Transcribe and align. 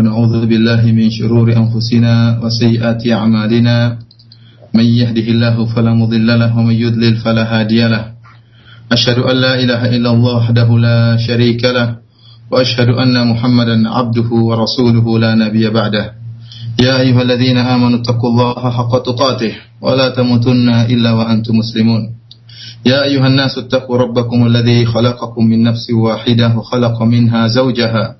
ونعوذ 0.00 0.46
بالله 0.48 0.82
من 0.96 1.12
شرور 1.12 1.52
أنفسنا 1.52 2.40
وسيئات 2.42 3.04
أعمالنا. 3.04 3.76
من 4.74 4.84
يهده 4.84 5.26
الله 5.34 5.56
فلا 5.76 5.92
مضل 5.92 6.28
له 6.40 6.58
ومن 6.58 6.74
يضلل 6.74 7.14
فلا 7.20 7.44
هادي 7.44 7.84
له. 7.88 8.04
أشهد 8.92 9.18
أن 9.18 9.36
لا 9.36 9.54
إله 9.60 9.82
إلا 9.96 10.10
الله 10.10 10.36
وحده 10.36 10.68
لا 10.78 11.16
شريك 11.20 11.64
له 11.64 11.88
وأشهد 12.50 12.88
أن 12.88 13.28
محمدا 13.28 13.76
عبده 13.88 14.30
ورسوله 14.32 15.18
لا 15.18 15.34
نبي 15.34 15.68
بعده. 15.68 16.04
يا 16.80 17.00
أيها 17.00 17.22
الذين 17.22 17.58
آمنوا 17.58 18.00
اتقوا 18.00 18.30
الله 18.30 18.70
حق 18.70 18.92
تقاته 19.02 19.52
ولا 19.84 20.08
تموتن 20.16 20.68
إلا 20.68 21.10
وأنتم 21.12 21.54
مسلمون. 21.60 22.02
يا 22.86 23.04
أيها 23.04 23.26
الناس 23.26 23.58
اتقوا 23.58 23.96
ربكم 23.98 24.46
الذي 24.46 24.86
خلقكم 24.86 25.44
من 25.44 25.62
نفس 25.62 25.90
واحدة 25.92 26.56
وخلق 26.56 27.02
منها 27.02 27.46
زوجها. 27.46 28.19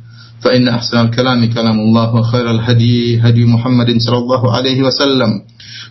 فإن 0.40 0.68
أحسن 0.68 0.98
الكلام 1.00 1.44
كلام 1.52 1.80
الله 1.80 2.14
وخير 2.14 2.50
الهدي 2.50 3.20
هدي 3.20 3.44
محمد 3.44 3.98
صلى 3.98 4.18
الله 4.18 4.42
عليه 4.52 4.78
وسلم 4.82 5.30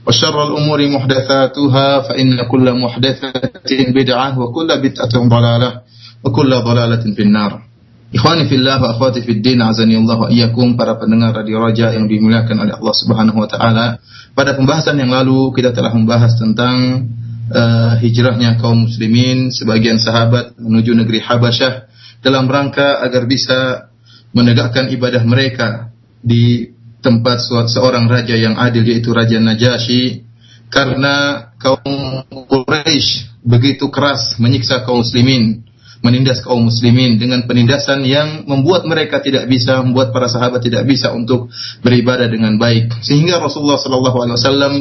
وشر 0.07 0.37
الأمور 0.47 0.79
محدثاتها 0.89 1.87
فإن 1.99 2.41
كل 2.51 2.67
محدثة 2.79 3.33
بدعة 3.89 4.39
وكل 4.39 4.69
بدعة 4.81 5.13
ضلالة 5.27 5.71
وكل 6.23 6.51
ضلالة 6.55 7.03
في 7.15 7.21
النار 7.21 7.53
Ikhwani 8.15 8.47
fillah 8.47 8.79
wa 8.79 8.95
akhwati 8.95 9.27
fid 9.27 9.43
din 9.43 9.59
azani 9.59 9.99
Allah 9.99 10.15
wa 10.15 10.29
iyyakum 10.31 10.79
para 10.79 10.95
pendengar 10.95 11.35
Radio 11.35 11.59
Raja 11.59 11.91
yang 11.91 12.07
dimuliakan 12.07 12.63
oleh 12.63 12.71
Allah 12.79 12.95
Subhanahu 12.95 13.43
wa 13.43 13.49
taala. 13.49 13.99
Pada 14.31 14.55
pembahasan 14.55 14.95
yang 15.03 15.11
lalu 15.11 15.51
kita 15.51 15.75
telah 15.75 15.91
membahas 15.91 16.39
tentang 16.39 17.11
uh, 17.51 17.99
hijrahnya 17.99 18.55
kaum 18.55 18.87
muslimin 18.87 19.51
sebagian 19.51 19.99
sahabat 19.99 20.55
menuju 20.55 20.95
negeri 20.95 21.19
Habasyah 21.27 21.91
dalam 22.23 22.47
rangka 22.47 23.03
agar 23.03 23.27
bisa 23.27 23.88
menegakkan 24.30 24.90
ibadah 24.90 25.22
mereka 25.26 25.90
di 26.20 26.74
tempat 27.00 27.40
seorang 27.68 28.06
raja 28.06 28.36
yang 28.36 28.60
adil 28.60 28.84
yaitu 28.84 29.10
Raja 29.10 29.40
Najasyi 29.40 30.28
karena 30.68 31.48
kaum 31.56 32.22
Quraisy 32.28 33.40
begitu 33.40 33.88
keras 33.88 34.36
menyiksa 34.36 34.84
kaum 34.84 35.00
muslimin 35.00 35.64
menindas 36.00 36.40
kaum 36.40 36.64
muslimin 36.64 37.20
dengan 37.20 37.44
penindasan 37.44 38.04
yang 38.08 38.48
membuat 38.48 38.88
mereka 38.88 39.20
tidak 39.20 39.44
bisa 39.48 39.84
membuat 39.84 40.16
para 40.16 40.32
sahabat 40.32 40.64
tidak 40.64 40.88
bisa 40.88 41.12
untuk 41.12 41.52
beribadah 41.84 42.28
dengan 42.28 42.56
baik 42.56 43.04
sehingga 43.04 43.36
Rasulullah 43.36 43.76
sallallahu 43.76 44.18
alaihi 44.24 44.36
wasallam 44.36 44.72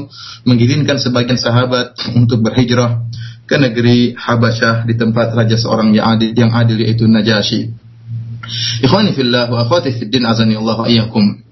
mengizinkan 0.47 0.95
sebagian 0.95 1.35
sahabat 1.35 1.95
untuk 2.15 2.39
berhijrah 2.39 3.03
ke 3.49 3.55
negeri 3.57 4.13
Habasyah 4.15 4.87
di 4.87 4.95
tempat 4.95 5.35
raja 5.35 5.57
seorang 5.59 5.91
yang 5.91 6.05
adil 6.15 6.31
yang 6.37 6.51
adil 6.53 6.77
yaitu 6.79 7.09
Najasyi. 7.09 7.88
Ikhwani 8.83 9.13
fillah 9.13 9.49
wa 9.49 9.65
akhwati 9.65 9.95
fid 9.95 10.09
din 10.09 10.25
azani 10.25 10.57
Allah 10.57 10.75
wa 10.83 10.87
iyyakum. 10.87 11.45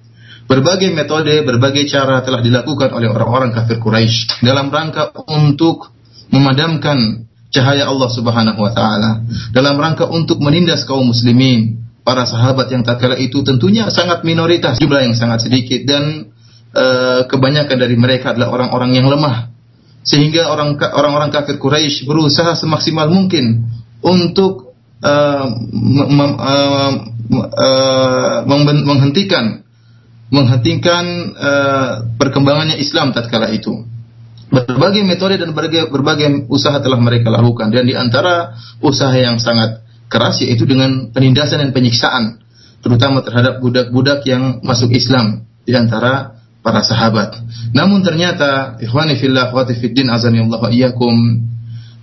Berbagai 0.47 0.95
metode, 0.95 1.43
berbagai 1.43 1.91
cara 1.91 2.23
telah 2.23 2.39
dilakukan 2.39 2.95
oleh 2.95 3.11
orang-orang 3.11 3.51
kafir 3.51 3.83
Quraisy 3.83 4.47
dalam 4.47 4.71
rangka 4.71 5.11
untuk 5.27 5.91
memadamkan 6.31 7.27
cahaya 7.51 7.87
Allah 7.87 8.09
Subhanahu 8.11 8.59
wa 8.59 8.71
taala, 8.71 9.27
dalam 9.51 9.75
rangka 9.75 10.07
untuk 10.07 10.39
menindas 10.39 10.87
kaum 10.87 11.11
muslimin. 11.11 11.83
Para 12.07 12.23
sahabat 12.23 12.71
yang 12.71 12.87
tak 12.87 13.03
kala 13.03 13.19
itu 13.19 13.43
tentunya 13.43 13.91
sangat 13.91 14.23
minoritas, 14.23 14.79
jumlah 14.79 15.03
yang 15.03 15.11
sangat 15.11 15.43
sedikit 15.43 15.83
dan 15.83 16.31
uh, 16.71 17.27
kebanyakan 17.27 17.75
dari 17.75 17.99
mereka 17.99 18.31
adalah 18.31 18.55
orang-orang 18.55 18.95
yang 18.95 19.11
lemah. 19.11 19.51
Sehingga 20.07 20.47
orang 20.47 20.79
orang-orang 20.79 21.35
kafir 21.35 21.59
Quraisy 21.59 22.07
berusaha 22.07 22.55
semaksimal 22.55 23.11
mungkin 23.11 23.67
untuk 23.99 24.66
uh, 25.03 25.45
uh, 25.49 26.93
uh, 27.53 28.37
menghentikan 28.85 29.67
menghentikan 30.27 31.05
uh, 31.39 31.91
perkembangannya 32.19 32.75
Islam 32.79 33.15
tatkala 33.15 33.47
itu. 33.55 33.87
Berbagai 34.47 35.03
metode 35.03 35.39
dan 35.39 35.51
berbagai, 35.51 35.91
berbagai 35.91 36.47
usaha 36.47 36.79
telah 36.79 36.99
mereka 36.99 37.31
lakukan 37.31 37.67
dan 37.67 37.83
di 37.83 37.95
antara 37.95 38.55
usaha 38.79 39.11
yang 39.11 39.39
sangat 39.43 39.83
keras 40.07 40.39
yaitu 40.39 40.63
dengan 40.63 41.11
penindasan 41.11 41.59
dan 41.67 41.71
penyiksaan 41.75 42.39
terutama 42.79 43.19
terhadap 43.27 43.59
budak-budak 43.59 44.23
yang 44.23 44.63
masuk 44.63 44.95
Islam 44.95 45.43
di 45.67 45.75
antara 45.75 46.39
para 46.63 46.79
sahabat. 46.83 47.43
Namun 47.75 48.03
ternyata 48.03 48.79
ikhwani 48.79 49.19
fillah 49.19 49.51
wa 49.51 49.67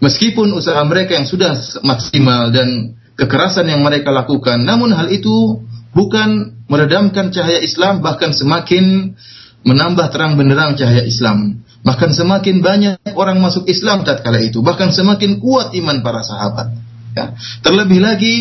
meskipun 0.04 0.52
usaha 0.52 0.84
mereka 0.84 1.16
yang 1.16 1.24
sudah 1.24 1.56
maksimal 1.80 2.52
dan 2.52 3.00
kekerasan 3.16 3.64
yang 3.72 3.80
mereka 3.80 4.12
lakukan 4.12 4.60
namun 4.60 4.92
hal 4.92 5.08
itu 5.08 5.64
bukan 5.96 6.60
meredamkan 6.68 7.32
cahaya 7.32 7.64
Islam 7.64 8.04
bahkan 8.04 8.36
semakin 8.36 9.16
menambah 9.64 10.12
terang 10.12 10.36
benderang 10.36 10.76
cahaya 10.76 11.08
Islam 11.08 11.64
bahkan 11.80 12.12
semakin 12.12 12.60
banyak 12.60 13.16
orang 13.16 13.40
masuk 13.40 13.64
Islam 13.64 14.04
tatkala 14.04 14.44
itu 14.44 14.60
bahkan 14.60 14.92
semakin 14.92 15.40
kuat 15.40 15.72
iman 15.72 16.04
para 16.04 16.20
sahabat 16.20 16.76
ya. 17.16 17.32
terlebih 17.64 18.04
lagi 18.04 18.36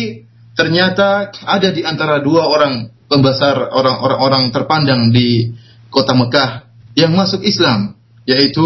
ternyata 0.52 1.32
ada 1.48 1.72
di 1.72 1.80
antara 1.80 2.20
dua 2.20 2.44
orang 2.44 2.92
pembesar 3.08 3.72
orang-orang 3.72 4.20
orang 4.20 4.44
terpandang 4.52 5.12
di 5.12 5.52
kota 5.88 6.12
Mekah 6.12 6.66
yang 6.98 7.12
masuk 7.14 7.40
Islam 7.44 7.94
yaitu 8.24 8.64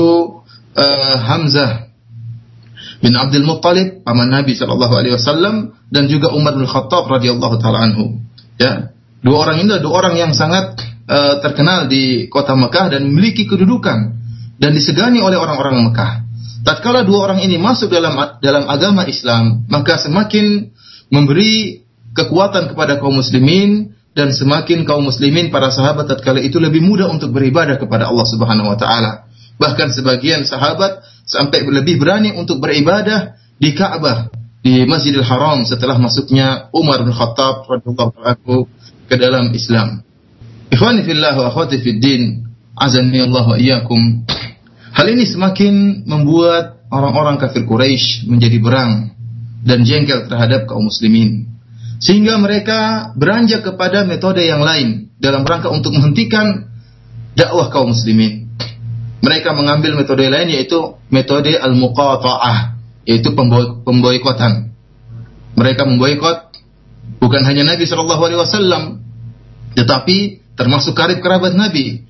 uh, 0.78 1.16
Hamzah 1.18 1.87
bin 2.98 3.14
Abdul 3.14 3.46
Muttalib 3.46 4.02
paman 4.02 4.30
Nabi 4.30 4.58
sallallahu 4.58 4.94
alaihi 4.98 5.14
wasallam 5.14 5.74
dan 5.88 6.10
juga 6.10 6.34
Umar 6.34 6.58
bin 6.58 6.66
Khattab 6.66 7.06
radhiyallahu 7.06 7.56
taala 7.62 7.86
anhu 7.86 8.28
Ya, 8.58 8.90
dua 9.22 9.46
orang 9.46 9.62
ini 9.62 9.70
adalah 9.70 9.82
dua 9.86 9.94
orang 10.02 10.14
yang 10.18 10.32
sangat 10.34 10.82
uh, 11.06 11.38
terkenal 11.38 11.86
di 11.86 12.26
kota 12.26 12.58
Mekah 12.58 12.90
dan 12.90 13.06
memiliki 13.06 13.46
kedudukan 13.46 14.18
dan 14.58 14.70
disegani 14.74 15.22
oleh 15.22 15.38
orang-orang 15.38 15.78
Mekah. 15.86 16.26
Tatkala 16.66 17.06
dua 17.06 17.30
orang 17.30 17.40
ini 17.46 17.54
masuk 17.54 17.86
dalam 17.86 18.18
dalam 18.42 18.66
agama 18.66 19.06
Islam, 19.06 19.62
maka 19.70 19.94
semakin 20.02 20.74
memberi 21.06 21.86
kekuatan 22.18 22.74
kepada 22.74 22.98
kaum 22.98 23.22
muslimin 23.22 23.94
dan 24.10 24.34
semakin 24.34 24.82
kaum 24.82 25.06
muslimin 25.06 25.54
para 25.54 25.70
sahabat 25.70 26.10
tatkala 26.10 26.42
itu 26.42 26.58
lebih 26.58 26.82
mudah 26.82 27.06
untuk 27.06 27.30
beribadah 27.30 27.78
kepada 27.78 28.10
Allah 28.10 28.26
Subhanahu 28.26 28.74
wa 28.74 28.74
taala. 28.74 29.27
Bahkan 29.58 29.90
sebagian 29.90 30.46
sahabat 30.46 31.02
sampai 31.26 31.66
lebih 31.66 31.98
berani 31.98 32.32
untuk 32.34 32.62
beribadah 32.62 33.36
di 33.58 33.74
Ka'bah 33.74 34.30
di 34.62 34.86
Masjidil 34.86 35.26
Haram 35.26 35.66
setelah 35.66 35.98
masuknya 35.98 36.70
Umar 36.74 37.02
bin 37.02 37.14
Khattab 37.14 37.66
radhiyallahu 37.66 38.18
anhu 38.22 38.66
ke 39.10 39.14
dalam 39.18 39.50
Islam. 39.54 40.02
Ikhwani 40.68 41.02
fillah 41.02 41.34
wa 41.34 41.50
akhwati 41.50 41.80
fid 41.80 42.04
Allah 42.78 43.44
wa 43.48 43.56
iyyakum. 43.58 44.28
Hal 44.94 45.06
ini 45.10 45.26
semakin 45.26 46.04
membuat 46.06 46.86
orang-orang 46.90 47.38
kafir 47.38 47.66
Quraisy 47.66 48.26
menjadi 48.30 48.58
berang 48.58 49.14
dan 49.62 49.82
jengkel 49.82 50.26
terhadap 50.30 50.66
kaum 50.70 50.86
muslimin. 50.86 51.50
Sehingga 51.98 52.38
mereka 52.38 53.10
beranjak 53.18 53.66
kepada 53.66 54.06
metode 54.06 54.46
yang 54.46 54.62
lain 54.62 55.10
dalam 55.18 55.42
rangka 55.42 55.70
untuk 55.70 55.94
menghentikan 55.94 56.70
dakwah 57.34 57.70
kaum 57.74 57.90
muslimin. 57.90 58.47
Mereka 59.18 59.50
mengambil 59.50 59.98
metode 59.98 60.30
lain 60.30 60.48
yaitu 60.54 60.94
metode 61.10 61.58
al-muqata'ah 61.58 62.78
yaitu 63.08 63.34
pemboikotan. 63.82 64.70
Mereka 65.58 65.82
memboikot 65.88 66.54
bukan 67.18 67.42
hanya 67.42 67.66
Nabi 67.66 67.88
Shallallahu 67.88 68.22
Alaihi 68.22 68.40
Wasallam, 68.40 68.82
tetapi 69.74 70.44
termasuk 70.54 70.94
karib 70.94 71.18
kerabat 71.24 71.56
Nabi, 71.56 72.04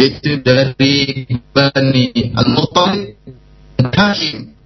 yaitu 0.00 0.42
dari 0.42 1.28
Bani 1.54 2.34
Al-Muttalib 2.34 3.20
Hashim. 3.94 4.56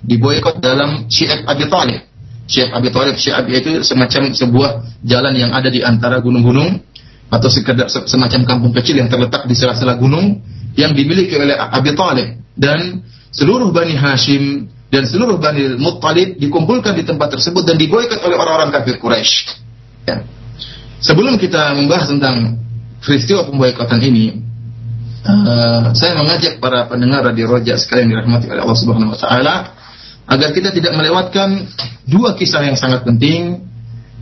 Diboikot 0.00 0.58
dalam 0.58 1.06
Syiah 1.12 1.44
Abi 1.46 1.68
Talib. 1.70 2.00
Syiah 2.48 2.74
Abi 2.74 2.90
Talib, 2.90 3.14
Syiah 3.20 3.44
itu 3.46 3.86
semacam 3.86 4.34
sebuah 4.34 4.70
jalan 5.06 5.34
yang 5.36 5.52
ada 5.54 5.70
di 5.70 5.84
antara 5.84 6.18
gunung-gunung 6.18 6.82
atau 7.30 7.46
sekedar 7.46 7.86
semacam 7.88 8.40
kampung 8.42 8.72
kecil 8.74 8.98
yang 8.98 9.06
terletak 9.06 9.46
di 9.46 9.54
sela-sela 9.54 9.94
gunung 9.94 10.42
yang 10.74 10.90
dimiliki 10.92 11.38
oleh 11.38 11.54
Abi 11.54 11.94
Talib 11.94 12.42
dan 12.58 13.06
seluruh 13.30 13.70
Bani 13.70 13.94
Hashim 13.94 14.66
dan 14.90 15.06
seluruh 15.06 15.38
Bani 15.38 15.78
Muttalib 15.78 16.36
dikumpulkan 16.42 16.98
di 16.98 17.06
tempat 17.06 17.30
tersebut 17.38 17.62
dan 17.62 17.78
diboikot 17.78 18.18
oleh 18.26 18.34
orang-orang 18.34 18.74
kafir 18.74 18.98
Quraisy. 18.98 19.46
Ya. 20.10 20.26
Sebelum 20.98 21.38
kita 21.38 21.78
membahas 21.78 22.10
tentang 22.10 22.58
peristiwa 22.98 23.46
pemboikotan 23.46 24.02
ini, 24.02 24.42
uh, 25.24 25.94
saya 25.94 26.18
mengajak 26.18 26.58
para 26.58 26.90
pendengar 26.90 27.22
radio 27.22 27.46
Roja 27.46 27.78
sekalian 27.78 28.10
dirahmati 28.10 28.50
oleh 28.50 28.62
Allah 28.66 28.78
Subhanahu 28.78 29.14
wa 29.14 29.18
taala 29.18 29.54
agar 30.26 30.50
kita 30.50 30.74
tidak 30.74 30.98
melewatkan 30.98 31.70
dua 32.06 32.34
kisah 32.34 32.66
yang 32.66 32.74
sangat 32.74 33.06
penting 33.06 33.62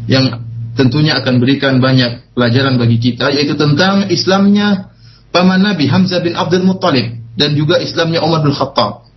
yang 0.04 0.47
tentunya 0.78 1.18
akan 1.18 1.42
berikan 1.42 1.82
banyak 1.82 2.30
pelajaran 2.38 2.78
bagi 2.78 3.02
kita 3.02 3.34
yaitu 3.34 3.58
tentang 3.58 4.06
Islamnya 4.14 4.94
paman 5.34 5.58
Nabi 5.58 5.90
Hamzah 5.90 6.22
bin 6.22 6.38
Abdul 6.38 6.62
Muttalib 6.62 7.18
dan 7.34 7.58
juga 7.58 7.82
Islamnya 7.82 8.22
Umar 8.22 8.46
bin 8.46 8.54
Khattab 8.54 9.10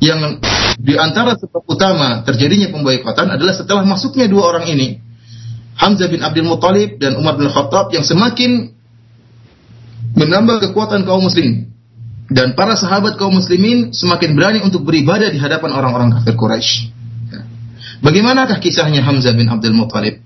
yang 0.00 0.40
di 0.80 0.96
antara 0.96 1.36
sebab 1.36 1.68
utama 1.68 2.24
terjadinya 2.24 2.72
pemboikotan 2.72 3.28
adalah 3.28 3.52
setelah 3.52 3.84
masuknya 3.84 4.24
dua 4.24 4.56
orang 4.56 4.72
ini 4.72 5.04
Hamzah 5.76 6.08
bin 6.08 6.24
Abdul 6.24 6.48
Muttalib 6.48 6.96
dan 6.96 7.20
Umar 7.20 7.36
bin 7.36 7.52
Khattab 7.52 7.92
yang 7.92 8.08
semakin 8.08 8.72
menambah 10.16 10.64
kekuatan 10.64 11.04
kaum 11.04 11.28
muslimin 11.28 11.76
dan 12.32 12.56
para 12.56 12.72
sahabat 12.72 13.20
kaum 13.20 13.36
muslimin 13.36 13.92
semakin 13.92 14.32
berani 14.32 14.64
untuk 14.64 14.88
beribadah 14.88 15.28
di 15.28 15.36
hadapan 15.36 15.76
orang-orang 15.76 16.16
kafir 16.16 16.32
Quraisy. 16.40 16.88
Bagaimanakah 18.00 18.58
kisahnya 18.58 19.04
Hamzah 19.04 19.36
bin 19.36 19.46
Abdul 19.52 19.76
Muttalib? 19.76 20.24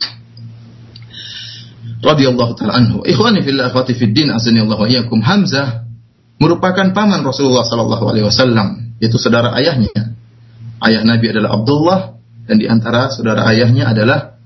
Radhiyallahu 2.04 2.52
taala 2.56 2.76
anhu. 2.76 3.04
Ikhwani 3.04 3.40
fillah 3.40 3.72
akhwati 3.72 3.96
fid 3.96 4.12
din 4.12 4.28
azani 4.28 4.60
Allah 4.60 4.76
wa 4.76 4.88
iyyakum. 4.88 5.20
Hamzah 5.25 5.88
merupakan 6.37 6.93
paman 6.93 7.25
Rasulullah 7.25 7.64
sallallahu 7.64 8.04
alaihi 8.12 8.26
wasallam 8.28 8.96
yaitu 9.00 9.16
saudara 9.16 9.52
ayahnya. 9.56 10.16
Ayah 10.81 11.02
Nabi 11.08 11.32
adalah 11.32 11.56
Abdullah 11.56 12.00
dan 12.44 12.56
di 12.60 12.69
antara 12.69 13.08
saudara 13.08 13.48
ayahnya 13.48 13.88
adalah 13.90 14.37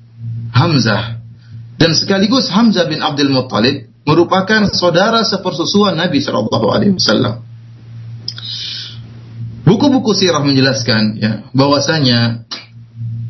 Hamzah. 0.55 1.19
Dan 1.81 1.97
sekaligus 1.97 2.53
Hamzah 2.53 2.87
bin 2.87 3.01
Abdul 3.01 3.33
Muttalib 3.33 3.91
merupakan 4.05 4.69
saudara 4.73 5.25
sepersusuan 5.25 5.97
Nabi 5.97 6.21
Shallallahu 6.21 6.67
Alaihi 6.71 6.93
Wasallam. 6.97 7.41
Buku-buku 9.65 10.13
sirah 10.17 10.43
menjelaskan 10.43 11.21
ya 11.21 11.33
bahwasanya 11.55 12.45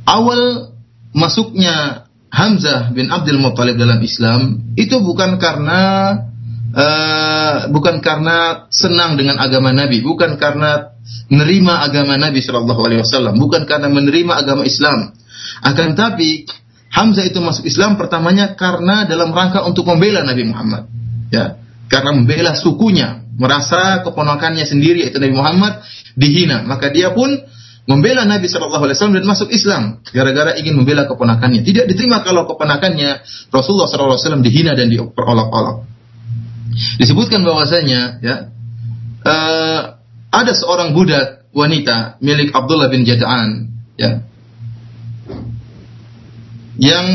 awal 0.09 0.73
masuknya 1.13 2.07
Hamzah 2.31 2.95
bin 2.95 3.11
Abdul 3.11 3.43
Muttalib 3.43 3.75
dalam 3.75 3.99
Islam 4.01 4.73
itu 4.79 5.03
bukan 5.03 5.43
karena 5.43 6.15
uh, 6.75 7.57
bukan 7.75 7.99
karena 7.99 8.71
senang 8.71 9.19
dengan 9.19 9.39
agama 9.43 9.75
Nabi, 9.75 9.99
bukan 10.03 10.39
karena 10.39 10.95
menerima 11.27 11.75
agama 11.91 12.15
Nabi 12.15 12.39
Shallallahu 12.39 12.81
Alaihi 12.87 13.03
Wasallam, 13.03 13.35
bukan 13.39 13.67
karena 13.67 13.91
menerima 13.91 14.33
agama 14.47 14.63
Islam. 14.63 15.11
Akan 15.67 15.99
tapi 15.99 16.47
Hamzah 16.91 17.23
itu 17.23 17.39
masuk 17.39 17.67
Islam 17.67 17.95
pertamanya 17.95 18.59
karena 18.59 19.07
dalam 19.07 19.31
rangka 19.31 19.63
untuk 19.63 19.87
membela 19.87 20.27
Nabi 20.27 20.43
Muhammad. 20.47 20.91
Ya, 21.31 21.59
karena 21.87 22.15
membela 22.15 22.59
sukunya, 22.59 23.23
merasa 23.39 24.03
keponakannya 24.03 24.67
sendiri 24.67 25.07
yaitu 25.07 25.23
Nabi 25.23 25.35
Muhammad 25.35 25.83
dihina, 26.19 26.67
maka 26.67 26.91
dia 26.91 27.15
pun 27.15 27.31
membela 27.91 28.23
Nabi 28.23 28.47
Shallallahu 28.47 28.87
Alaihi 28.87 28.95
Wasallam 28.95 29.19
dan 29.19 29.27
masuk 29.27 29.51
Islam 29.51 29.99
gara-gara 30.15 30.55
ingin 30.55 30.79
membela 30.79 31.11
keponakannya. 31.11 31.67
Tidak 31.67 31.91
diterima 31.91 32.23
kalau 32.23 32.47
keponakannya 32.47 33.27
Rasulullah 33.51 33.91
Shallallahu 33.91 34.15
Alaihi 34.15 34.23
Wasallam 34.23 34.45
dihina 34.47 34.79
dan 34.79 34.87
diperolok-olok. 34.95 35.91
Disebutkan 37.03 37.43
bahwasanya 37.43 38.23
ya 38.23 38.55
uh, 39.27 39.81
ada 40.31 40.53
seorang 40.55 40.95
budak 40.95 41.51
wanita 41.51 42.23
milik 42.23 42.55
Abdullah 42.55 42.87
bin 42.87 43.03
Jada'an 43.03 43.75
ya 43.99 44.23
yang 46.79 47.07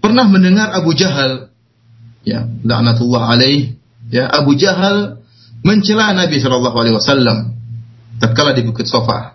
pernah 0.00 0.24
mendengar 0.24 0.72
Abu 0.72 0.96
Jahal 0.96 1.52
ya 2.24 2.48
laknatullah 2.64 3.36
alaih 3.36 3.76
ya 4.08 4.24
Abu 4.32 4.56
Jahal 4.56 5.20
mencela 5.60 6.16
Nabi 6.16 6.40
Shallallahu 6.40 6.76
alaihi 6.80 6.96
wasallam 6.96 7.60
tatkala 8.24 8.56
di 8.56 8.64
Bukit 8.64 8.88
Sofa 8.88 9.33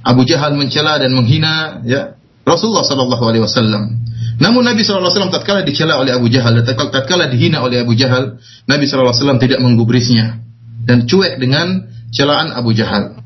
Abu 0.00 0.24
Jahal 0.24 0.56
mencela 0.56 0.96
dan 0.96 1.12
menghina 1.12 1.84
ya 1.84 2.16
Rasulullah 2.48 2.86
Shallallahu 2.86 3.24
alaihi 3.24 3.44
wasallam 3.44 4.00
namun 4.40 4.64
Nabi 4.64 4.80
SAW 4.80 5.12
tatkala 5.28 5.60
dicela 5.68 6.00
oleh 6.00 6.16
Abu 6.16 6.32
Jahal, 6.32 6.64
tatkala 6.64 7.28
dihina 7.28 7.60
oleh 7.60 7.84
Abu 7.84 7.92
Jahal, 7.92 8.40
Nabi 8.64 8.88
SAW 8.88 9.36
tidak 9.36 9.60
menggubrisnya 9.60 10.40
dan 10.88 11.04
cuek 11.04 11.36
dengan 11.36 11.92
celaan 12.08 12.56
Abu 12.56 12.72
Jahal. 12.72 13.20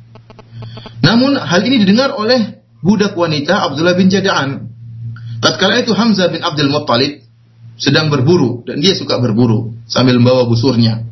Namun 1.07 1.39
hal 1.39 1.63
ini 1.63 1.87
didengar 1.87 2.19
oleh 2.19 2.67
budak 2.83 3.15
wanita 3.15 3.63
Abdullah 3.63 3.95
bin 3.95 4.11
Jada'an. 4.11 4.75
Tatkala 5.39 5.87
itu 5.87 5.95
Hamzah 5.95 6.35
bin 6.35 6.43
Abdul 6.43 6.75
Muttalib 6.75 7.23
sedang 7.79 8.11
berburu 8.11 8.67
dan 8.67 8.83
dia 8.83 8.99
suka 8.99 9.23
berburu 9.23 9.71
sambil 9.87 10.19
membawa 10.19 10.51
busurnya. 10.51 11.07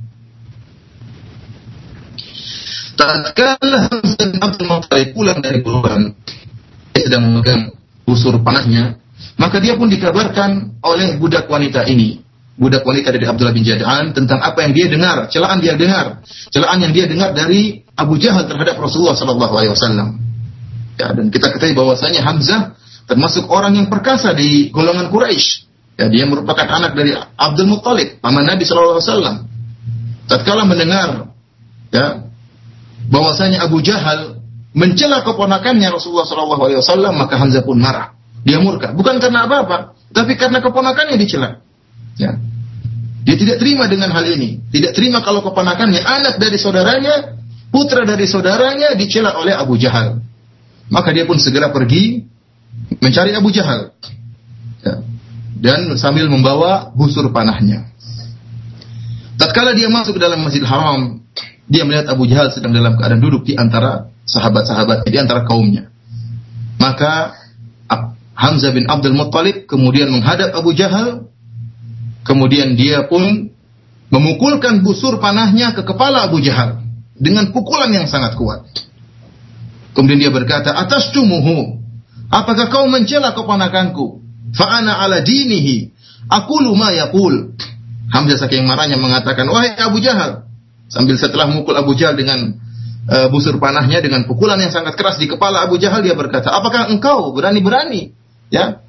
Tatkala 2.95 3.79
Hamzah 3.89 4.27
bin 4.29 4.41
Abdul 4.41 4.69
Muttalib 4.69 5.09
pulang 5.17 5.39
dari 5.41 5.59
buruan, 5.65 6.13
dia 6.93 7.03
sedang 7.09 7.33
memegang 7.33 7.73
busur 8.05 8.37
panahnya, 8.45 9.01
maka 9.41 9.59
dia 9.59 9.75
pun 9.79 9.89
dikabarkan 9.89 10.81
oleh 10.85 11.17
budak 11.17 11.49
wanita 11.49 11.89
ini 11.89 12.23
budak 12.53 12.85
wanita 12.85 13.09
dari 13.11 13.25
Abdullah 13.25 13.55
bin 13.57 13.65
Jada'an 13.65 14.13
tentang 14.13 14.39
apa 14.45 14.63
yang 14.63 14.73
dia 14.77 14.87
dengar, 14.93 15.27
celaan 15.33 15.59
dia 15.65 15.75
dengar, 15.77 16.21
celaan 16.53 16.79
yang 16.85 16.93
dia 16.93 17.09
dengar 17.09 17.33
dari 17.33 17.81
Abu 17.97 18.21
Jahal 18.21 18.45
terhadap 18.45 18.77
Rasulullah 18.77 19.17
sallallahu 19.17 19.55
alaihi 19.57 19.73
wasallam. 19.73 20.21
Ya, 21.01 21.11
dan 21.17 21.33
kita 21.33 21.49
ketahui 21.51 21.73
bahwasanya 21.73 22.21
Hamzah 22.21 22.77
termasuk 23.09 23.49
orang 23.49 23.75
yang 23.75 23.89
perkasa 23.89 24.37
di 24.37 24.69
golongan 24.69 25.09
Quraisy. 25.09 25.73
Ya, 25.97 26.09
dia 26.09 26.25
merupakan 26.29 26.65
anak 26.69 26.97
dari 26.97 27.17
Abdul 27.17 27.69
Muttalib, 27.69 28.21
paman 28.21 28.45
Nabi 28.45 28.63
sallallahu 28.65 29.01
alaihi 29.01 29.09
wasallam. 29.09 29.37
Tatkala 30.29 30.63
mendengar 30.69 31.35
ya 31.93 32.32
bahwasanya 33.13 33.69
Abu 33.69 33.85
Jahal 33.85 34.41
mencela 34.73 35.21
keponakannya 35.21 35.85
Rasulullah 35.93 36.25
wasallam, 36.25 37.21
maka 37.21 37.37
Hamzah 37.37 37.61
pun 37.61 37.77
marah. 37.77 38.17
Dia 38.43 38.59
murka, 38.59 38.97
bukan 38.97 39.21
karena 39.21 39.45
apa-apa, 39.47 39.95
tapi 40.11 40.35
karena 40.35 40.65
keponakannya 40.65 41.21
dicela. 41.21 41.61
Ya. 42.17 42.41
Dia 43.23 43.37
tidak 43.39 43.63
terima 43.63 43.87
dengan 43.87 44.11
hal 44.11 44.27
ini. 44.27 44.59
Tidak 44.73 44.97
terima 44.99 45.23
kalau 45.23 45.47
keponakannya, 45.47 46.03
anak 46.03 46.43
dari 46.43 46.59
saudaranya, 46.59 47.39
putra 47.71 48.03
dari 48.03 48.27
saudaranya 48.27 48.99
dicela 48.99 49.39
oleh 49.39 49.55
Abu 49.55 49.79
Jahal. 49.79 50.19
Maka 50.91 51.15
dia 51.15 51.23
pun 51.23 51.39
segera 51.39 51.71
pergi 51.71 52.27
mencari 52.99 53.31
Abu 53.37 53.55
Jahal. 53.55 53.95
Ya. 54.83 54.95
Dan 55.63 55.95
sambil 55.95 56.27
membawa 56.27 56.91
busur 56.91 57.31
panahnya. 57.31 57.87
Tatkala 59.39 59.71
dia 59.79 59.87
masuk 59.87 60.19
ke 60.19 60.21
dalam 60.21 60.43
Masjid 60.43 60.67
Haram, 60.67 61.23
dia 61.71 61.83
melihat 61.87 62.11
Abu 62.11 62.27
Jahal 62.27 62.51
sedang 62.51 62.75
dalam 62.75 62.99
keadaan 62.99 63.23
duduk 63.23 63.47
di 63.47 63.55
antara 63.59 64.11
sahabat-sahabatnya, 64.27 65.09
di 65.09 65.19
antara 65.19 65.47
kaumnya. 65.47 65.91
Maka 66.79 67.39
Hamzah 68.33 68.75
bin 68.75 68.91
Abdul 68.91 69.15
Muttalib 69.15 69.71
kemudian 69.71 70.11
menghadap 70.11 70.57
Abu 70.57 70.75
Jahal 70.75 71.33
Kemudian 72.23 72.79
dia 72.79 73.11
pun 73.11 73.51
memukulkan 74.09 74.87
busur 74.87 75.19
panahnya 75.19 75.75
ke 75.75 75.83
kepala 75.83 76.31
Abu 76.31 76.39
Jahal 76.39 76.83
dengan 77.19 77.51
pukulan 77.51 77.91
yang 77.91 78.07
sangat 78.07 78.39
kuat. 78.39 78.63
Kemudian 79.93 80.23
dia 80.23 80.33
berkata, 80.33 80.73
atas 80.73 81.11
cumuhu, 81.13 81.83
apakah 82.31 82.71
kau 82.71 82.87
mencela 82.89 83.35
keponakanku? 83.35 84.23
Fa'ana 84.55 85.03
ala 85.03 85.21
dinihi, 85.21 85.93
aku 86.31 86.63
luma 86.63 86.95
yakul. 86.95 87.59
Hamzah 88.13 88.47
saking 88.47 88.65
marahnya 88.69 89.01
mengatakan, 89.01 89.49
wahai 89.51 89.75
Abu 89.77 89.99
Jahal. 89.99 90.49
Sambil 90.93 91.17
setelah 91.17 91.49
memukul 91.49 91.73
Abu 91.73 91.97
Jahal 91.97 92.21
dengan 92.21 92.53
uh, 93.09 93.33
busur 93.33 93.57
panahnya, 93.57 94.05
dengan 94.05 94.29
pukulan 94.29 94.61
yang 94.61 94.69
sangat 94.69 94.93
keras 94.93 95.17
di 95.17 95.25
kepala 95.25 95.65
Abu 95.65 95.81
Jahal, 95.81 96.05
dia 96.05 96.13
berkata, 96.13 96.53
apakah 96.53 96.93
engkau 96.93 97.33
berani-berani 97.33 98.13
ya 98.53 98.85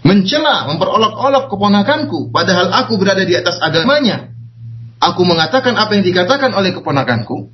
mencela, 0.00 0.64
memperolok-olok 0.72 1.52
keponakanku, 1.52 2.32
padahal 2.32 2.72
aku 2.72 2.96
berada 2.96 3.20
di 3.20 3.36
atas 3.36 3.60
agamanya. 3.60 4.32
Aku 4.96 5.28
mengatakan 5.28 5.76
apa 5.76 5.92
yang 5.92 6.08
dikatakan 6.08 6.56
oleh 6.56 6.72
keponakanku. 6.72 7.52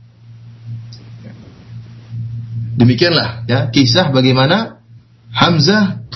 Demikianlah 2.79 3.45
ya 3.51 3.67
kisah 3.69 4.15
bagaimana 4.15 4.79
Hamzah 5.35 6.07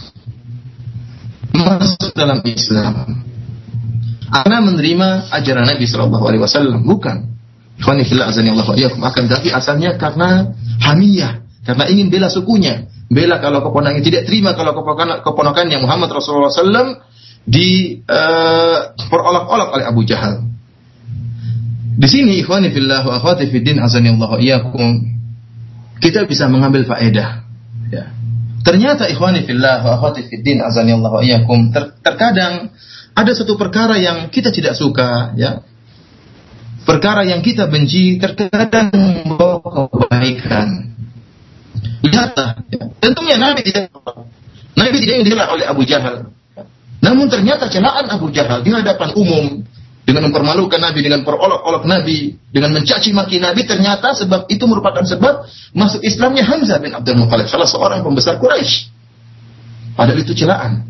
masuk 1.50 2.14
dalam 2.14 2.46
Islam 2.46 3.26
karena 4.30 4.58
menerima 4.62 5.08
ajaran 5.35 5.66
Nabi 5.66 5.85
Shallallahu 5.85 6.25
Alaihi 6.30 6.42
Wasallam 6.46 6.87
bukan. 6.87 7.36
Akan 9.04 9.28
tapi 9.28 9.52
asalnya 9.52 10.00
karena 10.00 10.56
hamiyah, 10.80 11.45
karena 11.66 11.85
ingin 11.92 12.09
bela 12.09 12.33
sukunya, 12.33 12.88
bela 13.06 13.38
kalau 13.38 13.62
keponakannya 13.62 14.02
tidak 14.02 14.26
terima 14.26 14.56
kalau 14.56 14.75
keponakan 14.75 15.23
keponakannya 15.23 15.78
Muhammad 15.78 16.11
Rasulullah 16.11 16.50
SAW 16.50 17.04
di 17.47 18.00
uh, 18.02 18.97
perolok-olok 19.06 19.68
oleh 19.78 19.85
Abu 19.87 20.02
Jahal. 20.02 20.42
Di 21.97 22.09
sini 22.12 22.37
ikhwani 22.45 22.75
fillah 22.75 23.09
wa 23.09 23.16
akhwati 23.16 23.49
fiddin 23.49 23.80
azani 23.80 24.12
Allah 24.12 24.37
iyyakum 24.37 25.00
kita 25.97 26.28
bisa 26.28 26.45
mengambil 26.50 26.85
faedah 26.85 27.47
ya. 27.88 28.04
Ternyata 28.61 29.09
ikhwani 29.09 29.47
fillah 29.49 29.80
wa 29.80 29.90
akhwati 29.97 30.28
fiddin 30.28 30.61
azani 30.61 30.92
Allah 30.92 31.25
iyyakum 31.25 31.73
ter 31.73 31.97
terkadang 32.04 32.68
ada 33.16 33.33
satu 33.33 33.56
perkara 33.56 33.97
yang 33.97 34.28
kita 34.28 34.52
tidak 34.52 34.76
suka 34.76 35.33
ya. 35.40 35.64
Perkara 36.87 37.26
yang 37.26 37.43
kita 37.43 37.66
benci 37.66 38.16
terkadang 38.23 38.95
membawa 38.95 39.90
kebaikan. 39.90 40.95
Lihatlah, 42.07 42.62
ya. 42.71 42.87
tentunya 43.02 43.37
Nabi 43.37 43.61
tidak 43.66 43.90
Nabi 44.78 44.97
tidak 45.02 45.14
ingin 45.21 45.26
dicela 45.26 45.50
oleh 45.50 45.66
Abu 45.66 45.83
Jahal. 45.83 46.31
Namun 47.02 47.26
ternyata 47.26 47.66
celaan 47.66 48.07
Abu 48.09 48.31
Jahal 48.31 48.62
di 48.62 48.71
hadapan 48.71 49.12
umum 49.19 49.66
dengan 50.07 50.31
mempermalukan 50.31 50.78
Nabi, 50.78 51.02
dengan 51.02 51.26
perolok-olok 51.26 51.83
Nabi, 51.83 52.38
dengan 52.55 52.71
mencaci 52.78 53.11
maki 53.11 53.43
Nabi, 53.43 53.66
ternyata 53.66 54.14
sebab 54.14 54.47
itu 54.47 54.62
merupakan 54.71 55.02
sebab 55.02 55.50
masuk 55.75 56.00
Islamnya 56.07 56.47
Hamzah 56.47 56.78
bin 56.78 56.95
Abdul 56.95 57.19
Muthalib, 57.19 57.50
salah 57.50 57.66
seorang 57.66 58.07
pembesar 58.07 58.38
Quraisy. 58.38 58.95
Padahal 59.99 60.23
itu 60.23 60.33
celaan. 60.38 60.87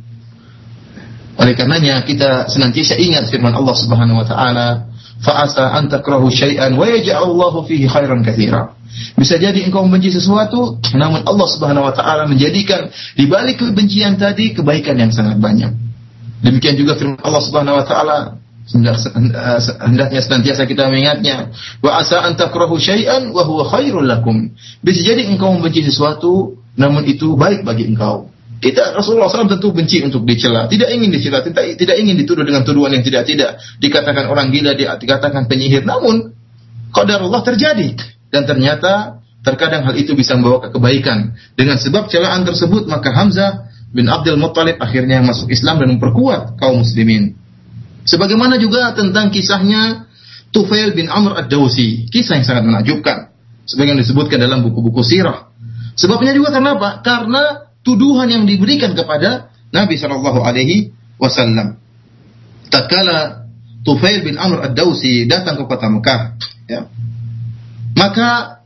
Oleh 1.41 1.57
karenanya 1.57 2.05
kita 2.05 2.49
senantiasa 2.53 3.01
ingat 3.01 3.33
firman 3.33 3.57
Allah 3.57 3.77
Subhanahu 3.77 4.21
wa 4.21 4.27
taala, 4.29 4.89
fa'asa 5.23 5.73
an 5.77 5.89
takrahu 5.89 6.29
syai'an 6.29 6.77
wa 6.77 6.85
yaj'alullahu 6.89 7.65
fihi 7.65 7.89
khairan 7.89 8.25
katsira. 8.25 8.77
Bisa 9.17 9.37
jadi 9.37 9.61
engkau 9.67 9.85
membenci 9.85 10.13
sesuatu, 10.13 10.81
namun 10.97 11.25
Allah 11.25 11.49
Subhanahu 11.49 11.85
wa 11.85 11.95
taala 11.95 12.25
menjadikan 12.25 12.89
di 13.17 13.29
balik 13.29 13.61
kebencian 13.61 14.17
tadi 14.17 14.57
kebaikan 14.57 14.97
yang 14.97 15.13
sangat 15.13 15.37
banyak. 15.37 15.73
Demikian 16.41 16.77
juga 16.77 16.97
firman 16.97 17.21
Allah 17.21 17.43
Subhanahu 17.43 17.77
wa 17.81 17.85
taala 17.85 18.17
hendaknya 19.87 20.21
senantiasa 20.27 20.67
kita 20.67 20.91
mengingatnya 20.91 21.55
wa 21.79 22.03
asa 22.03 22.27
an 22.27 22.35
takrahu 22.35 22.83
syai'an 22.83 23.31
wa 23.31 23.47
huwa 23.47 23.63
khairul 23.71 24.03
lakum 24.03 24.51
bisa 24.83 25.07
jadi 25.07 25.31
engkau 25.31 25.55
membenci 25.55 25.87
sesuatu 25.87 26.59
namun 26.75 27.07
itu 27.07 27.39
baik 27.39 27.63
bagi 27.63 27.87
engkau 27.87 28.27
kita 28.67 28.99
Rasulullah 28.99 29.31
SAW 29.31 29.47
tentu 29.47 29.71
benci 29.71 30.03
untuk 30.03 30.27
dicela, 30.27 30.67
tidak 30.67 30.91
ingin 30.91 31.15
dicela, 31.15 31.39
tidak, 31.47 31.79
tidak 31.79 31.97
ingin 32.03 32.19
dituduh 32.19 32.43
dengan 32.43 32.67
tuduhan 32.67 32.91
yang 32.99 33.07
tidak 33.07 33.23
tidak 33.23 33.63
dikatakan 33.79 34.27
orang 34.27 34.51
gila, 34.51 34.75
dikatakan 34.75 35.47
penyihir. 35.47 35.87
Namun 35.87 36.35
qadar 36.91 37.23
Allah 37.23 37.47
terjadi 37.47 37.95
dan 38.35 38.43
ternyata 38.43 39.23
terkadang 39.47 39.87
hal 39.87 39.95
itu 39.95 40.19
bisa 40.19 40.35
membawa 40.35 40.67
kebaikan. 40.67 41.39
Dengan 41.55 41.79
sebab 41.79 42.11
celaan 42.11 42.43
tersebut 42.43 42.91
maka 42.91 43.15
Hamzah 43.15 43.71
bin 43.95 44.11
Abdul 44.11 44.35
Muttalib 44.35 44.83
akhirnya 44.83 45.23
masuk 45.23 45.47
Islam 45.55 45.87
dan 45.87 45.95
memperkuat 45.95 46.59
kaum 46.59 46.83
muslimin. 46.83 47.39
Sebagaimana 48.03 48.59
juga 48.59 48.91
tentang 48.99 49.31
kisahnya 49.31 50.11
Tufail 50.51 50.95
bin 50.95 51.07
Amr 51.07 51.39
ad-Dawsi, 51.47 52.11
kisah 52.11 52.39
yang 52.39 52.47
sangat 52.47 52.65
menakjubkan. 52.67 53.31
Sebagaimana 53.67 54.03
disebutkan 54.03 54.39
dalam 54.39 54.63
buku-buku 54.63 55.03
sirah. 55.03 55.51
Sebabnya 55.99 56.35
juga 56.35 56.55
kenapa? 56.55 57.03
Karena 57.03 57.66
tuduhan 57.87 58.27
yang 58.27 58.45
diberikan 58.45 58.99
kepada 58.99 59.55
Nabi 59.71 59.95
Shallallahu 59.95 60.43
Alaihi 60.43 60.91
Wasallam. 61.23 61.79
Tatkala 62.67 63.47
Tufail 63.87 64.27
bin 64.27 64.35
Amr 64.35 64.67
ad-Dausi 64.67 65.31
datang 65.31 65.55
ke 65.55 65.65
kota 65.71 65.87
Mekah, 65.87 66.35
ya, 66.67 66.91
maka 67.95 68.61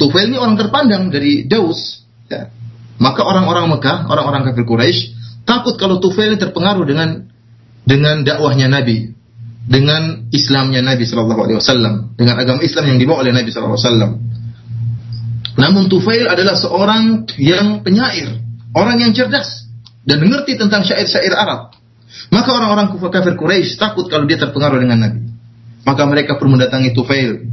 Tufail 0.00 0.32
ini 0.32 0.40
orang 0.40 0.56
terpandang 0.56 1.12
dari 1.12 1.44
Daus. 1.44 2.04
Ya. 2.32 2.48
Maka 2.96 3.20
orang-orang 3.20 3.68
Mekah, 3.68 4.08
orang-orang 4.08 4.48
kafir 4.48 4.64
Quraisy 4.64 5.00
takut 5.44 5.76
kalau 5.76 6.00
Tufail 6.00 6.40
terpengaruh 6.40 6.84
dengan 6.88 7.28
dengan 7.84 8.24
dakwahnya 8.24 8.68
Nabi, 8.68 9.12
dengan 9.68 10.28
Islamnya 10.32 10.80
Nabi 10.80 11.04
Shallallahu 11.04 11.42
Alaihi 11.44 11.58
Wasallam, 11.60 12.16
dengan 12.16 12.40
agama 12.40 12.64
Islam 12.64 12.96
yang 12.96 12.98
dibawa 13.00 13.24
oleh 13.24 13.32
Nabi 13.36 13.52
Shallallahu 13.52 13.76
Alaihi 13.76 13.88
Wasallam. 13.88 14.12
Namun 15.60 15.82
Tufail 15.92 16.24
adalah 16.24 16.56
seorang 16.56 17.28
yang 17.36 17.84
penyair, 17.84 18.40
orang 18.74 19.02
yang 19.02 19.12
cerdas 19.12 19.66
dan 20.06 20.22
mengerti 20.22 20.56
tentang 20.56 20.86
syair-syair 20.86 21.34
Arab. 21.34 21.74
Maka 22.30 22.48
orang-orang 22.54 22.94
kafir 23.10 23.34
Quraisy 23.34 23.78
takut 23.78 24.06
kalau 24.06 24.26
dia 24.26 24.38
terpengaruh 24.38 24.78
dengan 24.78 24.98
Nabi. 25.02 25.20
Maka 25.86 26.02
mereka 26.06 26.38
pun 26.38 26.54
mendatangi 26.54 26.94
Tufail. 26.94 27.46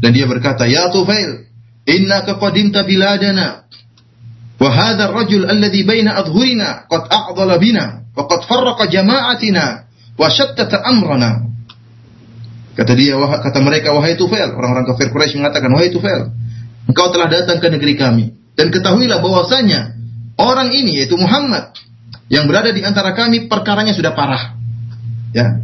Dan 0.00 0.10
dia 0.12 0.28
berkata, 0.28 0.68
"Ya 0.68 0.92
Tufail, 0.92 1.48
innaka 1.88 2.36
qadimta 2.36 2.84
biladana 2.84 3.64
wa 4.60 4.70
hadha 4.70 5.12
ar-rajul 5.12 5.48
alladhi 5.48 5.84
baina 5.88 6.20
adhurina 6.20 6.84
qad 6.88 7.08
a'dhala 7.08 7.56
bina 7.56 8.04
wa 8.12 8.24
qad 8.28 8.44
farraqa 8.44 8.88
jama'atina 8.92 9.88
wa 10.20 10.26
shattata 10.28 10.84
amrana." 10.84 11.48
Kata 12.74 12.92
dia, 12.98 13.14
kata 13.14 13.58
mereka, 13.62 13.94
wahai 13.94 14.18
Tufail, 14.18 14.50
orang-orang 14.50 14.84
kafir 14.90 15.14
Quraisy 15.14 15.38
mengatakan, 15.38 15.70
wahai 15.70 15.94
Tufail, 15.94 16.34
engkau 16.90 17.06
telah 17.14 17.30
datang 17.30 17.62
ke 17.62 17.70
negeri 17.70 17.94
kami 17.94 18.34
dan 18.58 18.74
ketahuilah 18.74 19.22
bahwasanya 19.22 19.93
Orang 20.34 20.74
ini 20.74 20.98
yaitu 20.98 21.14
Muhammad 21.14 21.74
yang 22.26 22.50
berada 22.50 22.74
di 22.74 22.82
antara 22.82 23.14
kami 23.14 23.46
perkaranya 23.46 23.94
sudah 23.94 24.12
parah. 24.16 24.58
Ya. 25.30 25.62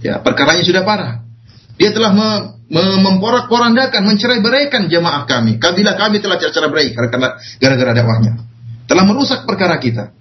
Ya, 0.00 0.20
perkaranya 0.24 0.64
sudah 0.64 0.80
parah. 0.80 1.20
Dia 1.76 1.92
telah 1.92 2.12
me, 2.12 2.28
me, 2.68 2.82
memporak-porandakan, 3.04 4.04
mencerai-beraikan 4.04 4.88
jamaah 4.88 5.24
kami. 5.28 5.60
Kabilah 5.60 5.96
kami 5.96 6.20
telah 6.20 6.40
cerai-berai 6.40 6.92
karena 6.92 7.36
gara-gara 7.60 7.92
dakwahnya. 7.96 8.32
Telah 8.88 9.04
merusak 9.04 9.44
perkara 9.44 9.76
kita. 9.80 10.12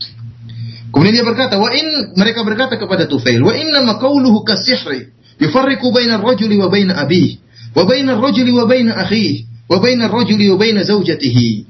Kemudian 0.89 1.21
dia 1.21 1.25
berkata, 1.25 1.61
wa 1.61 1.69
in 1.69 2.17
mereka 2.17 2.41
berkata 2.41 2.75
kepada 2.75 3.05
Tufail, 3.05 3.39
wa 3.45 3.53
inna 3.53 3.85
ma 3.85 4.01
qawluhu 4.01 4.41
kasihri 4.41 5.13
yufarriqu 5.37 5.85
baina 5.93 6.17
ar-rajuli 6.17 6.57
wa 6.57 6.67
baina 6.67 6.97
abihi 6.97 7.39
wa 7.77 7.85
baina 7.85 8.17
ar-rajuli 8.17 8.51
wa 8.51 8.65
baina 8.65 8.97
akhihi 9.05 9.69
wa 9.69 9.77
baina 9.77 10.09
ar-rajuli 10.09 10.49
wa 10.49 10.57
baina 10.57 10.81
zawjatihi. 10.81 11.69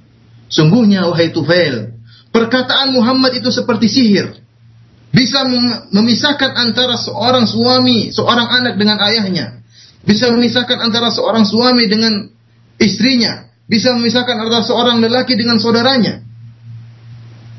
Sungguhnya 0.49 1.05
wahai 1.11 1.35
Tufail, 1.35 1.98
Perkataan 2.29 2.93
Muhammad 2.93 3.41
itu 3.41 3.49
seperti 3.49 3.89
sihir. 3.89 4.37
Bisa 5.09 5.41
memisahkan 5.89 6.53
antara 6.53 6.93
seorang 6.93 7.49
suami, 7.49 8.13
seorang 8.13 8.45
anak 8.61 8.77
dengan 8.77 9.01
ayahnya. 9.01 9.65
Bisa 10.05 10.29
memisahkan 10.29 10.77
antara 10.77 11.09
seorang 11.09 11.49
suami 11.49 11.89
dengan 11.89 12.29
istrinya. 12.77 13.49
Bisa 13.65 13.97
memisahkan 13.97 14.37
antara 14.37 14.61
seorang 14.61 15.01
lelaki 15.01 15.33
dengan 15.33 15.57
saudaranya. 15.57 16.21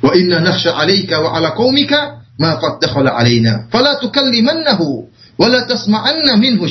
Wa 0.00 0.14
inna 0.14 0.38
nakhsha 0.38 0.72
wa 1.18 1.30
'ala 1.34 1.52
qaumika 1.58 2.22
ma 2.38 2.54
qad 2.62 2.78
dakhala 2.78 3.18
'alaina. 3.18 3.66
Fala 3.68 3.98
tukallimannahu 3.98 5.10
wa 5.34 5.46
la 5.50 5.66
tasma'anna 5.66 6.38
minhu. 6.38 6.70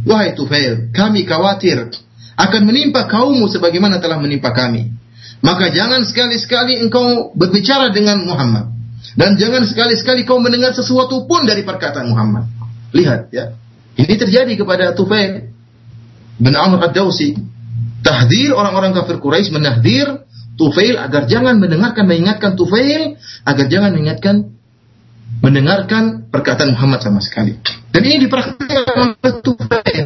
Wahai 0.00 0.32
Tufail, 0.32 0.92
kami 0.96 1.28
khawatir 1.28 1.92
akan 2.40 2.62
menimpa 2.64 3.04
kaummu 3.04 3.44
sebagaimana 3.52 4.00
telah 4.00 4.16
menimpa 4.16 4.52
kami. 4.52 4.99
Maka 5.40 5.72
jangan 5.72 6.04
sekali-sekali 6.04 6.76
engkau 6.84 7.32
berbicara 7.32 7.88
dengan 7.92 8.20
Muhammad. 8.28 8.76
Dan 9.16 9.40
jangan 9.40 9.64
sekali-sekali 9.64 10.28
kau 10.28 10.38
mendengar 10.38 10.76
sesuatu 10.76 11.24
pun 11.24 11.48
dari 11.48 11.64
perkataan 11.64 12.12
Muhammad. 12.12 12.46
Lihat 12.92 13.32
ya. 13.32 13.56
Ini 13.96 14.14
terjadi 14.20 14.52
kepada 14.54 14.92
Tufail 14.92 15.50
bin 16.36 16.54
Amr 16.54 16.92
ad-Dawsi. 16.92 17.36
Tahdir 18.00 18.56
orang-orang 18.56 18.96
kafir 18.96 19.20
Quraisy 19.20 19.52
menahdir 19.52 20.24
Tufail 20.56 20.96
agar 20.96 21.24
jangan 21.28 21.56
mendengarkan 21.56 22.04
mengingatkan 22.04 22.56
Tufail 22.56 23.16
agar 23.44 23.64
jangan 23.68 23.96
mengingatkan 23.96 24.56
mendengarkan 25.40 26.28
perkataan 26.28 26.76
Muhammad 26.76 27.00
sama 27.00 27.20
sekali. 27.24 27.56
Dan 27.92 28.02
ini 28.04 28.28
dipraktikkan 28.28 28.84
oleh 28.92 29.34
Tufail. 29.40 30.04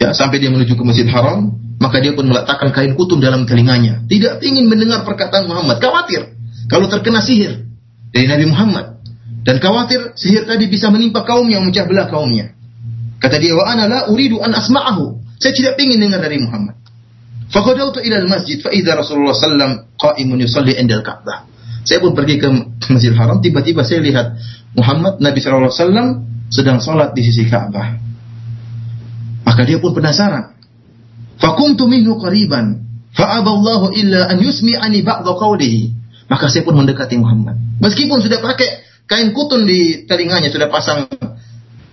Ya, 0.00 0.16
sampai 0.16 0.40
dia 0.40 0.48
menuju 0.48 0.74
ke 0.78 0.84
Masjid 0.86 1.04
Haram, 1.10 1.52
maka 1.80 1.96
dia 2.04 2.12
pun 2.12 2.28
meletakkan 2.28 2.70
kain 2.76 2.92
kutum 2.92 3.24
dalam 3.24 3.48
telinganya. 3.48 4.04
Tidak 4.04 4.44
ingin 4.44 4.68
mendengar 4.68 5.02
perkataan 5.08 5.48
Muhammad. 5.48 5.80
Khawatir 5.80 6.36
kalau 6.68 6.86
terkena 6.92 7.24
sihir 7.24 7.64
dari 8.12 8.28
Nabi 8.28 8.46
Muhammad. 8.52 9.00
Dan 9.40 9.56
khawatir 9.56 10.12
sihir 10.20 10.44
tadi 10.44 10.68
bisa 10.68 10.92
menimpa 10.92 11.24
kaumnya, 11.24 11.64
memecah 11.64 11.88
belah 11.88 12.12
kaumnya. 12.12 12.52
Kata 13.16 13.40
dia, 13.40 13.56
wa 13.56 13.64
ana 13.64 13.88
la 13.88 13.98
uridu 14.12 14.36
an 14.44 14.52
asma'ahu. 14.52 15.16
Saya 15.40 15.56
tidak 15.56 15.80
ingin 15.80 15.96
dengar 15.96 16.20
dari 16.20 16.36
Muhammad. 16.36 16.76
Fakadautu 17.48 18.04
ila 18.04 18.20
masjid 18.28 18.60
fa 18.60 18.68
idza 18.70 18.92
Rasulullah 18.94 19.32
sallam 19.32 19.88
qa'imun 19.96 20.38
yusalli 20.44 20.76
indal 20.76 21.00
Ka'bah. 21.00 21.48
Saya 21.82 22.04
pun 22.04 22.12
pergi 22.12 22.36
ke 22.36 22.46
Masjidil 22.92 23.16
Haram, 23.16 23.40
tiba-tiba 23.40 23.80
saya 23.82 24.04
lihat 24.04 24.36
Muhammad 24.76 25.18
Nabi 25.18 25.40
sallallahu 25.40 25.72
alaihi 25.72 25.80
wasallam 25.80 26.08
sedang 26.52 26.78
salat 26.84 27.16
di 27.16 27.24
sisi 27.24 27.48
Ka'bah. 27.48 27.96
Maka 29.48 29.64
dia 29.64 29.80
pun 29.80 29.96
penasaran. 29.96 30.59
Fakuntu 31.40 31.88
minhu 31.88 32.20
qariban. 32.20 32.84
Fa'aballahu 33.16 33.96
illa 33.96 34.30
an 34.30 34.38
yusmi'ani 34.38 35.02
ba'dha 35.02 35.32
qawlihi. 35.34 35.82
Maka 36.30 36.46
saya 36.46 36.62
pun 36.62 36.78
mendekati 36.78 37.18
Muhammad. 37.18 37.58
Meskipun 37.82 38.22
sudah 38.22 38.38
pakai 38.38 38.86
kain 39.10 39.34
kutun 39.34 39.66
di 39.66 40.06
telinganya, 40.06 40.52
sudah 40.52 40.70
pasang 40.70 41.10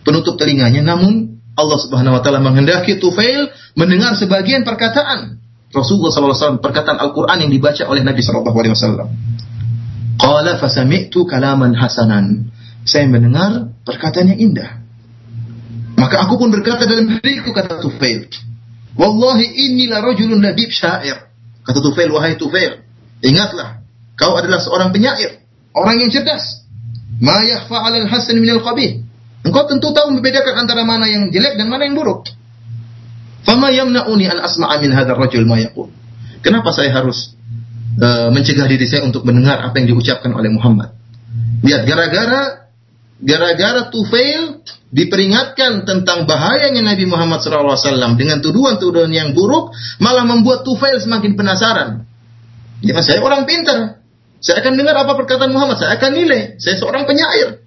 penutup 0.06 0.38
telinganya, 0.38 0.86
namun 0.86 1.42
Allah 1.58 1.80
Subhanahu 1.82 2.20
wa 2.20 2.22
taala 2.22 2.38
menghendaki 2.38 3.02
Tufail 3.02 3.50
mendengar 3.74 4.14
sebagian 4.14 4.62
perkataan 4.62 5.42
Rasulullah 5.74 6.12
SAW 6.16 6.64
perkataan 6.64 6.96
Al-Quran 6.96 7.48
yang 7.48 7.52
dibaca 7.52 7.84
oleh 7.92 8.00
Nabi 8.06 8.24
SAW. 8.24 9.12
Qala 10.18 10.52
fasami'tu 10.58 11.28
kalaman 11.28 11.76
hasanan. 11.76 12.50
Saya 12.88 13.04
mendengar 13.12 13.76
perkataan 13.84 14.32
yang 14.32 14.40
indah. 14.40 14.80
Maka 16.00 16.24
aku 16.24 16.40
pun 16.40 16.54
berkata 16.54 16.88
dalam 16.88 17.20
diriku 17.20 17.52
kata 17.52 17.84
Tufail, 17.84 18.32
Wallahi 18.98 19.46
inilah 19.46 20.02
rajulun 20.02 20.42
labib 20.42 20.74
syair. 20.74 21.30
Kata 21.62 21.80
Tufail, 21.80 22.10
wahai 22.10 22.34
Tufail, 22.34 22.82
ingatlah, 23.22 23.86
kau 24.18 24.34
adalah 24.34 24.58
seorang 24.58 24.90
penyair, 24.90 25.46
orang 25.78 26.02
yang 26.02 26.10
cerdas. 26.10 26.66
Ma 27.22 27.46
yakhfa 27.46 27.78
'alal 27.78 28.10
hasan 28.10 28.42
minal 28.42 28.62
qabih. 28.62 29.06
Engkau 29.46 29.64
tentu 29.70 29.94
tahu 29.94 30.18
membedakan 30.18 30.66
antara 30.66 30.82
mana 30.84 31.06
yang 31.08 31.30
jelek 31.30 31.56
dan 31.56 31.70
mana 31.70 31.86
yang 31.88 31.96
buruk. 31.96 32.30
Fama 33.48 33.72
yamna'uni 33.72 34.28
an 34.28 34.44
asma'a 34.44 34.76
min 34.84 34.92
hadzal 34.92 35.16
rajul 35.16 35.48
ma 35.48 35.56
yaqul. 35.62 35.88
Kenapa 36.44 36.76
saya 36.76 36.92
harus 36.92 37.38
uh, 38.02 38.28
mencegah 38.34 38.68
diri 38.68 38.86
saya 38.86 39.08
untuk 39.08 39.24
mendengar 39.24 39.64
apa 39.64 39.78
yang 39.80 39.96
diucapkan 39.96 40.36
oleh 40.36 40.52
Muhammad? 40.52 40.92
Lihat 41.64 41.88
gara-gara 41.88 42.67
gara-gara 43.22 43.90
Tufail 43.90 44.62
diperingatkan 44.94 45.84
tentang 45.84 46.30
bahayanya 46.30 46.96
Nabi 46.96 47.06
Muhammad 47.10 47.44
SAW 47.44 48.16
dengan 48.16 48.40
tuduhan-tuduhan 48.40 49.12
yang 49.12 49.36
buruk, 49.36 49.74
malah 50.00 50.24
membuat 50.24 50.64
Tufail 50.64 51.02
semakin 51.02 51.36
penasaran. 51.36 52.08
Ya, 52.86 53.02
saya 53.02 53.20
orang 53.26 53.50
pintar. 53.50 54.06
Saya 54.38 54.62
akan 54.62 54.78
dengar 54.78 54.94
apa 54.94 55.18
perkataan 55.18 55.50
Muhammad, 55.50 55.82
saya 55.82 55.98
akan 55.98 56.12
nilai. 56.14 56.62
Saya 56.62 56.78
seorang 56.78 57.10
penyair. 57.10 57.66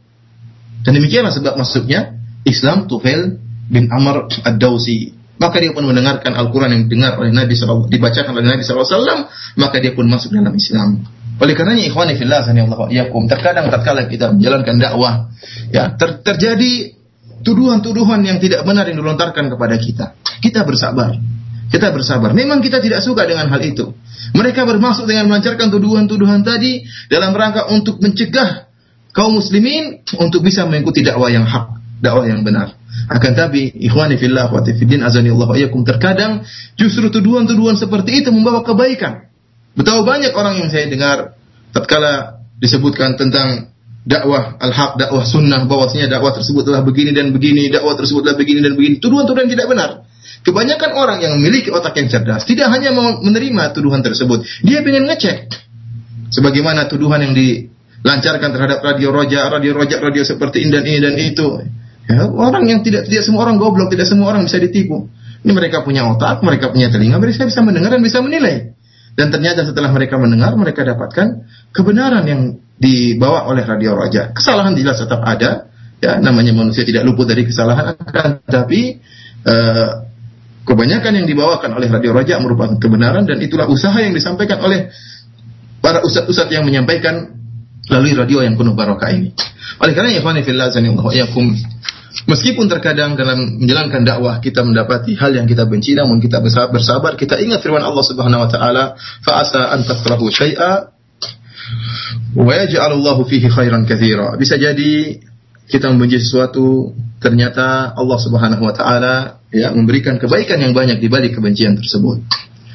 Dan 0.87 0.97
demikianlah 0.97 1.35
sebab 1.35 1.59
masuknya 1.59 2.17
Islam 2.47 2.87
Tufail 2.87 3.43
bin 3.69 3.91
Amr 3.91 4.31
Ad-Dawsi. 4.31 5.19
Maka 5.41 5.57
dia 5.57 5.73
pun 5.73 5.89
mendengarkan 5.89 6.37
Al-Quran 6.37 6.71
yang 6.77 6.83
didengar 6.85 7.17
oleh 7.17 7.33
Nabi 7.33 7.57
SAW, 7.57 7.89
dibacakan 7.89 8.37
oleh 8.37 8.49
Nabi 8.55 8.61
SAW, 8.61 9.25
maka 9.57 9.77
dia 9.81 9.97
pun 9.97 10.05
masuk 10.05 10.37
dalam 10.37 10.53
Islam. 10.53 11.01
Oleh 11.41 11.57
karenanya 11.57 11.89
ikhwani 11.89 12.21
fillah 12.21 12.45
Allah 12.45 12.89
yakum 12.93 13.25
terkadang 13.25 13.73
tatkala 13.73 14.05
kita 14.07 14.37
menjalankan 14.37 14.77
dakwah 14.77 15.33
ya 15.73 15.97
ter 15.97 16.21
terjadi 16.21 17.01
tuduhan-tuduhan 17.41 18.21
yang 18.21 18.37
tidak 18.37 18.61
benar 18.69 18.85
yang 18.89 19.01
dilontarkan 19.01 19.49
kepada 19.49 19.77
kita. 19.81 20.07
Kita 20.45 20.69
bersabar. 20.69 21.17
Kita 21.71 21.95
bersabar. 21.95 22.35
Memang 22.35 22.61
kita 22.61 22.83
tidak 22.83 23.01
suka 23.01 23.25
dengan 23.25 23.49
hal 23.49 23.63
itu. 23.63 23.95
Mereka 24.37 24.67
bermaksud 24.67 25.07
dengan 25.09 25.31
melancarkan 25.31 25.71
tuduhan-tuduhan 25.71 26.45
tadi 26.45 26.85
dalam 27.09 27.33
rangka 27.33 27.71
untuk 27.73 28.03
mencegah 28.03 28.69
kaum 29.17 29.39
muslimin 29.39 30.03
untuk 30.19 30.45
bisa 30.45 30.67
mengikuti 30.67 31.01
dakwah 31.07 31.31
yang 31.31 31.47
hak, 31.47 31.79
dakwah 32.03 32.27
yang 32.27 32.43
benar. 32.43 32.75
Akan 33.07 33.39
tapi 33.39 33.71
ikhwani 33.71 34.19
fillah 34.19 34.51
wa 34.51 34.61
fiddin 34.67 35.01
azani 35.07 35.31
Allah 35.31 35.49
ayakum 35.57 35.87
terkadang 35.87 36.43
justru 36.75 37.07
tuduhan-tuduhan 37.09 37.79
seperti 37.79 38.27
itu 38.27 38.29
membawa 38.35 38.67
kebaikan. 38.67 39.30
Betapa 39.75 40.03
banyak 40.03 40.33
orang 40.35 40.55
yang 40.59 40.69
saya 40.69 40.91
dengar 40.91 41.39
tatkala 41.71 42.43
disebutkan 42.59 43.15
tentang 43.15 43.71
dakwah 44.05 44.57
al-haq, 44.59 44.97
dakwah 44.99 45.23
sunnah, 45.23 45.65
bahwasanya 45.69 46.11
dakwah 46.11 46.33
tersebut 46.35 46.67
telah 46.67 46.83
begini 46.83 47.15
dan 47.15 47.31
begini, 47.31 47.69
dakwah 47.71 47.95
tersebut 47.95 48.27
telah 48.27 48.37
begini 48.37 48.61
dan 48.65 48.75
begini. 48.75 48.99
Tuduhan-tuduhan 48.99 49.49
tidak 49.49 49.67
benar. 49.71 49.91
Kebanyakan 50.41 50.91
orang 50.97 51.19
yang 51.21 51.33
memiliki 51.37 51.69
otak 51.69 51.93
yang 52.01 52.09
cerdas 52.09 52.49
tidak 52.49 52.73
hanya 52.73 52.97
menerima 52.97 53.77
tuduhan 53.77 54.01
tersebut, 54.01 54.41
dia 54.65 54.81
ingin 54.81 55.05
ngecek. 55.05 55.53
Sebagaimana 56.31 56.89
tuduhan 56.89 57.21
yang 57.27 57.35
di 57.37 57.69
lancarkan 58.01 58.49
terhadap 58.55 58.81
radio 58.81 59.13
roja, 59.13 59.51
radio 59.53 59.77
roja, 59.77 60.01
radio 60.01 60.23
seperti 60.25 60.65
ini 60.65 60.71
dan 60.73 60.85
ini 60.87 60.99
dan 61.03 61.15
itu. 61.21 61.47
Ya, 62.09 62.27
orang 62.27 62.65
yang 62.67 62.81
tidak 62.81 63.07
tidak 63.07 63.23
semua 63.29 63.45
orang 63.47 63.61
goblok, 63.61 63.93
tidak 63.93 64.09
semua 64.09 64.33
orang 64.33 64.49
bisa 64.49 64.57
ditipu. 64.57 65.13
Ini 65.45 65.53
mereka 65.53 65.85
punya 65.85 66.09
otak, 66.09 66.41
mereka 66.41 66.73
punya 66.73 66.89
telinga, 66.89 67.21
mereka 67.21 67.45
bisa 67.45 67.61
mendengar 67.61 67.93
dan 67.93 68.01
bisa 68.01 68.25
menilai. 68.25 68.80
Dan 69.21 69.29
ternyata 69.29 69.69
setelah 69.69 69.93
mereka 69.93 70.17
mendengar, 70.17 70.57
mereka 70.57 70.81
dapatkan 70.81 71.45
kebenaran 71.77 72.25
yang 72.25 72.57
dibawa 72.81 73.45
oleh 73.53 73.69
radio 73.69 73.93
roja. 73.93 74.33
Kesalahan 74.33 74.73
jelas 74.73 74.97
tetap 74.97 75.21
ada, 75.21 75.69
ya 76.01 76.17
namanya 76.25 76.57
manusia 76.57 76.89
tidak 76.89 77.05
luput 77.05 77.29
dari 77.29 77.45
kesalahan, 77.45 78.01
akan 78.01 78.41
tapi 78.49 78.97
uh, 79.45 80.09
kebanyakan 80.65 81.21
yang 81.21 81.27
dibawakan 81.29 81.77
oleh 81.77 81.93
radio 81.93 82.17
roja 82.17 82.41
merupakan 82.41 82.81
kebenaran 82.81 83.29
dan 83.29 83.37
itulah 83.45 83.69
usaha 83.69 84.01
yang 84.01 84.17
disampaikan 84.17 84.57
oleh 84.65 84.89
para 85.85 86.01
ustadz-ustadz 86.01 86.57
yang 86.57 86.65
menyampaikan 86.65 87.37
melalui 87.93 88.17
radio 88.17 88.41
yang 88.41 88.57
penuh 88.57 88.73
barokah 88.73 89.13
ini. 89.13 89.37
Oleh 89.85 89.93
karena 89.93 90.17
ya 90.17 90.25
Meskipun 92.11 92.67
terkadang 92.67 93.15
dalam 93.15 93.63
menjalankan 93.63 94.03
dakwah 94.03 94.43
kita 94.43 94.67
mendapati 94.67 95.15
hal 95.15 95.31
yang 95.31 95.47
kita 95.47 95.63
benci 95.71 95.95
namun 95.95 96.19
kita 96.19 96.43
bersabar, 96.43 97.15
kita 97.15 97.39
ingat 97.39 97.63
firman 97.63 97.87
Allah 97.87 98.03
Subhanahu 98.03 98.47
wa 98.47 98.51
taala, 98.51 98.99
fa 99.23 99.47
asa 99.47 99.71
an 99.71 99.87
takrahu 99.87 100.27
wa 102.35 102.53
yaj'alullahu 102.55 103.27
fihi 103.27 103.47
khairan 103.47 103.87
katsira. 103.87 104.35
Bisa 104.35 104.59
jadi 104.59 105.23
kita 105.71 105.87
membenci 105.91 106.19
sesuatu 106.19 106.91
ternyata 107.23 107.95
Allah 107.95 108.19
Subhanahu 108.19 108.63
wa 108.67 108.75
taala 108.75 109.15
ya 109.55 109.71
memberikan 109.71 110.19
kebaikan 110.19 110.59
yang 110.59 110.75
banyak 110.75 110.99
di 110.99 111.07
balik 111.07 111.39
kebencian 111.39 111.79
tersebut. 111.79 112.27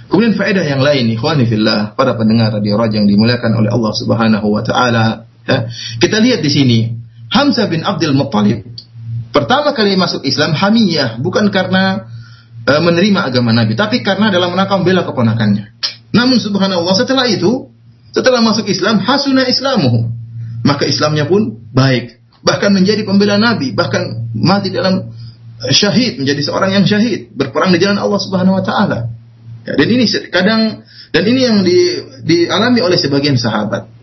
Kemudian 0.06 0.38
faedah 0.38 0.64
yang 0.64 0.86
lain, 0.86 1.12
ikhwani 1.12 1.50
fillah, 1.50 1.98
para 1.98 2.14
pendengar 2.14 2.54
radio 2.54 2.78
Raja 2.78 3.02
yang 3.02 3.10
dimuliakan 3.10 3.58
oleh 3.58 3.74
Allah 3.74 3.92
Subhanahu 3.92 4.48
wa 4.48 4.62
taala, 4.62 5.28
ya. 5.44 5.66
Kita 5.98 6.22
lihat 6.22 6.46
di 6.46 6.52
sini, 6.54 6.80
Hamzah 7.34 7.66
bin 7.68 7.82
Abdul 7.82 8.14
Muttalib 8.14 8.75
pertama 9.36 9.76
kali 9.76 10.00
masuk 10.00 10.24
Islam 10.24 10.56
hamiyah, 10.56 11.20
bukan 11.20 11.52
karena 11.52 12.08
e, 12.64 12.72
menerima 12.80 13.28
agama 13.28 13.52
Nabi, 13.52 13.76
tapi 13.76 14.00
karena 14.00 14.32
dalam 14.32 14.56
rangka 14.56 14.80
membela 14.80 15.04
keponakannya. 15.04 15.76
Namun 16.16 16.40
subhanallah 16.40 16.96
setelah 16.96 17.28
itu, 17.28 17.68
setelah 18.16 18.40
masuk 18.40 18.72
Islam, 18.72 19.04
hasuna 19.04 19.44
islamuhu. 19.44 20.08
Maka 20.64 20.88
Islamnya 20.88 21.28
pun 21.28 21.68
baik, 21.76 22.24
bahkan 22.42 22.72
menjadi 22.72 23.04
pembela 23.04 23.36
Nabi, 23.36 23.76
bahkan 23.76 24.32
mati 24.32 24.72
dalam 24.72 25.12
e, 25.60 25.66
syahid, 25.76 26.16
menjadi 26.16 26.40
seorang 26.40 26.72
yang 26.72 26.88
syahid, 26.88 27.36
berperang 27.36 27.76
di 27.76 27.84
jalan 27.84 28.00
Allah 28.00 28.20
Subhanahu 28.24 28.56
wa 28.56 28.64
taala. 28.64 29.12
Ya, 29.68 29.76
dan 29.76 29.88
ini 29.92 30.06
kadang 30.32 30.62
dan 31.12 31.24
ini 31.26 31.42
yang 31.48 31.58
di, 31.64 31.80
dialami 32.24 32.80
oleh 32.84 33.00
sebagian 33.00 33.40
sahabat. 33.40 33.95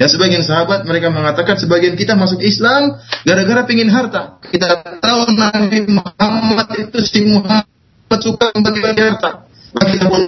Ya 0.00 0.08
sebagian 0.08 0.40
sahabat 0.40 0.88
mereka 0.88 1.12
mengatakan 1.12 1.60
sebagian 1.60 1.92
kita 1.92 2.16
masuk 2.16 2.40
Islam 2.40 2.96
gara-gara 3.28 3.68
pingin 3.68 3.92
harta. 3.92 4.40
Kita 4.48 4.80
tahu 4.96 5.36
Nabi 5.36 5.84
Muhammad 5.92 6.68
itu 6.80 6.98
si 7.04 7.28
Muhammad 7.28 7.68
suka 8.24 8.48
membagi-bagi 8.56 8.96
harta. 8.96 9.44
Kita 9.76 10.08
pun 10.08 10.24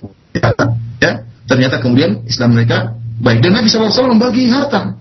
ya. 1.00 1.24
Ternyata 1.48 1.80
kemudian 1.80 2.20
Islam 2.28 2.52
mereka 2.52 3.00
baik 3.24 3.40
dan 3.40 3.56
Nabi 3.56 3.72
SAW 3.72 4.12
membagi 4.12 4.44
harta. 4.52 4.92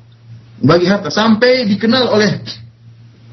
Bagi 0.63 0.87
harta 0.87 1.11
sampai 1.11 1.67
dikenal 1.67 2.07
oleh 2.07 2.39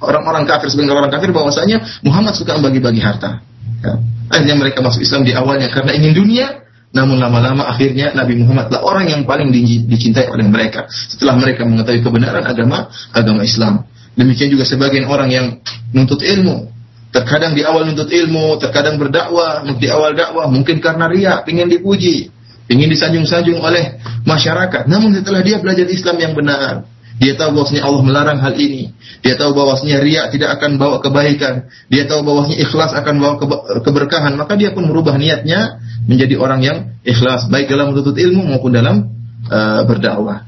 orang-orang 0.03 0.42
kafir 0.42 0.74
sebagian 0.74 0.98
orang 0.98 1.12
kafir 1.14 1.31
bahwasanya 1.31 2.03
Muhammad 2.03 2.35
suka 2.35 2.59
membagi-bagi 2.59 2.98
harta. 2.98 3.46
Ya. 3.79 3.94
Akhirnya 4.27 4.59
mereka 4.59 4.83
masuk 4.83 5.07
Islam 5.07 5.22
di 5.22 5.38
awalnya 5.38 5.70
karena 5.70 5.94
ingin 5.94 6.18
dunia, 6.18 6.66
namun 6.88 7.20
lama-lama 7.20 7.68
akhirnya 7.68 8.16
Nabi 8.16 8.40
Muhammad 8.40 8.72
adalah 8.72 8.83
orang 8.88 9.12
yang 9.12 9.22
paling 9.29 9.53
dicintai 9.85 10.33
oleh 10.33 10.48
mereka. 10.48 10.88
Setelah 10.88 11.37
mereka 11.37 11.68
mengetahui 11.68 12.01
kebenaran 12.01 12.44
agama 12.48 12.88
agama 13.12 13.44
Islam. 13.44 13.85
Demikian 14.16 14.48
juga 14.51 14.64
sebagian 14.64 15.05
orang 15.05 15.29
yang 15.29 15.46
menuntut 15.92 16.24
ilmu. 16.24 16.72
Terkadang 17.12 17.53
di 17.53 17.62
awal 17.64 17.88
menuntut 17.88 18.09
ilmu, 18.09 18.57
terkadang 18.57 18.96
berdakwah, 18.96 19.64
di 19.77 19.88
awal 19.88 20.16
dakwah 20.16 20.48
mungkin 20.48 20.81
karena 20.81 21.09
ria, 21.09 21.40
ingin 21.44 21.68
dipuji, 21.68 22.33
ingin 22.72 22.88
disanjung-sanjung 22.88 23.61
oleh 23.61 24.01
masyarakat. 24.24 24.88
Namun 24.88 25.16
setelah 25.16 25.44
dia 25.44 25.61
belajar 25.61 25.87
Islam 25.88 26.16
yang 26.20 26.33
benar, 26.37 26.88
dia 27.19 27.35
tahu 27.35 27.51
bahwasanya 27.59 27.83
Allah 27.83 28.03
melarang 28.07 28.39
hal 28.39 28.55
ini. 28.55 28.95
Dia 29.27 29.35
tahu 29.35 29.51
bahwasanya 29.51 29.99
riak 29.99 30.27
tidak 30.31 30.55
akan 30.59 30.79
bawa 30.79 31.03
kebaikan. 31.03 31.67
Dia 31.91 32.07
tahu 32.07 32.23
bahwasanya 32.23 32.59
ikhlas 32.63 32.95
akan 32.95 33.15
bawa 33.19 33.35
keberkahan. 33.83 34.39
Maka 34.39 34.55
dia 34.55 34.71
pun 34.71 34.87
merubah 34.87 35.19
niatnya 35.19 35.83
menjadi 36.07 36.39
orang 36.39 36.61
yang 36.63 36.79
ikhlas 37.03 37.51
baik 37.51 37.67
dalam 37.67 37.91
menuntut 37.91 38.15
ilmu 38.15 38.47
maupun 38.47 38.71
dalam 38.71 39.11
uh, 39.51 39.83
berdakwah. 39.83 40.47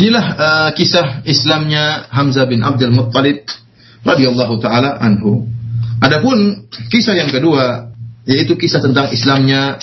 Inilah 0.00 0.26
uh, 0.40 0.70
kisah 0.72 1.20
Islamnya 1.28 2.08
Hamzah 2.08 2.48
bin 2.48 2.64
Abdul 2.64 2.96
Muttalib 2.96 3.44
radhiyallahu 4.00 4.56
taala 4.64 4.96
anhu. 5.04 5.44
Adapun 6.00 6.64
kisah 6.88 7.12
yang 7.12 7.28
kedua 7.28 7.92
yaitu 8.24 8.56
kisah 8.56 8.80
tentang 8.80 9.12
Islamnya 9.12 9.76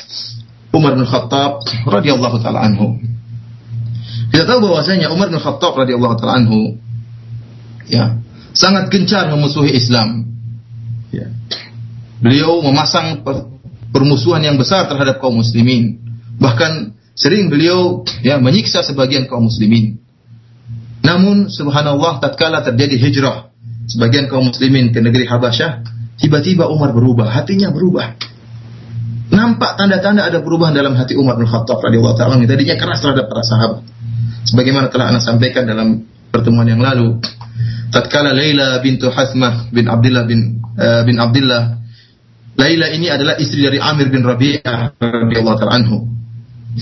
Umar 0.73 0.97
bin 0.97 1.06
Khattab 1.06 1.62
radhiyallahu 1.86 2.41
taala 2.41 2.65
anhu. 2.65 2.97
Kita 4.38 4.54
tahu 4.54 4.69
bahwasanya 4.69 5.10
Umar 5.10 5.34
bin 5.34 5.41
Khattab 5.41 5.73
radhiyallahu 5.73 6.13
taala 6.21 6.45
anhu 6.45 6.78
ya, 7.89 8.21
sangat 8.54 8.93
gencar 8.93 9.26
memusuhi 9.34 9.73
Islam. 9.73 10.30
Ya. 11.10 11.34
Beliau 12.21 12.62
memasang 12.62 13.26
permusuhan 13.89 14.45
yang 14.45 14.62
besar 14.62 14.86
terhadap 14.93 15.17
kaum 15.17 15.41
muslimin. 15.41 15.97
Bahkan 16.38 16.93
sering 17.17 17.50
beliau 17.50 18.06
ya 18.21 18.38
menyiksa 18.38 18.86
sebagian 18.86 19.26
kaum 19.26 19.50
muslimin. 19.50 19.97
Namun 21.02 21.50
subhanallah 21.50 22.21
tatkala 22.21 22.62
terjadi 22.62 22.93
hijrah 23.10 23.50
sebagian 23.89 24.30
kaum 24.30 24.54
muslimin 24.54 24.93
ke 24.93 25.02
negeri 25.02 25.26
Habasyah, 25.26 25.82
tiba-tiba 26.21 26.69
Umar 26.69 26.93
berubah, 26.93 27.26
hatinya 27.26 27.73
berubah. 27.73 28.13
Nampak 29.34 29.82
tanda-tanda 29.82 30.30
ada 30.30 30.45
perubahan 30.45 30.78
dalam 30.78 30.93
hati 30.93 31.17
Umar 31.17 31.41
bin 31.41 31.50
Khattab 31.50 31.82
radhiyallahu 31.82 32.21
taala 32.21 32.38
tadinya 32.45 32.78
keras 32.78 33.02
terhadap 33.02 33.34
para 33.34 33.41
sahabat 33.41 33.96
sebagaimana 34.47 34.87
telah 34.91 35.13
Anda 35.13 35.21
sampaikan 35.21 35.67
dalam 35.67 36.05
pertemuan 36.29 36.67
yang 36.67 36.81
lalu 36.83 37.19
tatkala 37.89 38.35
Laila 38.35 38.79
bintu 38.83 39.11
Hasmah 39.11 39.71
bin 39.71 39.87
Abdullah 39.87 40.23
bin 40.27 40.61
uh, 40.75 41.01
bin 41.07 41.17
Abdullah 41.17 41.79
Laila 42.57 42.87
ini 42.89 43.07
adalah 43.11 43.37
istri 43.37 43.61
dari 43.63 43.77
Amir 43.77 44.09
bin 44.09 44.25
Rabi'ah 44.25 44.97
radhiyallahu 44.99 45.57
taala 45.57 45.73
anhu 45.79 46.07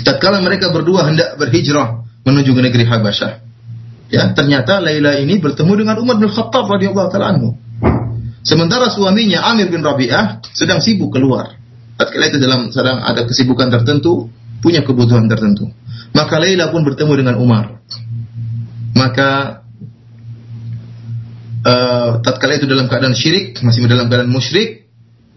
tatkala 0.01 0.41
mereka 0.41 0.71
berdua 0.71 1.08
hendak 1.08 1.38
berhijrah 1.39 2.03
menuju 2.25 2.51
negeri 2.58 2.84
Habasyah 2.88 3.45
Ya, 4.05 4.29
ternyata 4.38 4.77
Laila 4.77 5.17
ini 5.17 5.41
bertemu 5.41 5.81
dengan 5.81 5.95
Umar 5.97 6.21
bin 6.21 6.29
Khattab 6.29 6.69
radhiyallahu 6.69 7.10
taala 7.10 7.34
anhu. 7.34 7.58
Sementara 8.45 8.93
suaminya 8.93 9.41
Amir 9.49 9.73
bin 9.73 9.81
Rabi'ah 9.81 10.45
sedang 10.53 10.77
sibuk 10.77 11.10
keluar. 11.10 11.58
Tatkala 11.97 12.29
itu 12.29 12.38
dalam 12.38 12.69
sedang 12.69 13.01
ada 13.01 13.25
kesibukan 13.25 13.73
tertentu, 13.73 14.29
punya 14.62 14.86
kebutuhan 14.86 15.25
tertentu. 15.25 15.73
Maka 16.15 16.39
Laila 16.39 16.71
pun 16.71 16.88
bertemu 16.88 17.13
dengan 17.19 17.36
Umar. 17.43 17.84
Maka 18.95 19.60
uh, 21.67 22.23
tatkala 22.23 22.56
itu 22.56 22.63
dalam 22.71 22.88
keadaan 22.88 23.12
syirik, 23.12 23.60
masih 23.60 23.84
dalam 23.91 24.08
keadaan 24.08 24.32
musyrik, 24.32 24.88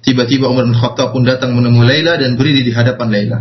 tiba-tiba 0.06 0.46
Umar 0.46 0.70
bin 0.70 0.78
Khattab 0.78 1.10
pun 1.10 1.26
datang 1.26 1.58
menemui 1.58 1.82
Laila 1.82 2.14
dan 2.14 2.38
berdiri 2.38 2.62
di 2.62 2.70
hadapan 2.70 3.10
Laila. 3.10 3.38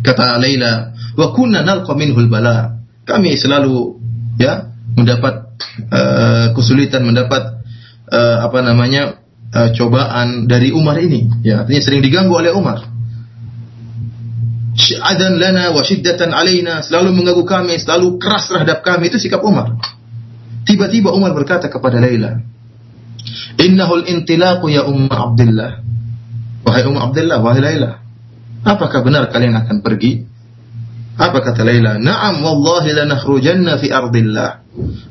Kata 0.00 0.40
Laila, 0.40 0.96
"Wa 1.20 1.36
kunna 1.36 1.60
nalqa 1.60 1.92
minhul 1.92 2.32
bala." 2.32 2.80
Kami 3.04 3.36
selalu 3.36 4.00
ya 4.40 4.72
mendapat 4.96 5.52
uh, 5.92 6.56
kesulitan, 6.56 7.04
mendapat 7.04 7.60
uh, 8.08 8.36
apa 8.40 8.64
namanya? 8.64 9.20
Uh, 9.46 9.70
cobaan 9.78 10.50
dari 10.50 10.74
Umar 10.74 10.98
ini. 10.98 11.30
Ya, 11.46 11.62
artinya 11.62 11.78
sering 11.78 12.02
diganggu 12.02 12.34
oleh 12.34 12.50
Umar 12.50 12.95
syi'adan 14.76 15.40
lana 15.40 15.72
wa 15.72 15.80
syiddatan 15.80 16.30
alaina, 16.36 16.84
selalu 16.84 17.16
mengganggu 17.16 17.44
kami, 17.48 17.80
selalu 17.80 18.20
keras 18.20 18.52
terhadap 18.52 18.84
kami. 18.84 19.08
Itu 19.08 19.16
sikap 19.16 19.40
Umar. 19.40 19.80
Tiba-tiba 20.68 21.10
Umar 21.16 21.32
berkata 21.32 21.72
kepada 21.72 21.96
Laila, 21.98 22.36
Innahul 23.56 24.04
intilaqu 24.04 24.68
ya 24.68 24.84
Umma 24.84 25.32
Abdullah. 25.32 25.80
Wahai 26.62 26.84
Umma 26.84 27.08
Abdullah, 27.08 27.38
wahai 27.40 27.62
Laila. 27.64 28.04
Apakah 28.66 29.00
benar 29.00 29.32
kalian 29.32 29.56
akan 29.56 29.80
pergi? 29.80 30.26
Apa 31.16 31.40
kata 31.40 31.64
Laila? 31.64 31.96
Naam 31.96 32.44
wallahi 32.44 32.92
lanakhrujanna 32.92 33.80
fi 33.80 33.88
ardillah. 33.88 34.66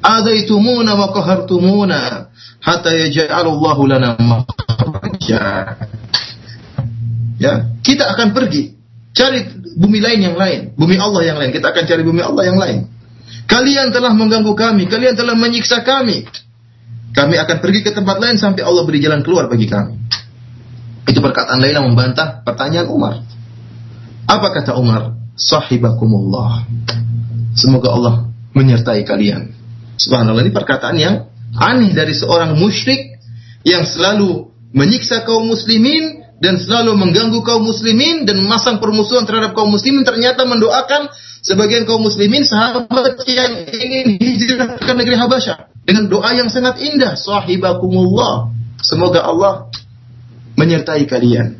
Adaitumuna 0.05 0.93
wa 0.93 1.09
qahartumuna 1.09 2.29
hatta 2.61 2.93
yaj'alallahu 2.93 3.81
lana 3.89 4.13
makhraja. 4.19 5.41
Ya, 7.41 7.53
kita 7.81 8.13
akan 8.13 8.35
pergi 8.35 8.74
Cari 9.15 9.39
bumi 9.79 10.03
lain 10.03 10.19
yang 10.19 10.35
lain, 10.35 10.75
bumi 10.75 10.99
Allah 10.99 11.23
yang 11.23 11.37
lain. 11.39 11.55
Kita 11.55 11.71
akan 11.71 11.83
cari 11.87 12.03
bumi 12.03 12.19
Allah 12.19 12.43
yang 12.43 12.59
lain. 12.59 12.91
Kalian 13.47 13.95
telah 13.95 14.11
mengganggu 14.11 14.51
kami, 14.51 14.91
kalian 14.91 15.15
telah 15.15 15.39
menyiksa 15.39 15.87
kami. 15.87 16.27
Kami 17.15 17.35
akan 17.39 17.57
pergi 17.63 17.79
ke 17.79 17.95
tempat 17.95 18.19
lain 18.19 18.35
sampai 18.35 18.67
Allah 18.67 18.83
beri 18.83 18.99
jalan 18.99 19.23
keluar 19.23 19.47
bagi 19.47 19.71
kami. 19.71 19.95
Itu 21.07 21.23
perkataan 21.23 21.63
Laila 21.63 21.79
membantah 21.79 22.43
pertanyaan 22.43 22.91
Umar. 22.91 23.23
Apa 24.27 24.51
kata 24.51 24.75
Umar? 24.75 25.15
Sahibakumullah. 25.39 26.67
Semoga 27.55 27.87
Allah 27.95 28.15
menyertai 28.51 29.07
kalian. 29.07 29.55
Subhanallah 29.95 30.43
ini 30.43 30.51
perkataan 30.51 30.99
yang 30.99 31.15
aneh 31.55 31.95
dari 31.95 32.11
seorang 32.11 32.59
musyrik 32.59 33.15
yang 33.63 33.87
selalu 33.87 34.51
menyiksa 34.75 35.23
kaum 35.23 35.47
muslimin 35.47 36.24
dan 36.39 36.59
selalu 36.59 36.99
mengganggu 36.99 37.39
kaum 37.41 37.63
muslimin 37.63 38.27
dan 38.27 38.43
memasang 38.43 38.83
permusuhan 38.83 39.23
terhadap 39.23 39.55
kaum 39.55 39.71
muslimin 39.71 40.03
ternyata 40.03 40.43
mendoakan 40.43 41.07
sebagian 41.41 41.87
kaum 41.87 42.03
muslimin 42.03 42.43
sahabat 42.43 43.23
yang 43.29 43.67
ingin 43.71 44.19
hijrah 44.19 44.75
ke 44.79 44.91
negeri 44.91 45.15
Habasyah. 45.15 45.71
Dengan 45.85 46.09
doa 46.09 46.33
yang 46.33 46.49
sangat 46.49 46.81
indah 46.81 47.13
sahibakumullah. 47.13 48.51
Semoga 48.81 49.23
Allah 49.23 49.69
menyertai 50.59 51.05
kalian. 51.07 51.55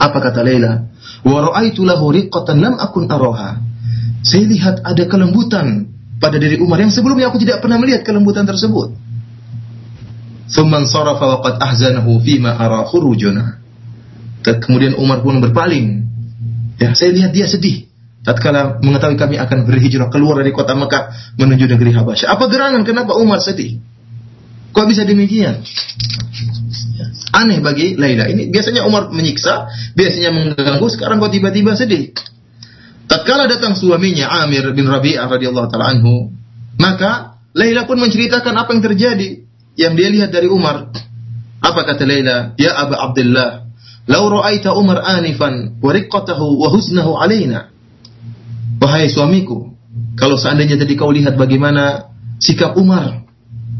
Apa 0.00 0.18
kata 0.18 0.40
Laila? 0.42 0.88
Wa 1.22 1.38
ra'aitu 1.52 1.84
lahu 1.84 2.10
riqqatan 2.10 2.58
lam 2.58 2.74
akun 2.80 3.06
araha 3.10 3.68
saya 4.22 4.44
lihat 4.44 4.82
ada 4.82 5.04
kelembutan 5.06 5.94
pada 6.18 6.36
diri 6.36 6.58
Umar 6.58 6.82
yang 6.82 6.90
sebelumnya 6.90 7.30
aku 7.30 7.38
tidak 7.38 7.62
pernah 7.62 7.78
melihat 7.78 8.02
kelembutan 8.02 8.44
tersebut 8.44 8.94
Thumman 10.48 10.88
sarafa 10.88 11.24
wa 11.28 11.38
qad 11.44 11.60
ahzanahu 11.60 12.20
fima 12.24 12.56
ara 12.56 12.88
khurujuna. 12.88 13.60
Kemudian 14.40 14.96
Umar 14.96 15.20
pun 15.20 15.44
berpaling. 15.44 16.08
Ya, 16.80 16.96
saya 16.96 17.12
lihat 17.12 17.36
dia 17.36 17.44
sedih. 17.44 17.84
Tatkala 18.24 18.80
mengetahui 18.80 19.16
kami 19.16 19.36
akan 19.40 19.68
berhijrah 19.68 20.08
keluar 20.08 20.40
dari 20.40 20.52
kota 20.52 20.72
Mekah 20.72 21.36
menuju 21.36 21.64
negeri 21.68 21.92
Habasyah. 21.96 22.28
Apa 22.32 22.48
gerangan? 22.48 22.84
Kenapa 22.84 23.16
Umar 23.16 23.40
sedih? 23.44 23.80
Kok 24.72 24.86
bisa 24.88 25.04
demikian? 25.04 25.64
Aneh 27.32 27.60
bagi 27.60 27.96
Laila. 27.96 28.28
Ini 28.28 28.48
biasanya 28.52 28.84
Umar 28.88 29.12
menyiksa, 29.12 29.68
biasanya 29.96 30.30
mengganggu, 30.32 30.86
sekarang 30.92 31.20
kok 31.20 31.32
tiba-tiba 31.32 31.72
sedih. 31.76 32.12
Tatkala 33.08 33.48
datang 33.48 33.72
suaminya 33.72 34.28
Amir 34.44 34.68
bin 34.76 34.84
Rabi'ah 34.84 35.28
radhiyallahu 35.28 35.68
taala 35.72 35.96
anhu, 35.96 36.28
maka 36.76 37.40
Laila 37.56 37.88
pun 37.88 37.96
menceritakan 37.96 38.52
apa 38.52 38.76
yang 38.76 38.84
terjadi 38.84 39.47
yang 39.78 39.94
dia 39.94 40.10
lihat 40.10 40.34
dari 40.34 40.50
Umar. 40.50 40.90
Apa 41.62 41.80
kata 41.86 42.02
Laila? 42.02 42.58
Ya 42.58 42.74
Abu 42.74 42.98
Abdullah, 42.98 43.70
"Lau 44.10 44.26
ra'aita 44.26 44.74
Umar 44.74 45.06
anifan 45.06 45.78
wa 45.78 45.90
riqqatahu 45.94 46.58
wa 46.58 46.68
husnahu 46.74 47.14
alaina." 47.14 47.70
Wahai 48.82 49.06
suamiku, 49.06 49.74
kalau 50.18 50.34
seandainya 50.34 50.78
tadi 50.78 50.98
kau 50.98 51.14
lihat 51.14 51.38
bagaimana 51.38 52.10
sikap 52.42 52.74
Umar, 52.74 53.26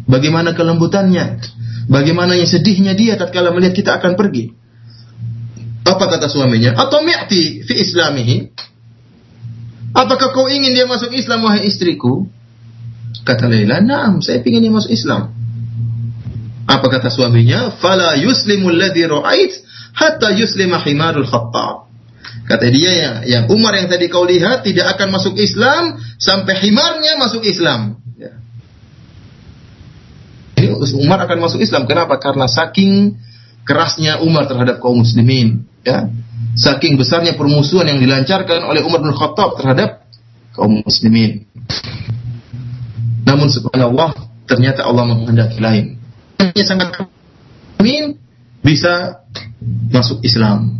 bagaimana 0.06 0.54
kelembutannya, 0.54 1.42
bagaimana 1.90 2.38
yang 2.38 2.46
sedihnya 2.46 2.94
dia 2.94 3.18
tatkala 3.18 3.50
melihat 3.50 3.74
kita 3.74 3.90
akan 3.98 4.14
pergi. 4.14 4.54
Apa 5.86 6.04
kata 6.06 6.26
suaminya? 6.30 6.78
Atau 6.78 7.02
mi'ti 7.02 7.62
fi 7.66 7.74
islamihi? 7.78 8.36
Apakah 9.94 10.34
kau 10.34 10.46
ingin 10.46 10.76
dia 10.76 10.84
masuk 10.84 11.10
Islam 11.14 11.46
wahai 11.46 11.64
istriku? 11.64 12.28
Kata 13.24 13.48
Laila, 13.48 13.80
"Na'am, 13.80 14.20
saya 14.20 14.44
ingin 14.44 14.68
dia 14.68 14.74
masuk 14.74 14.92
Islam." 14.92 15.37
Apa 16.68 16.86
kata 16.92 17.08
suaminya? 17.08 17.72
Fala 17.80 18.12
yuslimul 18.20 18.76
ladzi 18.76 19.08
ra'ait 19.08 19.52
hatta 19.96 20.36
yuslima 20.36 20.76
himarul 20.84 21.24
khattab. 21.24 21.88
Kata 22.44 22.66
dia 22.68 22.92
yang, 22.92 23.16
yang 23.24 23.44
Umar 23.48 23.72
yang 23.76 23.88
tadi 23.88 24.12
kau 24.12 24.28
lihat 24.28 24.68
tidak 24.68 24.96
akan 24.96 25.16
masuk 25.16 25.36
Islam 25.40 25.96
sampai 26.20 26.60
himarnya 26.60 27.16
masuk 27.16 27.40
Islam. 27.44 27.96
Ya. 28.20 28.36
Ini 30.60 30.76
Umar 30.76 31.24
akan 31.24 31.38
masuk 31.40 31.64
Islam. 31.64 31.88
Kenapa? 31.88 32.20
Karena 32.20 32.44
saking 32.44 33.16
kerasnya 33.64 34.20
Umar 34.20 34.44
terhadap 34.44 34.80
kaum 34.80 35.00
muslimin. 35.00 35.64
Ya. 35.84 36.08
Saking 36.56 37.00
besarnya 37.00 37.36
permusuhan 37.36 37.88
yang 37.88 38.00
dilancarkan 38.00 38.64
oleh 38.64 38.84
Umar 38.84 39.00
bin 39.00 39.12
Khattab 39.16 39.56
terhadap 39.56 40.04
kaum 40.52 40.84
muslimin. 40.84 41.48
Namun 43.24 43.52
subhanallah 43.52 44.16
ternyata 44.48 44.88
Allah 44.88 45.04
menghendaki 45.04 45.60
lain 45.60 45.97
sangat 46.62 47.06
amin 47.78 48.18
bisa 48.62 49.24
masuk 49.90 50.22
Islam. 50.26 50.76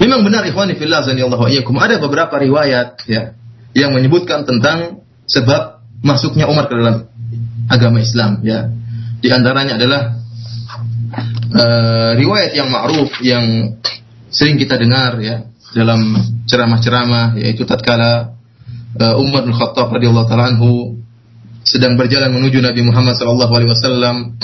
Memang 0.00 0.24
benar 0.24 0.46
ikhwani 0.46 0.74
fillah 0.78 1.04
zanillahu 1.04 1.46
iyyakum 1.50 1.76
ada 1.78 2.00
beberapa 2.00 2.34
riwayat 2.38 3.04
ya 3.08 3.36
yang 3.74 3.94
menyebutkan 3.94 4.46
tentang 4.46 5.02
sebab 5.26 5.82
masuknya 6.04 6.46
Umar 6.46 6.70
ke 6.70 6.74
dalam 6.78 7.08
agama 7.68 7.98
Islam 8.00 8.40
ya. 8.44 8.70
Di 9.24 9.32
antaranya 9.32 9.80
adalah 9.80 10.02
uh, 11.54 12.12
riwayat 12.18 12.52
yang 12.52 12.68
ma'ruf 12.68 13.10
yang 13.24 13.76
sering 14.28 14.60
kita 14.60 14.76
dengar 14.76 15.16
ya 15.22 15.48
dalam 15.74 16.14
ceramah-ceramah 16.46 17.40
yaitu 17.40 17.64
tatkala 17.64 18.36
uh, 19.00 19.14
Umar 19.18 19.48
bin 19.48 19.56
Khattab 19.56 19.90
radhiyallahu 19.90 20.28
taala 20.28 20.54
anhu 20.54 21.02
sedang 21.64 21.96
berjalan 21.96 22.30
menuju 22.30 22.60
Nabi 22.60 22.84
Muhammad 22.84 23.16
wasallam 23.16 24.36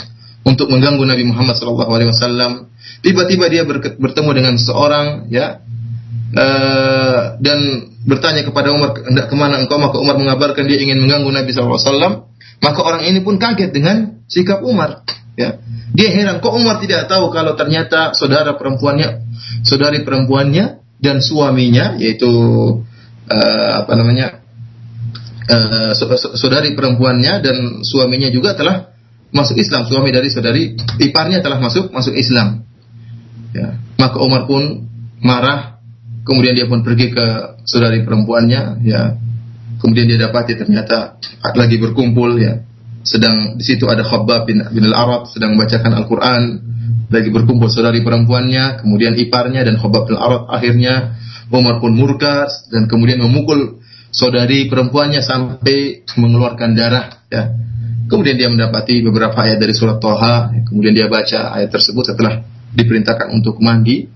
untuk 0.42 0.72
mengganggu 0.72 1.04
Nabi 1.04 1.24
Muhammad 1.28 1.56
wasallam. 1.60 2.72
Tiba-tiba 3.04 3.48
dia 3.52 3.62
bertemu 3.96 4.30
dengan 4.32 4.54
seorang 4.56 5.28
ya 5.32 5.60
uh, 6.36 7.36
dan 7.40 7.58
bertanya 8.04 8.44
kepada 8.44 8.72
Umar 8.72 8.96
hendak 9.04 9.28
ke 9.28 9.36
mana 9.36 9.60
engkau 9.60 9.76
maka 9.76 10.00
Umar 10.00 10.16
mengabarkan 10.16 10.64
dia 10.64 10.80
ingin 10.80 11.00
mengganggu 11.04 11.28
Nabi 11.28 11.52
wasallam. 11.52 12.26
Maka 12.60 12.80
orang 12.84 13.08
ini 13.08 13.24
pun 13.24 13.40
kaget 13.40 13.72
dengan 13.72 14.20
sikap 14.28 14.60
Umar. 14.60 15.00
Ya. 15.32 15.60
Dia 15.96 16.08
heran 16.12 16.44
kok 16.44 16.52
Umar 16.52 16.76
tidak 16.76 17.08
tahu 17.08 17.32
kalau 17.32 17.56
ternyata 17.56 18.12
saudara 18.12 18.52
perempuannya, 18.60 19.24
saudari 19.64 20.04
perempuannya 20.04 20.80
dan 21.00 21.24
suaminya 21.24 21.96
yaitu 21.96 22.28
uh, 23.26 23.70
apa 23.80 23.92
namanya 23.96 24.39
uh, 25.48 25.92
saudari 26.36 26.76
perempuannya 26.76 27.32
dan 27.40 27.56
suaminya 27.86 28.28
juga 28.28 28.52
telah 28.58 28.90
masuk 29.30 29.56
Islam. 29.56 29.86
Suami 29.86 30.10
dari 30.10 30.28
saudari 30.28 30.74
iparnya 31.00 31.40
telah 31.40 31.62
masuk 31.62 31.94
masuk 31.94 32.14
Islam. 32.18 32.66
Ya. 33.54 33.78
Maka 33.96 34.18
Umar 34.20 34.44
pun 34.44 34.90
marah. 35.22 35.80
Kemudian 36.20 36.52
dia 36.52 36.68
pun 36.68 36.84
pergi 36.84 37.10
ke 37.10 37.26
saudari 37.64 38.04
perempuannya. 38.04 38.84
Ya. 38.84 39.16
Kemudian 39.80 40.06
dia 40.06 40.18
dapati 40.20 40.58
ternyata 40.58 41.16
lagi 41.56 41.80
berkumpul 41.80 42.36
ya. 42.36 42.60
Sedang 43.00 43.56
di 43.56 43.64
situ 43.64 43.88
ada 43.88 44.04
Khabbab 44.04 44.44
bin, 44.44 44.60
bin 44.76 44.84
al-Arad 44.92 45.32
sedang 45.32 45.56
membacakan 45.56 46.04
Al-Quran. 46.04 46.42
Lagi 47.10 47.26
berkumpul 47.26 47.66
saudari 47.66 48.06
perempuannya, 48.06 48.86
kemudian 48.86 49.18
iparnya 49.18 49.66
dan 49.66 49.80
Khabbab 49.80 50.06
bin 50.06 50.14
al-Arad 50.14 50.46
akhirnya 50.52 51.18
Umar 51.50 51.82
pun 51.82 51.98
murka 51.98 52.46
dan 52.70 52.86
kemudian 52.86 53.18
memukul 53.18 53.79
saudari 54.10 54.66
perempuannya 54.66 55.22
sampai 55.22 56.06
mengeluarkan 56.18 56.70
darah 56.74 57.06
ya. 57.30 57.50
Kemudian 58.10 58.34
dia 58.34 58.50
mendapati 58.50 59.06
beberapa 59.06 59.38
ayat 59.38 59.62
dari 59.62 59.70
surat 59.70 60.02
Toha, 60.02 60.50
kemudian 60.66 60.90
dia 60.90 61.06
baca 61.06 61.54
ayat 61.54 61.70
tersebut 61.70 62.10
setelah 62.10 62.42
diperintahkan 62.74 63.30
untuk 63.30 63.62
mandi, 63.62 64.10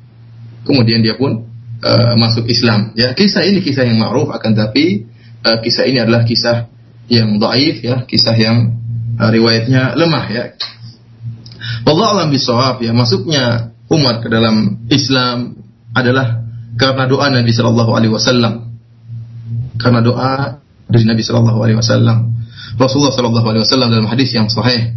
kemudian 0.67 0.99
dia 0.99 1.15
pun 1.15 1.47
uh, 1.79 2.15
masuk 2.19 2.43
Islam. 2.51 2.91
Ya, 2.99 3.15
kisah 3.15 3.47
ini 3.47 3.63
kisah 3.63 3.87
yang 3.87 4.03
ma'ruf 4.03 4.35
akan 4.35 4.51
tapi 4.51 5.07
uh, 5.47 5.63
kisah 5.63 5.87
ini 5.87 6.03
adalah 6.03 6.27
kisah 6.27 6.67
yang 7.07 7.39
dhaif 7.39 7.87
ya, 7.87 8.03
kisah 8.03 8.35
yang 8.35 8.75
uh, 9.15 9.31
riwayatnya 9.31 9.95
lemah 9.95 10.27
ya. 10.27 10.45
Allah 11.87 12.07
alam 12.19 12.29
bisawab 12.35 12.83
ya, 12.83 12.91
masuknya 12.91 13.71
umat 13.95 14.25
ke 14.25 14.29
dalam 14.33 14.89
Islam 14.91 15.55
adalah 15.95 16.43
karena 16.75 17.07
doa 17.07 17.31
Nabi 17.31 17.55
Shallallahu 17.55 17.93
Alaihi 17.95 18.11
Wasallam. 18.11 18.64
Karena 19.79 20.01
doa 20.01 20.61
dari 20.89 21.05
Nabi 21.07 21.23
Shallallahu 21.25 21.59
Alaihi 21.59 21.79
Wasallam. 21.79 22.19
Rasulullah 22.79 23.15
Shallallahu 23.15 23.47
Alaihi 23.47 23.63
Wasallam 23.67 23.89
dalam 23.91 24.07
hadis 24.11 24.31
yang 24.35 24.51
sahih 24.51 24.95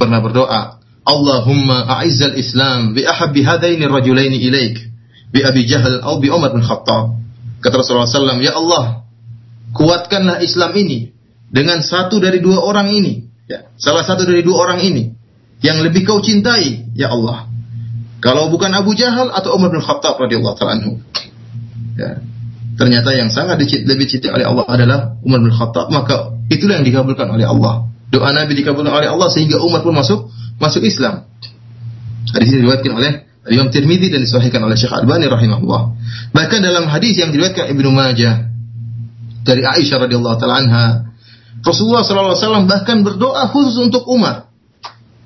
pernah 0.00 0.24
berdoa, 0.24 0.80
Allahumma 1.04 1.88
a'izzal 2.00 2.36
Islam 2.36 2.92
bi 2.96 3.04
ahabbi 3.04 3.44
hadaini 3.44 3.84
rajulaini 3.88 4.40
ilaik 4.40 4.76
bi 5.32 5.40
Abi 5.44 5.64
Jahal 5.64 6.04
atau 6.04 6.20
bi 6.20 6.28
Umar 6.28 6.52
bin 6.52 6.64
Khattab. 6.64 7.20
Kata 7.60 7.74
Rasulullah 7.76 8.08
SAW, 8.08 8.40
Ya 8.40 8.56
Allah, 8.56 9.04
kuatkanlah 9.76 10.40
Islam 10.40 10.72
ini 10.80 11.12
dengan 11.52 11.84
satu 11.84 12.16
dari 12.16 12.40
dua 12.40 12.60
orang 12.64 12.88
ini. 12.88 13.28
Ya, 13.50 13.68
salah 13.76 14.06
satu 14.06 14.24
dari 14.24 14.40
dua 14.46 14.64
orang 14.64 14.80
ini 14.80 15.12
yang 15.60 15.82
lebih 15.84 16.08
kau 16.08 16.24
cintai, 16.24 16.88
ya 16.96 17.12
Allah. 17.12 17.50
Kalau 18.20 18.52
bukan 18.52 18.72
Abu 18.72 18.92
Jahal 18.96 19.32
atau 19.32 19.56
Umar 19.56 19.72
bin 19.72 19.80
Khattab 19.80 20.20
radhiyallahu 20.20 20.56
anhu. 20.64 21.00
Ya. 21.96 22.20
Ternyata 22.80 23.12
yang 23.12 23.28
sangat 23.28 23.60
lebih 23.60 24.08
dicintai 24.08 24.32
oleh 24.32 24.48
Allah 24.48 24.64
adalah 24.64 24.98
Umar 25.20 25.44
bin 25.44 25.52
Khattab, 25.52 25.92
maka 25.92 26.32
itulah 26.48 26.80
yang 26.80 26.86
dikabulkan 26.88 27.28
oleh 27.28 27.44
Allah. 27.44 27.92
Doa 28.08 28.32
Nabi 28.32 28.56
dikabulkan 28.56 28.88
oleh 28.88 29.12
Allah 29.12 29.28
sehingga 29.28 29.60
Umar 29.60 29.84
pun 29.84 29.92
masuk 29.92 30.32
masuk 30.56 30.80
Islam. 30.88 31.28
Hadis 32.32 32.48
ini 32.56 32.64
diriwayatkan 32.64 32.92
oleh 32.96 33.28
Imam 33.52 33.68
Tirmidzi 33.68 34.08
dan 34.08 34.24
disahihkan 34.24 34.64
oleh 34.64 34.80
Syekh 34.80 34.96
Albani 34.96 35.28
rahimahullah. 35.28 35.82
Bahkan 36.32 36.58
dalam 36.64 36.88
hadis 36.88 37.20
yang 37.20 37.28
diriwayatkan 37.36 37.68
Ibnu 37.68 37.92
Majah 37.92 38.48
dari 39.44 39.60
Aisyah 39.60 40.08
radhiyallahu 40.08 40.36
taala 40.40 40.64
anha, 40.64 40.86
Rasulullah 41.60 42.00
sallallahu 42.00 42.32
alaihi 42.32 42.44
wasallam 42.48 42.64
bahkan 42.64 43.04
berdoa 43.04 43.44
khusus 43.52 43.76
untuk 43.76 44.08
Umar. 44.08 44.48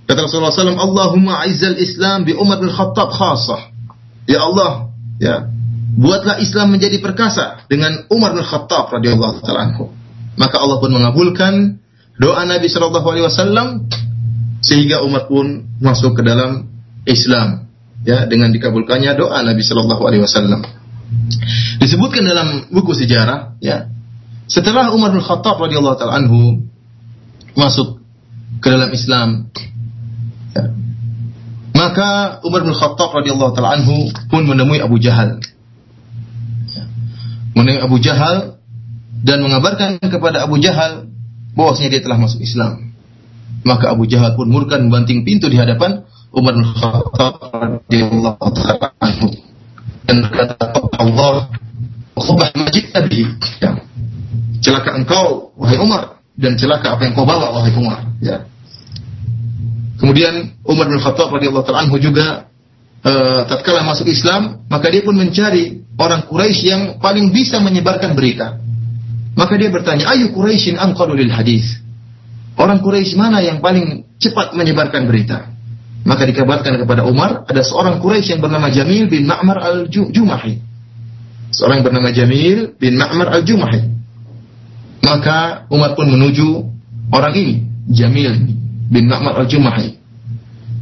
Kata 0.04 0.28
Rasulullah 0.28 0.52
SAW, 0.52 0.76
Allahumma 0.76 1.40
aizal 1.48 1.80
Islam 1.80 2.28
bi 2.28 2.36
Umar 2.36 2.60
bin 2.60 2.68
Khattab 2.68 3.08
khasah. 3.08 3.72
Ya 4.28 4.44
Allah, 4.44 4.92
ya, 5.16 5.48
buatlah 5.94 6.42
Islam 6.42 6.74
menjadi 6.74 6.98
perkasa 6.98 7.64
dengan 7.70 8.06
Umar 8.10 8.34
bin 8.34 8.42
Khattab 8.42 8.90
radhiyallahu 8.90 9.40
taala. 9.46 9.78
Maka 10.34 10.56
Allah 10.58 10.82
pun 10.82 10.90
mengabulkan 10.90 11.78
doa 12.18 12.42
Nabi 12.42 12.66
sallallahu 12.66 13.06
alaihi 13.06 13.26
wasallam 13.26 13.86
sehingga 14.58 15.06
Umar 15.06 15.30
pun 15.30 15.70
masuk 15.78 16.18
ke 16.18 16.22
dalam 16.26 16.66
Islam 17.06 17.70
ya 18.02 18.26
dengan 18.26 18.50
dikabulkannya 18.50 19.14
doa 19.14 19.38
Nabi 19.46 19.62
sallallahu 19.62 20.02
alaihi 20.02 20.22
wasallam. 20.26 20.66
Disebutkan 21.78 22.26
dalam 22.26 22.74
buku 22.74 22.90
sejarah 22.90 23.54
ya 23.62 23.86
setelah 24.50 24.90
Umar 24.90 25.14
bin 25.14 25.22
Khattab 25.22 25.62
radhiyallahu 25.62 25.96
taala 25.96 26.18
anhu 26.26 26.66
masuk 27.54 28.02
ke 28.58 28.66
dalam 28.66 28.90
Islam 28.90 29.46
ya, 30.58 30.74
maka 31.78 32.42
Umar 32.42 32.66
bin 32.66 32.74
Khattab 32.74 33.14
radhiyallahu 33.14 33.54
taala 33.54 33.78
anhu 33.78 34.10
pun 34.26 34.42
menemui 34.42 34.82
Abu 34.82 34.98
Jahal 34.98 35.38
menemui 37.64 37.80
Abu 37.80 37.96
Jahal 37.96 38.60
dan 39.24 39.40
mengabarkan 39.40 39.96
kepada 40.04 40.44
Abu 40.44 40.60
Jahal 40.60 41.08
bahwasanya 41.56 41.96
dia 41.96 42.02
telah 42.04 42.20
masuk 42.20 42.44
Islam. 42.44 42.92
Maka 43.64 43.96
Abu 43.96 44.04
Jahal 44.04 44.36
pun 44.36 44.52
murka 44.52 44.76
membanting 44.76 45.24
pintu 45.24 45.48
di 45.48 45.56
hadapan 45.56 46.04
Umar 46.34 46.52
bin 46.52 46.68
Khattab 46.68 47.40
radhiyallahu 47.40 48.46
taala 48.52 48.92
anhu 49.00 49.32
dan 50.04 50.20
berkata 50.20 50.66
Allah 51.00 51.48
khubah 52.18 52.52
majid 52.58 52.92
nabi 52.92 53.24
ya. 53.62 53.80
celaka 54.60 54.98
engkau 54.98 55.54
wahai 55.56 55.78
Umar 55.80 56.20
dan 56.36 56.58
celaka 56.58 56.98
apa 56.98 57.06
yang 57.06 57.14
kau 57.14 57.24
bawa 57.24 57.54
wahai 57.54 57.72
Umar 57.78 58.02
ya 58.18 58.44
kemudian 60.02 60.58
Umar 60.66 60.90
bin 60.90 60.98
Khattab 61.00 61.30
radhiyallahu 61.32 61.64
taala 61.64 61.86
anhu 61.86 61.96
juga 62.02 62.50
uh, 63.04 63.40
tatkala 63.46 63.84
masuk 63.84 64.08
Islam, 64.08 64.64
maka 64.72 64.88
dia 64.88 65.04
pun 65.04 65.14
mencari 65.14 65.84
orang 66.00 66.26
Quraisy 66.26 66.64
yang 66.66 66.82
paling 66.98 67.30
bisa 67.30 67.60
menyebarkan 67.60 68.16
berita. 68.16 68.58
Maka 69.34 69.54
dia 69.60 69.70
bertanya, 69.70 70.10
"Ayu 70.14 70.32
Quraisyin 70.32 70.80
anqalu 70.80 71.22
lil 71.22 71.30
hadis?" 71.30 71.84
Orang 72.54 72.80
Quraisy 72.80 73.18
mana 73.18 73.42
yang 73.42 73.58
paling 73.58 74.06
cepat 74.22 74.54
menyebarkan 74.54 75.10
berita? 75.10 75.50
Maka 76.04 76.28
dikabarkan 76.28 76.78
kepada 76.78 77.02
Umar, 77.08 77.48
ada 77.48 77.64
seorang 77.64 77.98
Quraisy 77.98 78.36
yang 78.36 78.42
bernama 78.44 78.68
Jamil 78.70 79.08
bin 79.08 79.24
Ma'mar 79.26 79.58
al-Jumahi. 79.58 80.60
Seorang 81.50 81.80
yang 81.80 81.86
bernama 81.86 82.08
Jamil 82.12 82.76
bin 82.76 82.94
Ma'mar 83.00 83.32
al-Jumahi. 83.40 83.80
Maka 85.02 85.66
Umar 85.72 85.96
pun 85.98 86.12
menuju 86.12 86.48
orang 87.10 87.34
ini, 87.34 87.54
Jamil 87.90 88.36
bin 88.92 89.08
Ma'mar 89.08 89.42
al-Jumahi. 89.42 90.03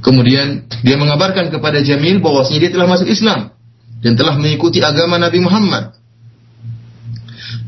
Kemudian 0.03 0.67
dia 0.83 0.99
mengabarkan 0.99 1.55
kepada 1.55 1.79
Jamil 1.79 2.19
bahwasanya 2.19 2.69
dia 2.69 2.73
telah 2.75 2.91
masuk 2.91 3.07
Islam 3.07 3.55
dan 4.03 4.19
telah 4.19 4.35
mengikuti 4.35 4.83
agama 4.83 5.15
Nabi 5.17 5.39
Muhammad. 5.39 5.95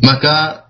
Maka 0.03 0.67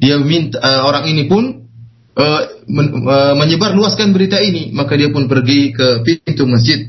dia 0.00 0.16
minta 0.18 0.56
uh, 0.58 0.88
orang 0.88 1.04
ini 1.12 1.28
pun 1.28 1.68
uh, 2.16 2.42
men, 2.64 2.86
uh, 3.04 3.36
menyebar 3.36 3.76
luaskan 3.76 4.16
berita 4.16 4.40
ini, 4.40 4.72
maka 4.72 4.96
dia 4.96 5.12
pun 5.12 5.28
pergi 5.28 5.76
ke 5.76 6.00
pintu 6.02 6.48
masjid 6.48 6.88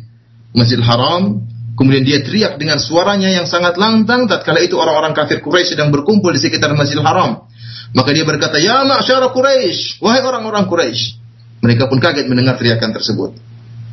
Masjid 0.53 0.77
Haram, 0.85 1.49
kemudian 1.73 2.05
dia 2.05 2.21
teriak 2.21 2.61
dengan 2.61 2.77
suaranya 2.77 3.25
yang 3.33 3.49
sangat 3.49 3.73
lantang 3.73 4.29
tatkala 4.29 4.61
itu 4.61 4.77
orang-orang 4.77 5.17
kafir 5.17 5.41
Quraisy 5.41 5.73
sedang 5.73 5.89
berkumpul 5.89 6.29
di 6.29 6.37
sekitar 6.37 6.69
Masjidil 6.77 7.01
Haram. 7.01 7.49
Maka 7.93 8.09
dia 8.13 8.21
berkata, 8.21 8.61
"Ya 8.61 8.85
ma'syara 8.85 9.33
Quraisy, 9.33 10.01
wahai 10.01 10.21
orang-orang 10.21 10.69
Quraisy." 10.69 11.17
Mereka 11.65 11.89
pun 11.89 11.97
kaget 11.97 12.29
mendengar 12.29 12.57
teriakan 12.61 12.93
tersebut. 12.93 13.33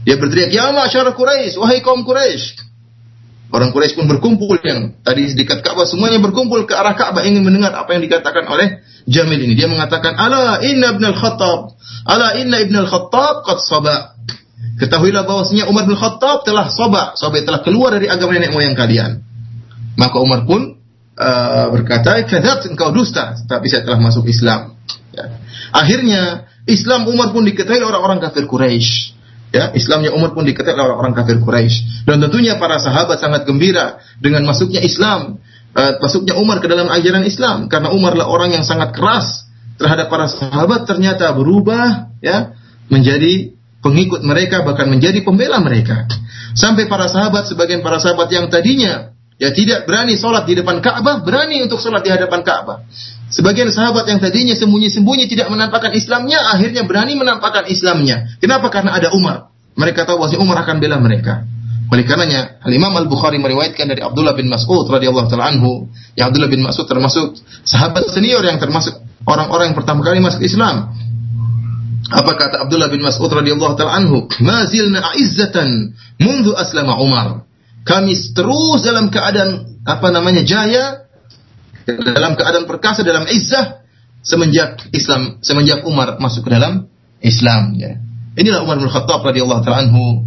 Dia 0.04 0.16
berteriak, 0.16 0.50
"Ya 0.50 0.72
masyarakat 0.72 1.14
Quraisy, 1.16 1.60
wahai 1.60 1.84
kaum 1.84 2.02
Quraisy." 2.04 2.70
Orang 3.50 3.74
Quraisy 3.74 3.98
pun 3.98 4.06
berkumpul 4.06 4.62
yang 4.62 4.94
tadi 5.02 5.34
di 5.34 5.34
dekat 5.42 5.66
Ka'bah 5.66 5.82
semuanya 5.82 6.22
berkumpul 6.22 6.70
ke 6.70 6.74
arah 6.78 6.94
Ka'bah 6.94 7.26
ingin 7.26 7.42
mendengar 7.42 7.74
apa 7.74 7.98
yang 7.98 8.02
dikatakan 8.06 8.46
oleh 8.46 8.78
Jamil 9.10 9.42
ini. 9.42 9.58
Dia 9.58 9.66
mengatakan, 9.66 10.14
"Ala 10.14 10.62
inna 10.62 10.94
ibn 10.94 11.02
al-Khattab, 11.02 11.74
ala 12.06 12.38
inna 12.38 12.62
ibn 12.62 12.78
al-Khattab 12.78 13.42
qad 13.42 13.58
saba." 13.66 14.14
Ketahuilah 14.80 15.28
bahwasanya 15.28 15.68
Umar 15.68 15.84
bin 15.84 15.92
Khattab 15.92 16.40
telah 16.48 16.72
soba, 16.72 17.12
soba 17.12 17.36
telah 17.44 17.60
keluar 17.60 17.92
dari 17.92 18.08
agama 18.08 18.32
nenek 18.32 18.48
moyang 18.48 18.72
kalian. 18.72 19.20
Maka 20.00 20.16
Umar 20.24 20.48
pun 20.48 20.80
uh, 21.20 21.66
berkata, 21.68 22.16
"Kadzab 22.24 22.64
engkau 22.64 22.88
dusta, 22.88 23.36
tapi 23.44 23.68
saya 23.68 23.84
telah 23.84 24.00
masuk 24.00 24.24
Islam." 24.24 24.80
Ya. 25.12 25.36
Akhirnya 25.76 26.48
Islam 26.64 27.04
Umar 27.12 27.36
pun 27.36 27.44
diketahui 27.44 27.84
orang-orang 27.84 28.24
kafir 28.24 28.48
Quraisy. 28.48 29.19
Ya, 29.50 29.74
Islamnya 29.74 30.14
Umar 30.14 30.30
pun 30.30 30.46
diketahui 30.46 30.78
oleh 30.78 30.94
orang-orang 30.94 31.14
kafir 31.18 31.42
Quraisy. 31.42 32.06
Dan 32.06 32.22
tentunya 32.22 32.54
para 32.54 32.78
sahabat 32.78 33.18
sangat 33.18 33.42
gembira 33.50 33.98
dengan 34.22 34.46
masuknya 34.46 34.78
Islam, 34.78 35.42
uh, 35.74 35.98
masuknya 35.98 36.38
Umar 36.38 36.62
ke 36.62 36.70
dalam 36.70 36.86
ajaran 36.86 37.26
Islam 37.26 37.66
karena 37.66 37.90
Umar 37.90 38.14
adalah 38.14 38.30
orang 38.30 38.54
yang 38.54 38.62
sangat 38.62 38.94
keras 38.94 39.50
terhadap 39.74 40.06
para 40.06 40.30
sahabat 40.30 40.86
ternyata 40.86 41.32
berubah 41.32 42.12
ya 42.20 42.54
menjadi 42.92 43.56
pengikut 43.80 44.20
mereka 44.22 44.62
bahkan 44.62 44.86
menjadi 44.86 45.24
pembela 45.24 45.58
mereka. 45.58 46.06
Sampai 46.52 46.90
para 46.90 47.08
sahabat 47.08 47.48
sebagian 47.48 47.80
para 47.80 47.96
sahabat 48.02 48.28
yang 48.28 48.50
tadinya 48.52 49.14
ya 49.40 49.50
tidak 49.56 49.88
berani 49.88 50.20
sholat 50.20 50.44
di 50.44 50.60
depan 50.60 50.84
Ka'bah, 50.84 51.24
berani 51.24 51.64
untuk 51.64 51.80
sholat 51.80 52.04
di 52.04 52.10
hadapan 52.12 52.44
Ka'bah. 52.44 52.84
Sebagian 53.31 53.71
sahabat 53.71 54.11
yang 54.11 54.19
tadinya 54.19 54.59
sembunyi-sembunyi 54.59 55.31
tidak 55.31 55.55
menampakkan 55.55 55.95
Islamnya, 55.95 56.43
akhirnya 56.51 56.83
berani 56.83 57.14
menampakkan 57.14 57.71
Islamnya. 57.71 58.27
Kenapa? 58.43 58.66
Karena 58.75 58.99
ada 58.99 59.14
Umar. 59.14 59.55
Mereka 59.79 60.03
tahu 60.03 60.19
bahwa 60.19 60.38
Umar 60.43 60.57
akan 60.66 60.77
bela 60.83 60.99
mereka. 60.99 61.47
Oleh 61.90 62.07
karenanya, 62.07 62.62
Al 62.62 62.71
Imam 62.75 62.90
Al 62.95 63.07
Bukhari 63.07 63.38
meriwayatkan 63.43 63.87
dari 63.87 64.03
Abdullah 64.03 64.35
bin 64.35 64.47
Mas'ud 64.47 64.87
radhiyallahu 64.87 65.27
taala 65.27 65.51
anhu, 65.51 65.90
ya 66.14 66.31
Abdullah 66.31 66.47
bin 66.47 66.62
Mas'ud 66.62 66.87
termasuk 66.87 67.38
sahabat 67.66 68.11
senior 68.11 68.43
yang 68.47 68.62
termasuk 68.62 68.95
orang-orang 69.27 69.75
yang 69.75 69.79
pertama 69.79 70.03
kali 70.07 70.23
masuk 70.23 70.43
Islam. 70.43 70.95
Apa 72.11 72.33
kata 72.35 72.66
Abdullah 72.66 72.90
bin 72.90 73.03
Mas'ud 73.03 73.31
radhiyallahu 73.31 73.75
taala 73.75 73.95
anhu? 73.95 74.27
"Ma 74.43 74.66
zilna 74.71 75.03
a'izzatan 75.03 75.95
mundu 76.23 76.55
aslama 76.55 76.99
Umar." 76.99 77.47
Kami 77.83 78.14
terus 78.38 78.87
dalam 78.87 79.11
keadaan 79.11 79.83
apa 79.83 80.14
namanya 80.14 80.47
jaya 80.47 81.10
dalam 81.98 82.38
keadaan 82.38 82.66
perkasa 82.68 83.03
dalam 83.03 83.26
izzah 83.26 83.83
semenjak 84.20 84.90
Islam 84.92 85.40
semenjak 85.40 85.83
Umar 85.88 86.20
masuk 86.20 86.46
ke 86.46 86.50
dalam 86.53 86.87
Islam 87.24 87.74
ya. 87.76 87.98
Inilah 88.38 88.62
Umar 88.62 88.79
bin 88.79 88.88
Khattab 88.88 89.26
radhiyallahu 89.26 89.62
taala 89.66 89.90
anhu 89.90 90.24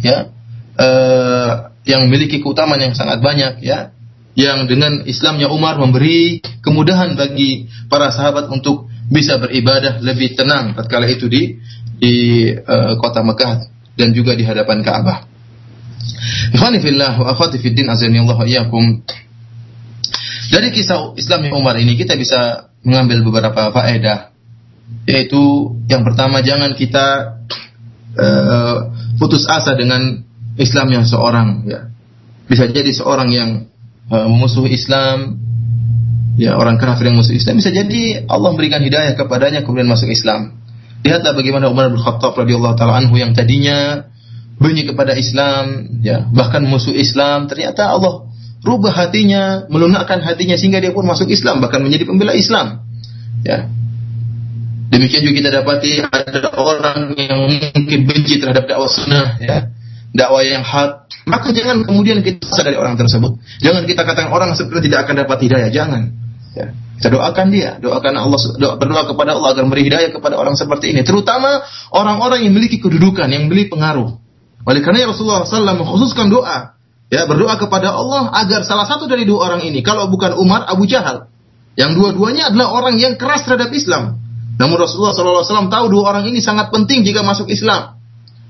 ya 0.00 0.32
uh, 0.78 1.52
yang 1.84 2.06
memiliki 2.08 2.40
keutamaan 2.40 2.80
yang 2.80 2.94
sangat 2.96 3.20
banyak 3.20 3.60
ya 3.62 3.92
yang 4.38 4.70
dengan 4.70 5.02
Islamnya 5.02 5.50
Umar 5.50 5.76
memberi 5.82 6.38
kemudahan 6.62 7.18
bagi 7.18 7.66
para 7.90 8.14
sahabat 8.14 8.46
untuk 8.54 8.86
bisa 9.10 9.40
beribadah 9.40 9.98
lebih 9.98 10.38
tenang 10.38 10.78
tatkala 10.78 11.10
itu 11.10 11.26
di 11.26 11.58
di 11.98 12.46
uh, 12.54 12.94
kota 13.02 13.26
Mekah 13.26 13.66
dan 13.98 14.14
juga 14.14 14.38
di 14.38 14.46
hadapan 14.46 14.86
Ka'bah. 14.86 15.26
Ikhwani 16.54 16.78
fillah 16.78 17.18
wa 17.18 17.34
akhwati 17.34 17.58
fid 17.58 17.74
din 17.74 17.90
azani 17.90 18.22
Allah 18.22 18.38
iyyakum. 18.46 19.02
Dari 20.48 20.68
kisah 20.72 21.12
Islamnya 21.14 21.52
Umar 21.52 21.76
ini 21.76 21.94
kita 21.94 22.16
bisa 22.16 22.72
mengambil 22.82 23.20
beberapa 23.26 23.68
faedah 23.68 24.32
yaitu 25.04 25.72
yang 25.88 26.04
pertama 26.04 26.40
jangan 26.40 26.72
kita 26.72 27.36
uh, 28.16 28.76
putus 29.20 29.44
asa 29.44 29.76
dengan 29.76 30.24
Islam 30.56 30.88
yang 30.88 31.04
seorang 31.04 31.68
ya. 31.68 31.92
Bisa 32.48 32.64
jadi 32.68 32.88
seorang 32.88 33.28
yang 33.28 33.68
uh, 34.08 34.28
Islam, 34.68 35.36
ya 36.40 36.56
orang 36.56 36.80
kafir 36.80 37.12
yang 37.12 37.20
musuh 37.20 37.36
Islam 37.36 37.60
bisa 37.60 37.68
jadi 37.68 38.24
Allah 38.24 38.56
berikan 38.56 38.80
hidayah 38.80 39.16
kepadanya 39.16 39.64
kemudian 39.64 39.88
masuk 39.88 40.08
Islam. 40.08 40.56
Lihatlah 41.04 41.36
bagaimana 41.36 41.68
Umar 41.72 41.92
bin 41.92 42.00
Khattab 42.00 42.34
radhiyallahu 42.36 42.74
taala 42.76 43.00
anhu 43.00 43.16
yang 43.20 43.36
tadinya 43.36 44.08
benci 44.58 44.88
kepada 44.88 45.14
Islam, 45.14 45.98
ya 46.02 46.26
bahkan 46.34 46.66
musuh 46.66 46.90
Islam, 46.90 47.46
ternyata 47.46 47.94
Allah 47.94 48.27
rubah 48.62 48.92
hatinya, 48.94 49.66
melunakkan 49.70 50.22
hatinya 50.22 50.58
sehingga 50.58 50.82
dia 50.82 50.90
pun 50.90 51.06
masuk 51.06 51.30
Islam 51.30 51.62
bahkan 51.62 51.82
menjadi 51.82 52.04
pembela 52.06 52.34
Islam. 52.34 52.82
Ya. 53.46 53.70
Demikian 54.88 55.20
juga 55.20 55.34
kita 55.44 55.50
dapati 55.62 55.90
ada 56.00 56.50
orang 56.56 57.12
yang 57.14 57.44
mungkin 57.76 58.00
benci 58.08 58.40
terhadap 58.40 58.64
dakwah 58.64 58.88
sunnah, 58.88 59.36
ya 59.38 59.68
dakwah 60.12 60.40
yang 60.44 60.64
hak, 60.64 61.08
maka 61.28 61.52
jangan 61.52 61.84
kemudian 61.84 62.24
kita 62.24 62.64
dari 62.64 62.76
orang 62.78 62.96
tersebut. 62.96 63.36
Jangan 63.60 63.84
kita 63.84 64.02
katakan 64.04 64.32
orang 64.32 64.56
seperti 64.56 64.88
tidak 64.88 65.08
akan 65.08 65.14
dapat 65.26 65.38
hidayah, 65.44 65.70
jangan. 65.72 66.02
Ya. 66.56 66.72
Kita 66.98 67.14
doakan 67.14 67.46
dia, 67.54 67.78
doakan 67.78 68.14
Allah, 68.18 68.38
doa, 68.58 68.74
berdoa 68.74 69.04
kepada 69.06 69.38
Allah 69.38 69.54
agar 69.54 69.62
memberi 69.62 69.86
hidayah 69.86 70.10
kepada 70.10 70.34
orang 70.34 70.58
seperti 70.58 70.90
ini. 70.90 71.06
Terutama 71.06 71.62
orang-orang 71.94 72.42
yang 72.42 72.50
memiliki 72.56 72.82
kedudukan, 72.82 73.30
yang 73.30 73.46
memiliki 73.46 73.70
pengaruh. 73.70 74.18
Oleh 74.66 74.80
karena 74.82 75.06
Rasulullah 75.06 75.46
SAW 75.46 75.78
mengkhususkan 75.78 76.26
doa, 76.26 76.74
ya 77.08 77.24
berdoa 77.24 77.56
kepada 77.56 77.92
Allah 77.92 78.32
agar 78.36 78.64
salah 78.64 78.84
satu 78.84 79.08
dari 79.08 79.24
dua 79.24 79.52
orang 79.52 79.64
ini, 79.64 79.80
kalau 79.80 80.08
bukan 80.12 80.36
Umar, 80.36 80.68
Abu 80.68 80.84
Jahal, 80.84 81.28
yang 81.78 81.96
dua-duanya 81.96 82.52
adalah 82.52 82.74
orang 82.74 83.00
yang 83.00 83.16
keras 83.16 83.48
terhadap 83.48 83.72
Islam. 83.72 84.18
Namun 84.58 84.76
Rasulullah 84.82 85.14
SAW 85.14 85.70
tahu 85.70 85.86
dua 85.86 86.10
orang 86.10 86.26
ini 86.26 86.42
sangat 86.42 86.74
penting 86.74 87.06
jika 87.06 87.22
masuk 87.22 87.46
Islam. 87.46 87.96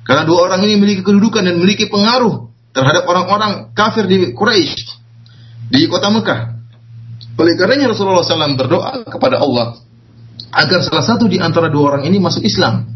Karena 0.09 0.25
dua 0.25 0.49
orang 0.49 0.65
ini 0.65 0.81
memiliki 0.81 1.05
kedudukan 1.05 1.45
dan 1.45 1.61
memiliki 1.61 1.93
pengaruh 1.93 2.49
terhadap 2.73 3.05
orang-orang 3.05 3.77
kafir 3.77 4.09
di 4.09 4.33
Quraisy 4.33 4.81
di 5.69 5.85
kota 5.93 6.09
Mekah. 6.09 6.57
Oleh 7.37 7.55
karenanya 7.55 7.93
Rasulullah 7.93 8.25
SAW 8.25 8.57
berdoa 8.57 9.05
kepada 9.05 9.39
Allah 9.45 9.77
agar 10.49 10.81
salah 10.81 11.05
satu 11.05 11.29
di 11.29 11.37
antara 11.37 11.69
dua 11.69 11.95
orang 11.95 12.09
ini 12.09 12.17
masuk 12.17 12.41
Islam. 12.41 12.89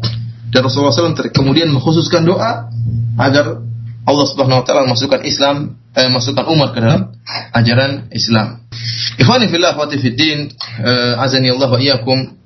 Dan 0.49 0.65
Rasulullah 0.65 0.93
SAW 0.93 1.29
kemudian 1.29 1.69
mengkhususkan 1.69 2.25
doa 2.25 2.73
agar 3.21 3.61
Allah 4.03 4.25
Subhanahu 4.27 4.61
wa 4.61 4.65
taala 4.67 4.89
masukkan 4.89 5.23
Islam 5.23 5.79
eh, 5.95 6.09
masukkan 6.11 6.43
umat 6.51 6.75
ke 6.75 6.79
dalam 6.83 7.15
ajaran 7.55 8.11
Islam. 8.11 8.67
Ikhwani 9.15 9.47
fillah 9.47 9.77
wa 9.77 9.87
fiddin, 9.87 10.51
eh, 10.83 11.13
azani 11.23 11.53
Allah 11.53 11.69
wa 11.71 11.79
iyyakum. 11.79 12.43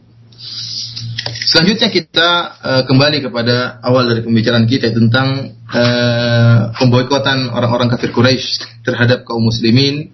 Selanjutnya 1.47 1.87
kita 1.87 2.29
uh, 2.59 2.83
kembali 2.83 3.23
kepada 3.23 3.79
awal 3.79 4.03
dari 4.03 4.19
pembicaraan 4.19 4.67
kita 4.67 4.91
tentang 4.91 5.55
uh, 5.71 6.75
pemboikotan 6.75 7.47
orang-orang 7.55 7.87
kafir 7.87 8.11
Quraisy 8.11 8.83
terhadap 8.83 9.23
kaum 9.23 9.47
muslimin 9.47 10.11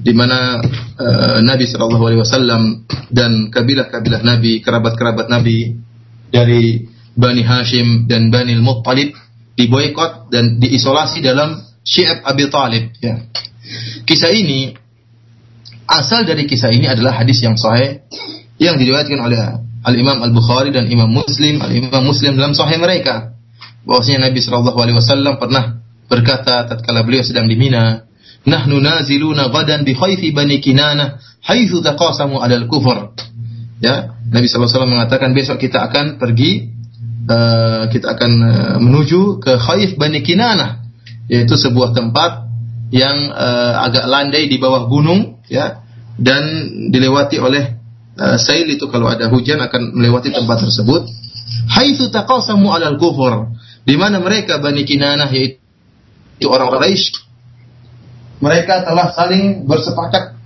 di 0.00 0.12
mana 0.16 0.56
uh, 0.96 1.38
Nabi 1.44 1.68
Shallallahu 1.68 2.00
Alaihi 2.00 2.20
Wasallam 2.24 2.62
dan 3.12 3.52
kabilah-kabilah 3.52 4.24
Nabi, 4.24 4.64
kerabat-kerabat 4.64 5.28
Nabi 5.28 5.76
dari 6.32 6.88
Bani 7.12 7.44
Hashim 7.44 8.08
dan 8.08 8.32
Bani 8.32 8.56
Muttalib 8.56 9.12
diboikot 9.58 10.30
dan 10.30 10.62
diisolasi 10.62 11.18
dalam 11.18 11.58
Syi'ab 11.82 12.22
Abi 12.22 12.46
Talib. 12.46 12.94
Ya. 13.02 13.26
Kisah 14.06 14.30
ini 14.30 14.78
asal 15.90 16.22
dari 16.22 16.46
kisah 16.46 16.70
ini 16.70 16.86
adalah 16.86 17.18
hadis 17.18 17.42
yang 17.42 17.58
sahih 17.58 18.06
yang 18.62 18.78
diriwayatkan 18.78 19.18
oleh 19.18 19.38
Al-Imam 19.82 20.22
Al-Bukhari 20.22 20.70
dan 20.70 20.86
Imam 20.86 21.10
Muslim, 21.10 21.58
Al-Imam 21.58 22.06
Muslim 22.06 22.38
dalam 22.38 22.54
sahih 22.54 22.78
mereka. 22.78 23.34
Bahwasanya 23.82 24.30
Nabi 24.30 24.38
Shallallahu 24.44 24.78
alaihi 24.78 24.96
wasallam 25.00 25.40
pernah 25.40 25.80
berkata 26.06 26.68
tatkala 26.68 27.02
beliau 27.02 27.24
sedang 27.24 27.48
di 27.48 27.56
Mina, 27.56 28.04
"Nahnu 28.44 28.78
naziluna 28.78 29.48
gadan 29.48 29.82
bi 29.82 29.96
khayfi 29.96 30.30
bani 30.30 30.60
Kinana 30.60 31.18
haitsu 31.42 31.80
taqasamu 31.80 32.38
al 32.38 32.68
kufur." 32.68 33.16
Ya, 33.78 34.18
Nabi 34.28 34.50
sallallahu 34.50 34.66
alaihi 34.66 34.76
wasallam 34.76 34.92
mengatakan 34.92 35.30
besok 35.32 35.56
kita 35.62 35.88
akan 35.88 36.18
pergi 36.18 36.77
uh, 37.28 37.86
kita 37.92 38.16
akan 38.16 38.32
uh, 38.40 38.76
menuju 38.80 39.44
ke 39.44 39.52
Khaif 39.60 40.00
Bani 40.00 40.24
Kinana, 40.24 40.82
yaitu 41.28 41.54
sebuah 41.54 41.92
tempat 41.92 42.48
yang 42.88 43.28
uh, 43.30 43.84
agak 43.84 44.08
landai 44.08 44.48
di 44.48 44.56
bawah 44.56 44.88
gunung 44.88 45.44
ya 45.52 45.84
dan 46.16 46.42
dilewati 46.88 47.36
oleh 47.36 47.76
uh, 48.16 48.40
sail 48.40 48.64
itu 48.64 48.88
kalau 48.88 49.12
ada 49.12 49.28
hujan 49.28 49.60
akan 49.60 49.92
melewati 49.92 50.32
tempat 50.32 50.64
tersebut. 50.64 51.04
Haitsu 51.68 52.08
taqasamu 52.08 52.72
'alal 52.72 52.96
kufur. 52.96 53.52
Di 53.84 53.96
mana 53.96 54.20
mereka 54.20 54.60
Bani 54.60 54.84
Kinanah 54.84 55.32
yaitu 55.32 56.48
orang 56.48 56.68
Quraisy 56.72 57.28
mereka 58.38 58.86
telah 58.86 59.10
saling 59.10 59.66
bersepakat 59.66 60.38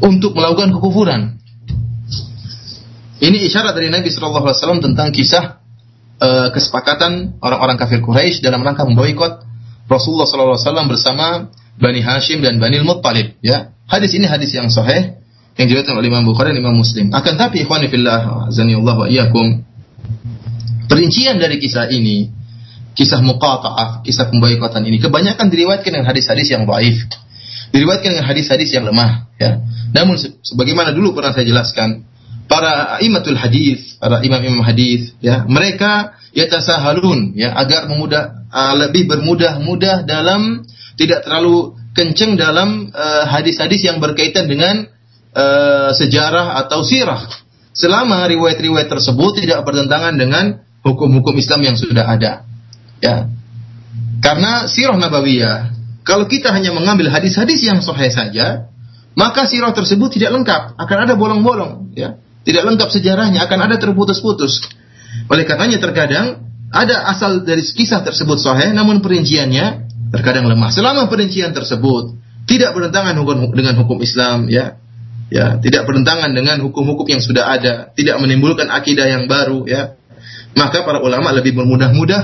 untuk 0.00 0.32
melakukan 0.36 0.72
kekufuran. 0.76 1.36
Ini 3.16 3.48
isyarat 3.48 3.72
dari 3.72 3.88
Nabi 3.88 4.12
Shallallahu 4.12 4.44
Alaihi 4.44 4.60
Wasallam 4.60 4.82
tentang 4.84 5.08
kisah 5.12 5.60
uh, 6.20 6.48
kesepakatan 6.52 7.40
orang-orang 7.40 7.76
kafir 7.80 8.00
Quraisy 8.04 8.44
dalam 8.44 8.62
rangka 8.62 8.84
memboikot 8.84 9.44
Rasulullah 9.86 10.26
Wasallam 10.26 10.90
bersama 10.90 11.52
Bani 11.78 12.02
Hashim 12.02 12.42
dan 12.42 12.58
Bani 12.58 12.82
Muttalib. 12.82 13.38
Ya, 13.44 13.76
hadis 13.86 14.12
ini 14.16 14.26
hadis 14.26 14.50
yang 14.56 14.68
sahih 14.72 15.16
yang 15.56 15.66
diriwayatkan 15.72 15.96
oleh 15.96 16.08
Imam 16.12 16.24
Bukhari 16.28 16.52
dan 16.52 16.60
Imam 16.60 16.76
Muslim. 16.76 17.14
Akan 17.16 17.40
tapi 17.40 17.64
ikhwani 17.64 17.88
fillah 17.88 18.48
Allah 18.52 18.96
wa 18.96 19.06
iyyakum 19.08 19.64
perincian 20.86 21.36
dari 21.36 21.58
kisah 21.58 21.90
ini 21.90 22.32
kisah 22.96 23.20
muqata'ah, 23.20 24.00
kisah 24.00 24.32
pemboikotan 24.32 24.80
ini 24.88 24.96
kebanyakan 24.96 25.52
diriwayatkan 25.52 25.92
dengan 25.92 26.08
hadis-hadis 26.08 26.48
yang 26.48 26.64
dhaif. 26.64 27.04
Diriwayatkan 27.70 28.08
dengan 28.16 28.26
hadis-hadis 28.32 28.72
yang 28.72 28.88
lemah, 28.88 29.28
ya. 29.36 29.60
Namun 29.92 30.16
sebagaimana 30.40 30.96
dulu 30.96 31.12
pernah 31.12 31.36
saya 31.36 31.44
jelaskan, 31.44 32.08
para 32.46 33.02
imatul 33.02 33.38
hadis, 33.38 33.98
para 33.98 34.22
imam-imam 34.22 34.62
hadis, 34.62 35.14
ya, 35.18 35.44
mereka 35.46 36.14
yatasahalun, 36.32 37.34
ya, 37.34 37.54
agar 37.54 37.90
memudah 37.90 38.46
uh, 38.50 38.74
lebih 38.86 39.10
bermudah-mudah 39.10 40.06
dalam 40.06 40.62
tidak 40.96 41.26
terlalu 41.26 41.76
kenceng 41.92 42.38
dalam 42.38 42.90
uh, 42.94 43.24
hadis-hadis 43.28 43.84
uh, 43.84 43.86
yang 43.92 43.98
berkaitan 43.98 44.46
dengan 44.46 44.86
uh, 45.34 45.90
sejarah 45.92 46.60
atau 46.66 46.86
sirah. 46.86 47.26
Selama 47.76 48.24
riwayat-riwayat 48.24 48.88
tersebut 48.88 49.44
tidak 49.44 49.60
bertentangan 49.68 50.16
dengan 50.16 50.64
hukum-hukum 50.80 51.36
Islam 51.36 51.60
yang 51.60 51.76
sudah 51.76 52.08
ada. 52.08 52.48
Ya. 53.04 53.28
Karena 54.24 54.64
sirah 54.64 54.96
nabawiyah, 54.96 55.76
kalau 56.06 56.24
kita 56.24 56.54
hanya 56.54 56.72
mengambil 56.72 57.12
hadis-hadis 57.12 57.60
yang 57.66 57.84
sahih 57.84 58.08
saja, 58.08 58.72
maka 59.12 59.44
sirah 59.44 59.74
tersebut 59.76 60.16
tidak 60.16 60.32
lengkap, 60.32 60.76
akan 60.76 60.98
ada 61.04 61.14
bolong-bolong, 61.16 61.92
ya. 61.96 62.20
Tidak 62.46 62.62
lengkap 62.62 62.88
sejarahnya, 62.94 63.42
akan 63.42 63.58
ada 63.66 63.76
terputus-putus. 63.76 64.62
Oleh 65.26 65.42
karenanya 65.42 65.82
terkadang 65.82 66.46
ada 66.70 67.10
asal 67.10 67.42
dari 67.42 67.62
kisah 67.66 68.06
tersebut 68.06 68.38
sahih, 68.38 68.70
namun 68.70 69.02
perinciannya 69.02 69.90
terkadang 70.14 70.46
lemah. 70.46 70.70
Selama 70.70 71.10
perincian 71.10 71.50
tersebut 71.50 72.14
tidak 72.46 72.70
bertentangan 72.78 73.18
dengan 73.50 73.74
hukum 73.82 73.98
Islam, 73.98 74.46
ya, 74.46 74.78
ya 75.26 75.58
tidak 75.58 75.90
bertentangan 75.90 76.30
dengan 76.30 76.62
hukum-hukum 76.62 77.10
yang 77.10 77.22
sudah 77.22 77.50
ada, 77.50 77.90
tidak 77.98 78.22
menimbulkan 78.22 78.70
akidah 78.70 79.10
yang 79.10 79.26
baru, 79.26 79.66
ya 79.66 79.98
maka 80.56 80.82
para 80.88 81.04
ulama 81.04 81.36
lebih 81.36 81.52
bermudah-mudah 81.52 82.22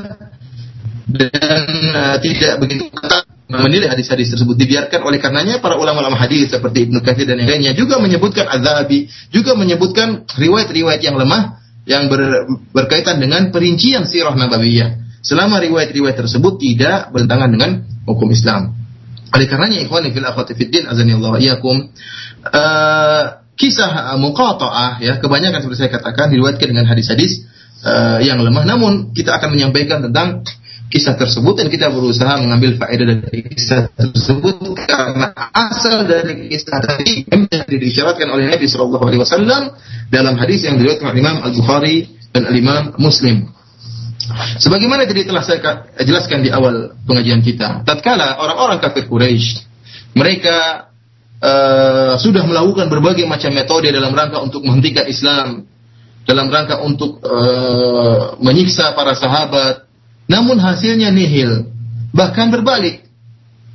dan 1.12 1.62
uh, 1.93 2.16
tidak 2.23 2.62
begitu 2.64 2.89
ketat 2.89 3.29
menilai 3.53 3.92
hadis-hadis 3.92 4.32
tersebut 4.32 4.57
dibiarkan 4.57 5.05
oleh 5.05 5.20
karenanya 5.20 5.61
para 5.61 5.76
ulama-ulama 5.76 6.16
hadis 6.16 6.48
seperti 6.48 6.88
Ibnu 6.88 7.05
Katsir 7.05 7.28
dan 7.28 7.36
yang 7.36 7.50
lainnya 7.53 7.72
juga 7.76 8.00
menyebutkan 8.00 8.48
azabi 8.48 9.12
juga 9.28 9.53
menyebutkan 9.53 10.24
riwayat-riwayat 10.32 11.05
yang 11.05 11.20
lemah 11.20 11.61
yang 11.84 12.07
ber, 12.07 12.48
berkaitan 12.70 13.18
dengan 13.18 13.50
perincian 13.50 14.07
sirah 14.07 14.32
nabawiyah. 14.32 15.20
Selama 15.22 15.62
riwayat-riwayat 15.62 16.18
tersebut 16.18 16.59
tidak 16.59 17.14
bertentangan 17.14 17.50
dengan 17.50 17.70
hukum 18.09 18.30
Islam. 18.32 18.74
Oleh 19.32 19.46
karenanya 19.46 19.78
ikhwani 19.80 20.11
fil 20.11 20.26
akhwati 20.26 20.53
fid 20.59 20.70
din 20.72 20.84
azani 20.84 21.14
Allah 21.16 21.34
iyakum 21.40 21.88
uh, 22.53 23.22
kisah 23.57 24.18
muqata'ah 24.18 25.00
ya 25.00 25.22
kebanyakan 25.22 25.62
seperti 25.62 25.78
saya 25.86 25.92
katakan 25.94 26.32
diriwayatkan 26.34 26.66
dengan 26.68 26.86
hadis-hadis 26.90 27.46
uh, 27.86 28.18
yang 28.20 28.42
lemah. 28.42 28.66
Namun 28.66 29.14
kita 29.14 29.38
akan 29.38 29.55
menyampaikan 29.55 30.03
tentang 30.05 30.42
kisah 30.93 31.16
tersebut 31.16 31.57
dan 31.57 31.72
kita 31.72 31.88
berusaha 31.88 32.36
mengambil 32.36 32.76
faedah 32.76 33.24
dari 33.24 33.40
kisah 33.49 33.88
tersebut 33.97 34.76
karena 34.84 35.32
asal 35.57 36.05
dari 36.05 36.53
kisah 36.53 36.78
tadi 36.84 37.24
yang 37.32 37.49
disyaratkan 37.49 38.28
oleh 38.28 38.53
Nabi 38.53 38.68
Shallallahu 38.68 39.09
Alaihi 39.09 39.20
Wasallam 39.24 39.72
dalam 40.12 40.36
hadis 40.36 40.68
yang 40.68 40.76
diriwayatkan 40.76 41.09
oleh 41.09 41.20
Imam 41.24 41.36
Al 41.40 41.53
Bukhari 41.57 42.12
dan 42.28 42.45
Al 42.45 42.57
Imam 42.61 42.93
Muslim. 43.01 43.49
Sebagaimana 44.61 45.09
tadi 45.09 45.24
telah 45.24 45.40
saya 45.40 45.88
jelaskan 46.05 46.45
di 46.45 46.53
awal 46.53 46.93
pengajian 47.09 47.40
kita, 47.40 47.88
tatkala 47.88 48.36
orang-orang 48.36 48.78
kafir 48.78 49.09
Quraisy 49.09 49.64
mereka 50.12 50.93
uh, 51.40 52.14
sudah 52.20 52.45
melakukan 52.45 52.93
berbagai 52.93 53.24
macam 53.24 53.51
metode 53.57 53.88
dalam 53.88 54.12
rangka 54.12 54.45
untuk 54.45 54.61
menghentikan 54.61 55.09
Islam, 55.09 55.64
dalam 56.28 56.53
rangka 56.53 56.84
untuk 56.84 57.18
uh, 57.24 58.36
menyiksa 58.45 58.93
para 58.93 59.16
sahabat, 59.16 59.88
namun 60.31 60.59
hasilnya 60.59 61.11
nihil. 61.11 61.70
Bahkan 62.12 62.53
berbalik. 62.53 63.09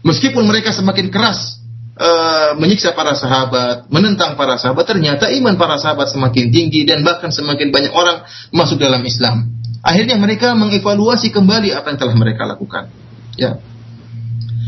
Meskipun 0.05 0.45
mereka 0.47 0.71
semakin 0.71 1.11
keras 1.11 1.59
uh, 1.97 2.55
menyiksa 2.55 2.93
para 2.93 3.17
sahabat, 3.17 3.89
menentang 3.91 4.39
para 4.39 4.55
sahabat, 4.55 4.87
ternyata 4.87 5.27
iman 5.33 5.57
para 5.59 5.75
sahabat 5.81 6.07
semakin 6.13 6.53
tinggi 6.53 6.87
dan 6.87 7.03
bahkan 7.03 7.33
semakin 7.33 7.73
banyak 7.73 7.91
orang 7.91 8.23
masuk 8.53 8.79
dalam 8.79 9.03
Islam. 9.03 9.51
Akhirnya 9.83 10.15
mereka 10.15 10.53
mengevaluasi 10.55 11.33
kembali 11.33 11.75
apa 11.75 11.91
yang 11.91 11.99
telah 11.99 12.15
mereka 12.15 12.43
lakukan. 12.47 12.93
Ya. 13.35 13.59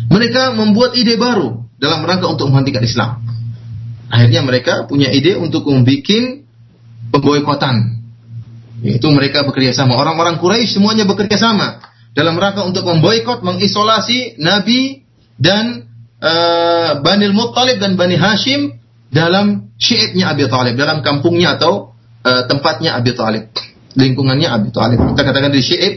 Mereka 0.10 0.58
membuat 0.58 0.98
ide 0.98 1.16
baru 1.16 1.70
dalam 1.78 2.02
rangka 2.04 2.28
untuk 2.28 2.50
menghentikan 2.50 2.84
Islam. 2.84 3.22
Akhirnya 4.10 4.42
mereka 4.42 4.90
punya 4.90 5.14
ide 5.14 5.38
untuk 5.38 5.70
membuat 5.70 6.42
pemboikotan 7.14 7.99
yaitu 8.84 9.08
mereka 9.12 9.44
bekerja 9.44 9.76
sama. 9.76 10.00
Orang-orang 10.00 10.40
Quraisy 10.40 10.80
semuanya 10.80 11.04
bekerja 11.04 11.36
sama 11.36 11.84
dalam 12.16 12.36
rangka 12.36 12.66
untuk 12.66 12.88
memboikot, 12.88 13.46
mengisolasi 13.46 14.40
Nabi 14.42 15.06
dan 15.40 15.88
uh, 16.20 17.00
Bani 17.00 17.30
Muttalib 17.32 17.80
dan 17.80 17.96
Bani 17.96 18.18
Hashim 18.18 18.76
dalam 19.10 19.74
syiitnya 19.80 20.34
Abi 20.34 20.46
Talib, 20.50 20.76
dalam 20.78 21.02
kampungnya 21.02 21.58
atau 21.58 21.96
uh, 22.26 22.44
tempatnya 22.46 22.98
Abi 22.98 23.16
Talib, 23.16 23.50
lingkungannya 23.96 24.48
Abi 24.50 24.70
Talib. 24.74 25.00
Kita 25.00 25.22
katakan 25.22 25.52
di 25.54 25.62
syiit 25.64 25.94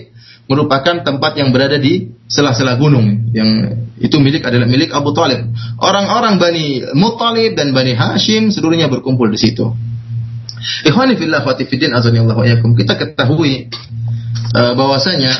merupakan 0.50 1.00
tempat 1.06 1.38
yang 1.38 1.54
berada 1.54 1.78
di 1.78 2.12
sela-sela 2.26 2.74
gunung 2.76 3.30
yang 3.32 3.78
itu 4.02 4.18
milik 4.18 4.42
adalah 4.42 4.66
milik 4.66 4.90
Abu 4.90 5.14
Talib. 5.14 5.54
Orang-orang 5.78 6.42
Bani 6.42 6.82
Muttalib 6.98 7.54
dan 7.54 7.70
Bani 7.70 7.94
Hashim 7.94 8.50
seluruhnya 8.50 8.90
berkumpul 8.90 9.30
di 9.30 9.38
situ. 9.38 9.70
Ikhwani 10.62 11.18
fillah 11.18 11.42
Allah 11.42 12.36
wa 12.38 12.46
yakum. 12.46 12.78
Kita 12.78 12.94
ketahui 12.94 13.66
uh, 14.54 14.72
bahwasanya 14.78 15.32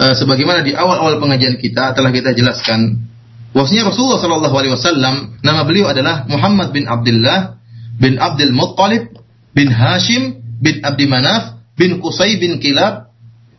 uh, 0.00 0.14
sebagaimana 0.14 0.60
di 0.60 0.76
awal-awal 0.76 1.16
pengajian 1.16 1.56
kita 1.56 1.96
telah 1.96 2.12
kita 2.12 2.36
jelaskan 2.36 3.08
bahwasanya 3.56 3.88
Rasulullah 3.88 4.20
sallallahu 4.20 4.56
alaihi 4.56 4.74
wasallam 4.76 5.14
nama 5.40 5.64
beliau 5.64 5.88
adalah 5.88 6.28
Muhammad 6.28 6.76
bin 6.76 6.84
Abdullah 6.84 7.56
bin 7.96 8.20
Abdul 8.20 8.52
Muttalib 8.52 9.16
bin 9.56 9.72
Hashim 9.72 10.44
bin 10.60 10.84
Abdi 10.84 11.08
Manaf 11.08 11.56
bin 11.80 11.96
Qusay 12.04 12.36
bin 12.36 12.60
Kilab 12.60 13.08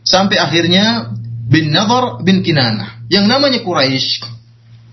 sampai 0.06 0.38
akhirnya 0.38 1.10
bin 1.50 1.74
Nadar 1.74 2.22
bin 2.22 2.46
Kinanah. 2.46 3.02
Yang 3.08 3.24
namanya 3.24 3.58
Quraisy, 3.64 4.20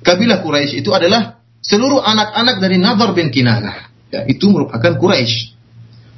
kabilah 0.02 0.40
Quraisy 0.40 0.82
itu 0.82 0.90
adalah 0.96 1.44
seluruh 1.60 2.00
anak-anak 2.00 2.64
dari 2.64 2.80
Nadar 2.80 3.12
bin 3.12 3.30
Kinanah 3.30 3.95
ya, 4.10 4.26
itu 4.28 4.46
merupakan 4.52 4.98
Quraisy. 4.98 5.54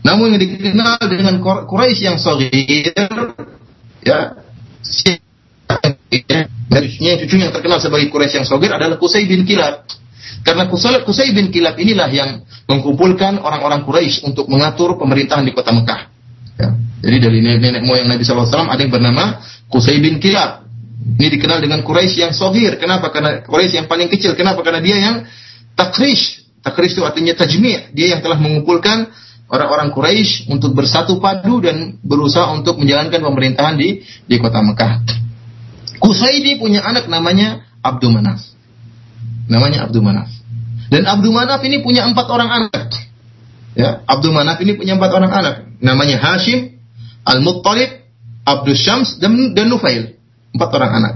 Namun 0.04 0.36
yang 0.36 0.42
dikenal 0.42 1.00
dengan 1.06 1.40
Quraisy 1.44 2.02
yang 2.08 2.18
sahir, 2.20 2.96
ya, 4.02 4.40
Harusnya 6.68 7.18
cucu 7.20 7.36
yang 7.42 7.52
terkenal 7.52 7.80
sebagai 7.82 8.08
Quraisy 8.08 8.44
yang 8.44 8.48
sogir 8.48 8.72
adalah 8.72 8.96
Qusay 9.02 9.26
bin 9.28 9.44
Kilab. 9.44 9.88
Karena 10.46 10.70
Qusay 10.70 11.34
bin 11.34 11.52
Kilab 11.52 11.76
inilah 11.76 12.08
yang 12.12 12.46
mengumpulkan 12.70 13.42
orang-orang 13.42 13.84
Quraisy 13.84 14.24
untuk 14.28 14.48
mengatur 14.48 14.96
pemerintahan 14.96 15.44
di 15.44 15.52
kota 15.52 15.74
Mekah. 15.74 16.02
Ya. 16.60 16.70
Jadi 17.08 17.18
dari 17.18 17.40
nenek 17.42 17.84
moyang 17.84 18.10
Nabi 18.10 18.24
SAW 18.26 18.48
ada 18.48 18.80
yang 18.80 18.94
bernama 18.94 19.42
Qusay 19.68 20.00
bin 20.00 20.22
Kilab. 20.22 20.70
Ini 21.18 21.28
dikenal 21.34 21.64
dengan 21.64 21.82
Quraisy 21.82 22.30
yang 22.30 22.34
sogir. 22.36 22.76
Kenapa? 22.78 23.10
Karena 23.10 23.42
Quraisy 23.42 23.84
yang 23.84 23.88
paling 23.90 24.12
kecil. 24.12 24.36
Kenapa? 24.36 24.62
Karena 24.62 24.84
dia 24.84 24.98
yang 25.02 25.16
takrish, 25.74 26.46
Takris 26.62 26.98
itu 26.98 27.04
artinya 27.06 27.38
tajmi', 27.38 27.94
dia 27.96 28.18
yang 28.18 28.22
telah 28.22 28.38
mengumpulkan 28.40 29.08
orang-orang 29.48 29.96
Quraisy 29.96 30.52
untuk 30.52 30.76
bersatu 30.76 31.20
padu 31.24 31.64
dan 31.64 32.00
berusaha 32.04 32.52
untuk 32.52 32.80
menjalankan 32.80 33.24
pemerintahan 33.24 33.76
di 33.80 34.04
di 34.28 34.36
kota 34.38 34.60
Mekah. 34.60 35.04
Kusaidi 35.98 36.60
punya 36.62 36.84
anak 36.86 37.10
namanya 37.10 37.66
Abdul 37.82 38.14
Manaf. 38.14 38.44
Namanya 39.48 39.88
Abdul 39.88 40.04
Manaf. 40.04 40.30
Dan 40.88 41.04
Abdul 41.08 41.34
Manaf 41.34 41.64
ini 41.64 41.82
punya 41.82 42.06
empat 42.08 42.28
orang 42.28 42.50
anak. 42.52 42.90
Ya, 43.78 44.02
Abdul 44.08 44.34
Manaf 44.36 44.60
ini 44.64 44.76
punya 44.76 44.96
empat 44.96 45.12
orang 45.14 45.32
anak. 45.32 45.56
Namanya 45.84 46.18
Hashim, 46.18 46.80
Al-Muttalib, 47.28 48.08
Abdul 48.48 48.78
Syams, 48.78 49.20
dan, 49.20 49.54
dan 49.54 49.68
Nufail. 49.68 50.18
Empat 50.56 50.70
orang 50.74 50.92
anak. 51.04 51.14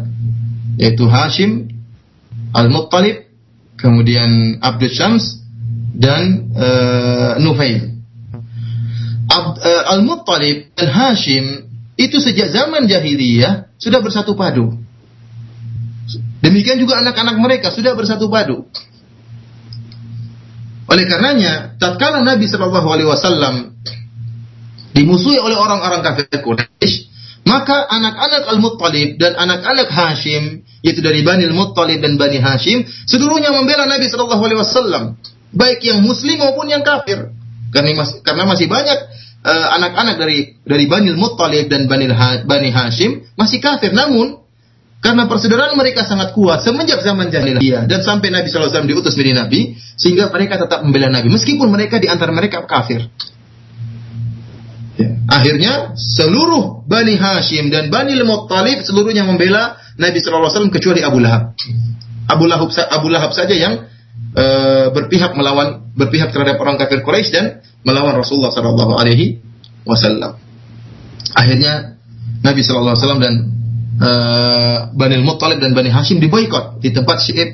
Yaitu 0.77 1.07
Hashim, 1.07 1.71
Al-Muttalib, 2.51 3.30
kemudian 3.81 4.61
Abdul 4.61 4.93
Syams, 4.93 5.41
dan 5.91 6.53
uh, 6.55 7.33
Nufail. 7.41 7.99
uh, 9.31 9.83
Al-Muttalib 9.97 10.71
dan 10.75 10.89
Hashim 10.91 11.67
itu 11.99 12.17
sejak 12.23 12.51
zaman 12.51 12.87
jahiliyah 12.87 13.69
sudah 13.75 13.99
bersatu 13.99 14.33
padu. 14.37 14.75
Demikian 16.41 16.81
juga 16.81 16.99
anak-anak 16.99 17.37
mereka 17.37 17.69
sudah 17.69 17.93
bersatu 17.93 18.27
padu. 18.31 18.65
Oleh 20.89 21.05
karenanya, 21.07 21.77
tatkala 21.79 22.25
Nabi 22.25 22.49
Wasallam 23.07 23.77
dimusuhi 24.91 25.39
oleh 25.39 25.55
orang-orang 25.55 26.03
kafir 26.03 26.27
Quraisy, 26.43 27.10
maka 27.41 27.89
anak-anak 27.89 28.43
Al-Muttalib 28.53 29.17
dan 29.17 29.33
anak-anak 29.33 29.89
Hashim, 29.89 30.61
yaitu 30.85 31.01
dari 31.01 31.25
Bani 31.25 31.49
Al-Muttalib 31.49 31.99
dan 31.99 32.15
Bani 32.15 32.37
Hashim, 32.37 32.85
seluruhnya 33.09 33.49
membela 33.49 33.89
Nabi 33.89 34.05
Shallallahu 34.07 34.43
Alaihi 34.45 34.59
Wasallam 34.61 35.03
baik 35.51 35.83
yang 35.83 35.99
muslim 36.05 36.39
maupun 36.39 36.69
yang 36.71 36.85
kafir. 36.85 37.33
Karena 37.71 38.03
masih, 38.03 38.19
karena 38.21 38.43
masih 38.43 38.67
banyak 38.67 38.99
eh, 39.47 39.67
anak-anak 39.79 40.15
uh, 40.15 40.19
dari 40.19 40.37
dari 40.67 40.85
Bani 40.91 41.15
Muttalib 41.15 41.71
dan 41.71 41.87
Bani, 41.87 42.11
Bani 42.43 42.69
Hashim 42.69 43.25
masih 43.39 43.63
kafir. 43.63 43.95
Namun 43.95 44.43
karena 45.01 45.25
persaudaraan 45.25 45.73
mereka 45.73 46.05
sangat 46.05 46.37
kuat 46.37 46.61
semenjak 46.61 47.01
zaman 47.01 47.33
jahiliyah 47.33 47.89
dan 47.89 48.05
sampai 48.05 48.29
Nabi 48.29 48.53
SAW 48.53 48.85
diutus 48.85 49.17
menjadi 49.17 49.33
Nabi, 49.47 49.59
sehingga 49.97 50.29
mereka 50.29 50.61
tetap 50.61 50.85
membela 50.85 51.09
Nabi 51.09 51.33
meskipun 51.33 51.73
mereka 51.73 51.97
di 51.97 52.05
antara 52.05 52.29
mereka 52.29 52.61
kafir. 52.69 53.09
Ya. 54.99 55.07
Akhirnya 55.31 55.95
seluruh 55.95 56.83
Bani 56.83 57.15
Hashim 57.15 57.71
dan 57.71 57.87
Bani 57.87 58.19
Muttalib 58.27 58.83
seluruhnya 58.83 59.23
membela 59.23 59.79
Nabi 59.95 60.19
SAW 60.19 60.71
kecuali 60.73 60.99
Abu 60.99 61.23
Lahab. 61.23 61.55
Abu 62.27 62.43
Lahab, 62.47 62.69
Abu 62.91 63.07
Lahab 63.07 63.31
saja 63.31 63.55
yang 63.55 63.87
e, 64.35 64.45
berpihak 64.91 65.35
melawan 65.35 65.91
berpihak 65.95 66.31
terhadap 66.35 66.59
orang 66.59 66.75
kafir 66.75 67.03
Quraisy 67.03 67.31
dan 67.31 67.45
melawan 67.87 68.15
Rasulullah 68.15 68.51
Shallallahu 68.51 68.99
Alaihi 68.99 69.39
Wasallam. 69.87 70.35
Akhirnya 71.35 71.95
Nabi 72.43 72.61
Shallallahu 72.63 72.95
Alaihi 72.95 73.03
Wasallam 73.03 73.23
dan 73.23 73.33
e, 73.99 74.11
Bani 74.95 75.15
Muttalib 75.23 75.59
dan 75.63 75.71
Bani 75.71 75.91
Hashim 75.91 76.19
diboykot 76.19 76.83
di 76.83 76.91
tempat 76.91 77.23
Syi'ib 77.23 77.49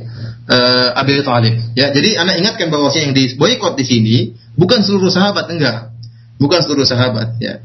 e, 0.49 0.57
Abi 0.93 1.21
Talib. 1.21 1.53
Ya, 1.77 1.93
jadi 1.93 2.21
anak 2.21 2.41
ingatkan 2.41 2.73
bahwa 2.73 2.89
yang 2.97 3.13
diboykot 3.13 3.77
di 3.77 3.85
sini 3.85 4.17
bukan 4.57 4.81
seluruh 4.81 5.13
sahabat 5.13 5.49
enggak, 5.53 5.96
bukan 6.37 6.59
seluruh 6.63 6.85
sahabat. 6.85 7.37
Ya, 7.37 7.61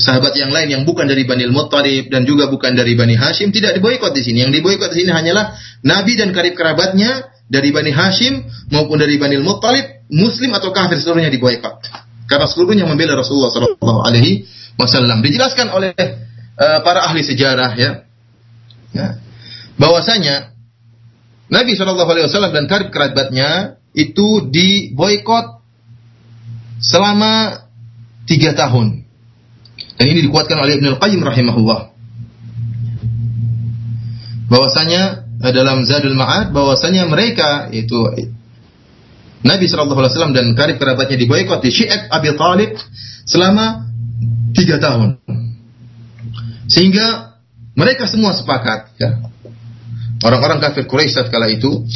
sahabat 0.00 0.32
yang 0.34 0.48
lain 0.50 0.68
yang 0.72 0.82
bukan 0.88 1.04
dari 1.04 1.28
Bani 1.28 1.44
Muttalib 1.52 2.08
dan 2.08 2.24
juga 2.24 2.48
bukan 2.48 2.72
dari 2.72 2.96
Bani 2.96 3.14
Hashim 3.14 3.52
tidak 3.52 3.76
diboykot 3.76 4.16
di 4.16 4.22
sini. 4.24 4.44
Yang 4.48 4.60
diboykot 4.60 4.88
di 4.92 5.04
sini 5.04 5.10
hanyalah 5.12 5.54
Nabi 5.84 6.16
dan 6.16 6.32
karib 6.32 6.56
kerabatnya 6.56 7.28
dari 7.50 7.70
Bani 7.70 7.92
Hashim 7.92 8.46
maupun 8.72 8.96
dari 8.96 9.20
Bani 9.20 9.36
Muttalib, 9.44 10.08
Muslim 10.08 10.56
atau 10.56 10.72
kafir 10.72 10.98
seluruhnya 10.98 11.28
diboykot. 11.28 11.84
Karena 12.30 12.46
seluruhnya 12.48 12.88
membela 12.88 13.18
Rasulullah 13.18 13.50
Shallallahu 13.50 14.00
Alaihi 14.06 14.46
Wasallam. 14.78 15.20
Dijelaskan 15.20 15.68
oleh 15.74 15.92
uh, 16.56 16.78
para 16.80 17.04
ahli 17.10 17.26
sejarah 17.26 17.74
ya, 17.74 17.90
ya 18.94 19.18
bahwasanya 19.76 20.54
Nabi 21.50 21.74
Shallallahu 21.74 22.06
Alaihi 22.06 22.26
Wasallam 22.30 22.54
dan 22.54 22.64
karib 22.70 22.88
kerabatnya 22.94 23.80
itu 23.90 24.46
diboykot 24.46 25.60
selama 26.78 27.66
tiga 28.30 28.54
tahun. 28.54 29.02
Dan 29.98 30.06
ini 30.06 30.30
dikuatkan 30.30 30.54
oleh 30.54 30.78
Ibnu 30.78 31.02
Qayyim 31.02 31.20
rahimahullah. 31.26 31.90
Bahwasanya 34.46 35.30
Eh, 35.40 35.52
dalam 35.56 35.88
Zadul 35.88 36.12
Ma'ad 36.12 36.52
bahwasanya 36.52 37.08
mereka 37.08 37.72
itu 37.72 37.96
Nabi 39.40 39.64
Shallallahu 39.64 39.96
Alaihi 39.96 40.12
Wasallam 40.12 40.36
dan 40.36 40.52
karib 40.52 40.76
kerabatnya 40.76 41.16
diboykot 41.16 41.64
di 41.64 41.72
Syi'at 41.72 42.12
Abi 42.12 42.36
Talib 42.36 42.76
selama 43.24 43.88
tiga 44.52 44.76
tahun. 44.76 45.16
Sehingga 46.68 47.30
Mereka 47.70 48.04
semua 48.10 48.36
sepakat 48.36 48.92
ya. 49.00 49.24
Orang-orang 50.20 50.60
kafir 50.60 50.84
Quraisy 50.84 51.16
saat 51.16 51.32
kala 51.32 51.48
itu 51.48 51.86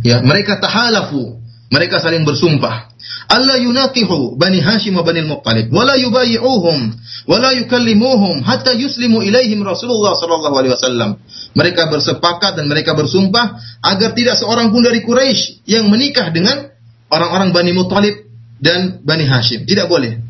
ya, 0.00 0.24
mereka 0.24 0.56
tahalafu, 0.56 1.36
mereka 1.66 1.98
saling 1.98 2.22
bersumpah. 2.22 2.94
Allah 3.26 3.58
yunakihu 3.58 4.38
Bani 4.38 4.62
Hashim 4.62 4.94
wa 4.94 5.02
Bani 5.02 5.26
Al-Muttalib 5.26 5.74
wa 5.74 5.82
yubayi'uhum 5.98 6.94
yukallimuhum 7.26 8.46
hatta 8.46 8.70
yuslimu 8.78 9.18
ilaihim 9.26 9.66
Rasulullah 9.66 10.14
sallallahu 10.14 10.54
alaihi 10.54 10.72
wasallam. 10.78 11.10
Mereka 11.56 11.90
bersepakat 11.90 12.54
dan 12.54 12.70
mereka 12.70 12.94
bersumpah 12.94 13.58
agar 13.82 14.14
tidak 14.14 14.38
seorang 14.38 14.70
pun 14.70 14.84
dari 14.86 15.02
Quraisy 15.02 15.66
yang 15.66 15.90
menikah 15.90 16.30
dengan 16.30 16.70
orang-orang 17.10 17.50
Bani 17.50 17.72
Muttalib 17.74 18.14
dan 18.62 19.02
Bani 19.02 19.26
Hashim. 19.26 19.66
Tidak 19.66 19.90
boleh. 19.90 20.22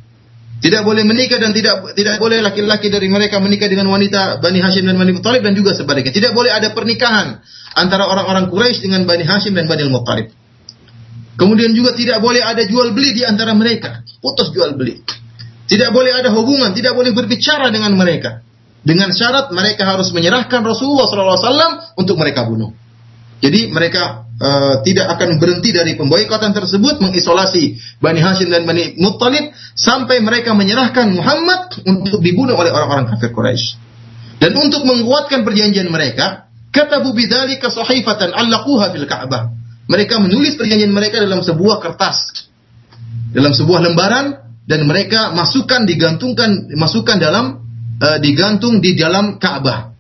Tidak 0.57 0.81
boleh 0.89 1.05
menikah 1.05 1.37
dan 1.37 1.53
tidak 1.53 1.93
tidak 1.93 2.17
boleh 2.17 2.41
laki-laki 2.41 2.89
dari 2.89 3.13
mereka 3.13 3.37
menikah 3.45 3.69
dengan 3.69 3.93
wanita 3.93 4.41
Bani 4.41 4.57
Hashim 4.65 4.89
dan 4.89 4.97
Bani 4.97 5.13
Muttalib 5.13 5.45
dan 5.45 5.53
juga 5.53 5.77
sebaliknya. 5.77 6.17
Tidak 6.17 6.33
boleh 6.33 6.49
ada 6.49 6.73
pernikahan 6.73 7.45
antara 7.77 8.09
orang-orang 8.09 8.49
Quraisy 8.49 8.89
dengan 8.89 9.05
Bani 9.05 9.29
Hashim 9.29 9.53
dan 9.53 9.69
Bani 9.69 9.85
Muttalib. 9.93 10.33
Kemudian 11.37 11.77
juga 11.77 11.93
tidak 11.93 12.25
boleh 12.25 12.41
ada 12.41 12.65
jual 12.65 12.97
beli 12.97 13.13
di 13.13 13.23
antara 13.23 13.53
mereka. 13.53 14.01
Putus 14.25 14.51
jual 14.57 14.73
beli. 14.73 15.05
Tidak 15.67 15.91
boleh 15.93 16.17
ada 16.17 16.33
hubungan, 16.33 16.73
tidak 16.73 16.97
boleh 16.97 17.13
berbicara 17.13 17.69
dengan 17.69 17.93
mereka. 17.93 18.41
Dengan 18.87 19.11
syarat 19.11 19.51
mereka 19.51 19.85
harus 19.85 20.15
menyerahkan 20.15 20.63
Rasulullah 20.63 21.11
SAW 21.11 21.99
untuk 21.99 22.17
mereka 22.17 22.47
bunuh. 22.47 22.71
Jadi 23.43 23.69
mereka 23.69 24.25
uh, 24.41 24.81
tidak 24.81 25.13
akan 25.19 25.37
berhenti 25.37 25.75
dari 25.75 25.93
pemboikotan 25.99 26.57
tersebut 26.57 27.05
mengisolasi 27.05 27.77
Bani 28.01 28.23
Hashim 28.23 28.49
dan 28.49 28.65
Bani 28.65 28.97
Muttalib 28.97 29.53
sampai 29.77 30.25
mereka 30.25 30.57
menyerahkan 30.57 31.13
Muhammad 31.13 31.85
untuk 31.85 32.25
dibunuh 32.25 32.57
oleh 32.57 32.73
orang-orang 32.73 33.13
kafir 33.13 33.35
Quraisy. 33.37 33.77
Dan 34.41 34.57
untuk 34.57 34.85
menguatkan 34.89 35.45
perjanjian 35.45 35.89
mereka, 35.93 36.49
kata 36.73 37.05
bidzalika 37.13 37.69
sahifatan 37.69 38.33
allaquha 38.33 38.93
fil 38.93 39.05
Ka'bah. 39.05 39.53
Mereka 39.87 40.19
menulis 40.19 40.59
perjanjian 40.59 40.91
mereka 40.91 41.23
dalam 41.23 41.43
sebuah 41.43 41.79
kertas. 41.79 42.51
Dalam 43.31 43.55
sebuah 43.55 43.87
lembaran 43.87 44.47
dan 44.67 44.83
mereka 44.87 45.31
masukkan 45.31 45.87
digantungkan 45.87 46.75
masukkan 46.75 47.23
dalam 47.23 47.63
uh, 48.03 48.19
digantung 48.19 48.83
di 48.83 48.99
dalam 48.99 49.39
Ka'bah. 49.39 49.95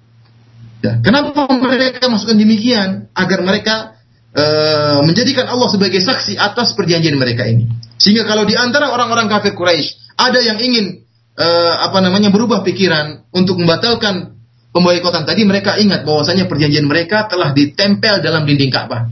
Ya. 0.82 0.98
Kenapa 1.00 1.46
mereka 1.54 2.10
masukkan 2.10 2.34
demikian? 2.34 3.10
Agar 3.14 3.46
mereka 3.46 3.96
uh, 4.34 5.00
menjadikan 5.06 5.46
Allah 5.46 5.70
sebagai 5.70 6.02
saksi 6.02 6.34
atas 6.34 6.74
perjanjian 6.74 7.14
mereka 7.14 7.46
ini. 7.46 7.70
Sehingga 7.96 8.26
kalau 8.26 8.44
di 8.44 8.58
antara 8.58 8.90
orang-orang 8.90 9.30
kafir 9.30 9.54
Quraisy 9.54 10.18
ada 10.18 10.42
yang 10.42 10.58
ingin 10.58 11.06
uh, 11.38 11.74
apa 11.86 12.02
namanya 12.02 12.34
berubah 12.34 12.66
pikiran 12.66 13.28
untuk 13.30 13.56
membatalkan 13.62 14.36
pemboikotan 14.76 15.24
tadi, 15.24 15.48
mereka 15.48 15.80
ingat 15.80 16.04
bahwasanya 16.04 16.44
perjanjian 16.50 16.84
mereka 16.84 17.24
telah 17.30 17.56
ditempel 17.56 18.20
dalam 18.20 18.44
dinding 18.44 18.68
Ka'bah. 18.68 19.08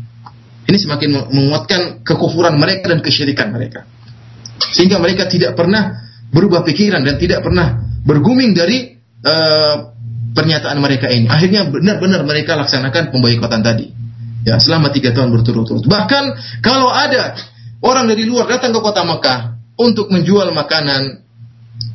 Ini 0.65 0.79
semakin 0.81 1.09
menguatkan 1.29 1.81
kekufuran 2.07 2.57
mereka 2.57 2.89
dan 2.89 3.05
kesyirikan 3.05 3.53
mereka. 3.53 3.85
Sehingga 4.73 4.97
mereka 4.97 5.29
tidak 5.29 5.53
pernah 5.59 6.05
berubah 6.33 6.65
pikiran 6.65 7.05
dan 7.05 7.21
tidak 7.21 7.45
pernah 7.45 7.85
berguming 8.03 8.57
dari 8.57 8.97
uh, 9.23 9.75
pernyataan 10.33 10.81
mereka 10.81 11.13
ini. 11.13 11.29
Akhirnya 11.29 11.69
benar-benar 11.69 12.25
mereka 12.25 12.57
laksanakan 12.57 13.13
pemboikotan 13.13 13.61
tadi. 13.61 13.93
Ya, 14.45 14.61
selama 14.61 14.93
tiga 14.93 15.13
tahun 15.17 15.33
berturut-turut. 15.33 15.89
Bahkan 15.89 16.25
kalau 16.61 16.93
ada 16.93 17.33
orang 17.81 18.09
dari 18.09 18.29
luar 18.29 18.45
datang 18.45 18.77
ke 18.77 18.81
kota 18.81 19.01
Mekah 19.05 19.41
untuk 19.81 20.13
menjual 20.13 20.53
makanan 20.53 21.25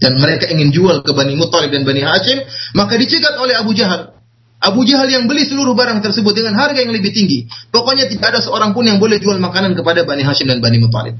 dan 0.01 0.13
mereka 0.17 0.49
ingin 0.49 0.73
jual 0.73 1.05
ke 1.05 1.11
Bani 1.13 1.37
Muttalib 1.37 1.69
dan 1.69 1.85
Bani 1.85 2.01
Hashim, 2.01 2.41
maka 2.73 2.95
dicegat 2.97 3.37
oleh 3.37 3.53
Abu 3.53 3.75
Jahal. 3.77 4.18
Abu 4.59 4.83
Jahal 4.83 5.07
yang 5.07 5.23
beli 5.25 5.47
seluruh 5.47 5.71
barang 5.71 6.03
tersebut 6.03 6.35
dengan 6.35 6.59
harga 6.59 6.83
yang 6.83 6.91
lebih 6.91 7.15
tinggi. 7.15 7.47
Pokoknya 7.71 8.11
tidak 8.11 8.35
ada 8.35 8.39
seorang 8.43 8.75
pun 8.75 8.83
yang 8.83 8.99
boleh 8.99 9.15
jual 9.15 9.39
makanan 9.39 9.71
kepada 9.71 10.03
Bani 10.03 10.23
Hashim 10.27 10.51
dan 10.51 10.59
Bani 10.59 10.83
Muttalib. 10.83 11.15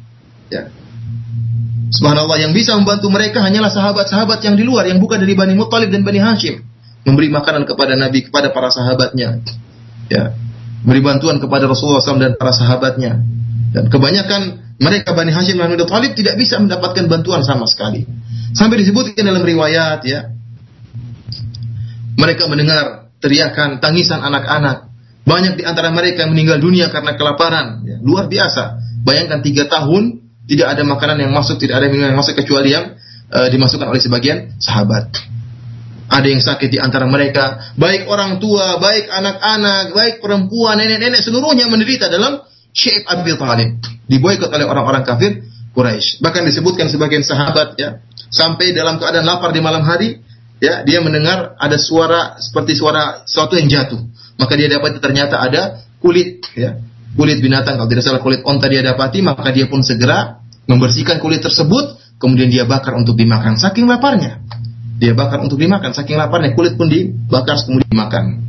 Ya. 0.52 0.68
Subhanallah 1.90 2.38
yang 2.38 2.52
bisa 2.52 2.76
membantu 2.76 3.08
mereka 3.10 3.40
hanyalah 3.42 3.72
sahabat-sahabat 3.72 4.44
yang 4.44 4.60
di 4.60 4.68
luar 4.68 4.86
yang 4.92 5.00
bukan 5.00 5.24
dari 5.24 5.34
Bani 5.40 5.56
Muttalib 5.56 5.88
dan 5.88 6.04
Bani 6.04 6.20
Hashim 6.20 6.68
memberi 7.08 7.32
makanan 7.32 7.64
kepada 7.64 7.96
Nabi 7.96 8.28
kepada 8.28 8.52
para 8.52 8.70
sahabatnya. 8.70 9.40
Ya, 10.10 10.34
memberi 10.84 11.02
bantuan 11.06 11.38
kepada 11.38 11.70
Rasulullah 11.70 12.02
SAW 12.02 12.22
dan 12.22 12.34
para 12.36 12.52
sahabatnya. 12.52 13.22
Dan 13.70 13.90
kebanyakan 13.90 14.74
mereka 14.82 15.14
Bani 15.14 15.30
Hashim 15.34 15.58
dan 15.58 15.70
Abi 15.70 15.78
Thalib 15.86 16.18
tidak 16.18 16.36
bisa 16.38 16.58
mendapatkan 16.58 17.06
bantuan 17.06 17.46
sama 17.46 17.70
sekali. 17.70 18.06
Sampai 18.58 18.82
disebutkan 18.82 19.22
dalam 19.22 19.46
riwayat 19.46 20.02
ya. 20.06 20.34
Mereka 22.20 22.50
mendengar 22.50 23.09
teriakan 23.20 23.84
tangisan 23.84 24.24
anak-anak. 24.24 24.92
Banyak 25.28 25.62
di 25.62 25.64
antara 25.68 25.94
mereka 25.94 26.26
yang 26.26 26.34
meninggal 26.34 26.58
dunia 26.58 26.90
karena 26.90 27.14
kelaparan. 27.14 27.86
Ya, 27.86 28.02
luar 28.02 28.26
biasa. 28.26 28.82
Bayangkan 29.06 29.46
tiga 29.46 29.70
tahun 29.70 30.26
tidak 30.50 30.68
ada 30.74 30.82
makanan 30.82 31.22
yang 31.22 31.32
masuk, 31.32 31.62
tidak 31.62 31.84
ada 31.84 31.88
minuman 31.94 32.16
yang 32.16 32.20
masuk 32.20 32.34
kecuali 32.34 32.74
yang 32.74 32.98
uh, 33.30 33.48
dimasukkan 33.54 33.86
oleh 33.86 34.02
sebagian 34.02 34.58
sahabat. 34.58 35.14
Ada 36.10 36.26
yang 36.26 36.42
sakit 36.42 36.74
di 36.74 36.82
antara 36.82 37.06
mereka, 37.06 37.78
baik 37.78 38.10
orang 38.10 38.42
tua, 38.42 38.82
baik 38.82 39.14
anak-anak, 39.14 39.94
baik 39.94 40.16
perempuan, 40.26 40.82
nenek-nenek, 40.82 41.22
seluruhnya 41.22 41.70
menderita 41.70 42.10
dalam 42.10 42.42
Syekh 42.74 43.06
Abi 43.06 43.30
Talib. 43.38 43.78
Diboikot 44.10 44.50
oleh 44.50 44.66
orang-orang 44.66 45.06
kafir 45.06 45.46
Quraisy. 45.78 46.18
Bahkan 46.26 46.50
disebutkan 46.50 46.90
sebagian 46.90 47.22
sahabat 47.22 47.78
ya, 47.78 48.02
sampai 48.34 48.74
dalam 48.74 48.98
keadaan 48.98 49.22
lapar 49.22 49.54
di 49.54 49.62
malam 49.62 49.86
hari, 49.86 50.18
ya, 50.60 50.84
dia 50.86 50.99
mendengar 50.99 51.55
ada 51.57 51.76
suara 51.80 52.38
seperti 52.39 52.78
suara 52.78 53.24
sesuatu 53.26 53.55
yang 53.60 53.68
jatuh. 53.68 53.99
Maka 54.39 54.55
dia 54.55 54.72
dapati 54.72 55.03
ternyata 55.03 55.39
ada 55.43 55.84
kulit 55.99 56.47
ya, 56.55 56.80
kulit 57.16 57.43
binatang 57.43 57.76
kalau 57.76 57.89
tidak 57.91 58.03
salah 58.07 58.22
kulit 58.24 58.39
onta 58.47 58.72
dia 58.72 58.80
dapati, 58.80 59.20
maka 59.20 59.51
dia 59.51 59.68
pun 59.68 59.84
segera 59.84 60.39
membersihkan 60.70 61.18
kulit 61.20 61.41
tersebut, 61.41 61.97
kemudian 62.22 62.47
dia 62.47 62.64
bakar 62.64 62.95
untuk 62.95 63.18
dimakan 63.18 63.57
saking 63.57 63.89
laparnya. 63.89 64.39
Dia 64.99 65.16
bakar 65.16 65.39
untuk 65.39 65.55
dimakan. 65.55 65.95
Saking 65.95 66.20
laparnya 66.20 66.51
kulit 66.53 66.76
pun 66.76 66.91
dibakar 66.91 67.55
kemudian 67.64 67.88
dimakan. 67.88 68.43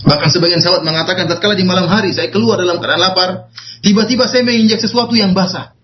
Bahkan 0.00 0.28
sebagian 0.32 0.64
sahabat 0.64 0.82
mengatakan 0.88 1.28
tatkala 1.28 1.52
di 1.52 1.68
malam 1.68 1.84
hari 1.84 2.16
saya 2.16 2.32
keluar 2.32 2.56
dalam 2.56 2.80
keadaan 2.80 3.04
lapar, 3.04 3.28
tiba-tiba 3.84 4.24
saya 4.24 4.40
menginjak 4.40 4.80
sesuatu 4.80 5.12
yang 5.12 5.36
basah. 5.36 5.76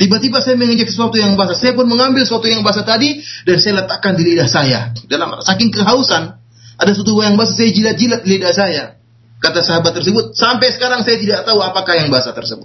Tiba-tiba 0.00 0.40
saya 0.40 0.56
menginjak 0.56 0.88
sesuatu 0.88 1.20
yang 1.20 1.36
basah. 1.36 1.52
Saya 1.52 1.76
pun 1.76 1.84
mengambil 1.84 2.24
sesuatu 2.24 2.48
yang 2.48 2.64
basah 2.64 2.88
tadi 2.88 3.20
dan 3.44 3.60
saya 3.60 3.84
letakkan 3.84 4.16
di 4.16 4.32
lidah 4.32 4.48
saya. 4.48 4.96
Dalam 5.04 5.36
saking 5.44 5.68
kehausan, 5.68 6.40
ada 6.80 6.90
sesuatu 6.96 7.20
yang 7.20 7.36
basah 7.36 7.52
saya 7.52 7.68
jilat-jilat 7.68 8.24
di 8.24 8.28
lidah 8.40 8.54
saya. 8.56 8.96
Kata 9.44 9.60
sahabat 9.60 9.92
tersebut, 10.00 10.32
sampai 10.32 10.72
sekarang 10.72 11.04
saya 11.04 11.20
tidak 11.20 11.44
tahu 11.44 11.60
apakah 11.60 12.00
yang 12.00 12.08
basah 12.08 12.32
tersebut. 12.32 12.64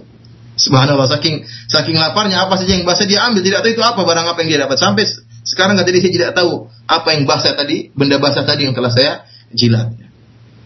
Subhanallah, 0.56 1.04
saking 1.12 1.44
saking 1.68 2.00
laparnya 2.00 2.40
apa 2.40 2.56
saja 2.56 2.72
yang 2.72 2.88
basah 2.88 3.04
dia 3.04 3.20
ambil, 3.28 3.44
tidak 3.44 3.60
tahu 3.68 3.72
itu 3.76 3.84
apa 3.84 4.00
barang 4.00 4.26
apa 4.32 4.38
yang 4.40 4.48
dia 4.56 4.60
dapat. 4.64 4.76
Sampai 4.80 5.04
sekarang 5.44 5.76
tadi 5.76 6.00
saya 6.00 6.12
tidak 6.16 6.30
tahu 6.32 6.72
apa 6.88 7.08
yang 7.12 7.28
basah 7.28 7.52
tadi, 7.52 7.92
benda 7.92 8.16
basah 8.16 8.48
tadi 8.48 8.64
yang 8.64 8.72
telah 8.72 8.88
saya 8.88 9.28
jilat. 9.52 9.92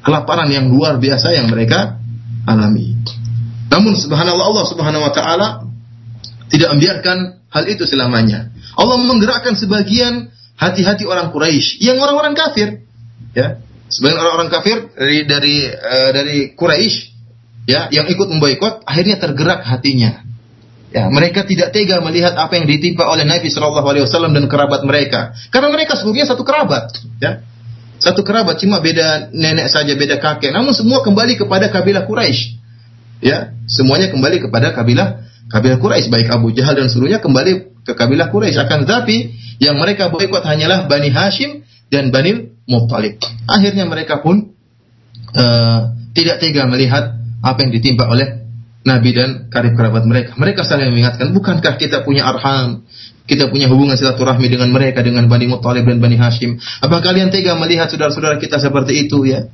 Kelaparan 0.07 0.47
yang 0.55 0.71
luar 0.71 1.03
biasa 1.03 1.35
yang 1.35 1.51
mereka 1.51 1.99
alami. 2.47 2.95
Namun 3.75 3.99
subhanallah 3.99 4.47
Allah 4.47 4.67
subhanahu 4.71 5.03
wa 5.03 5.13
ta'ala 5.15 5.70
tidak 6.51 6.75
membiarkan 6.77 7.47
hal 7.49 7.65
itu 7.71 7.87
selamanya. 7.87 8.51
Allah 8.77 8.99
menggerakkan 8.99 9.55
sebagian 9.55 10.29
hati-hati 10.59 11.07
orang 11.07 11.31
Quraisy 11.31 11.81
yang 11.81 11.97
orang-orang 11.97 12.37
kafir, 12.37 12.85
ya. 13.33 13.63
Sebagian 13.91 14.23
orang-orang 14.23 14.51
kafir 14.55 14.77
dari 14.95 15.19
dari 15.27 15.57
uh, 15.67 16.11
dari 16.15 16.39
Quraisy 16.55 17.11
ya 17.67 17.91
yang 17.91 18.07
ikut 18.07 18.27
memboikot 18.31 18.87
akhirnya 18.87 19.19
tergerak 19.19 19.67
hatinya 19.67 20.31
Ya, 20.91 21.07
mereka 21.07 21.47
tidak 21.47 21.71
tega 21.71 22.03
melihat 22.03 22.35
apa 22.35 22.59
yang 22.59 22.67
ditimpa 22.67 23.07
oleh 23.07 23.23
Nabi 23.23 23.47
Shallallahu 23.47 23.87
Alaihi 23.87 24.05
Wasallam 24.11 24.35
dan 24.35 24.51
kerabat 24.51 24.83
mereka, 24.83 25.39
karena 25.55 25.71
mereka 25.71 25.95
sebetulnya 25.95 26.27
satu 26.27 26.43
kerabat, 26.43 26.91
ya, 27.23 27.47
satu 28.03 28.27
kerabat 28.27 28.59
cuma 28.59 28.83
beda 28.83 29.31
nenek 29.31 29.71
saja, 29.71 29.95
beda 29.95 30.19
kakek. 30.19 30.51
Namun 30.51 30.75
semua 30.75 31.07
kembali 31.07 31.39
kepada 31.39 31.71
kabilah 31.71 32.11
Quraisy, 32.11 32.59
ya, 33.23 33.55
semuanya 33.71 34.11
kembali 34.11 34.43
kepada 34.51 34.75
kabilah 34.75 35.30
kabilah 35.51 35.83
Quraisy, 35.83 36.09
baik 36.09 36.31
Abu 36.31 36.55
Jahal 36.55 36.79
dan 36.79 36.87
seluruhnya 36.87 37.19
kembali 37.19 37.83
ke 37.83 37.93
kabilah 37.99 38.31
Quraisy. 38.31 38.57
Akan 38.63 38.87
tetapi 38.87 39.35
yang 39.59 39.77
mereka 39.77 40.09
boikot 40.09 40.47
hanyalah 40.47 40.87
Bani 40.87 41.11
Hashim 41.11 41.67
dan 41.91 42.15
Bani 42.15 42.55
Muttalib. 42.71 43.19
Akhirnya 43.51 43.85
mereka 43.91 44.23
pun 44.23 44.55
uh, 45.35 45.81
tidak 46.15 46.39
tega 46.39 46.71
melihat 46.71 47.19
apa 47.43 47.59
yang 47.67 47.75
ditimpa 47.75 48.07
oleh 48.07 48.47
Nabi 48.81 49.11
dan 49.13 49.51
karib 49.53 49.77
kerabat 49.77 50.09
mereka. 50.09 50.39
Mereka 50.39 50.65
saling 50.65 50.89
mengingatkan, 50.95 51.37
bukankah 51.37 51.77
kita 51.77 52.01
punya 52.01 52.25
arham, 52.25 52.89
kita 53.29 53.53
punya 53.53 53.69
hubungan 53.69 53.99
silaturahmi 53.99 54.49
dengan 54.49 54.73
mereka, 54.73 55.05
dengan 55.05 55.29
Bani 55.29 55.51
Muttalib 55.51 55.85
dan 55.85 56.01
Bani 56.01 56.17
Hashim. 56.17 56.57
Apa 56.81 57.05
kalian 57.05 57.29
tega 57.29 57.59
melihat 57.59 57.93
saudara-saudara 57.93 58.41
kita 58.41 58.57
seperti 58.57 59.05
itu 59.05 59.29
ya? 59.29 59.51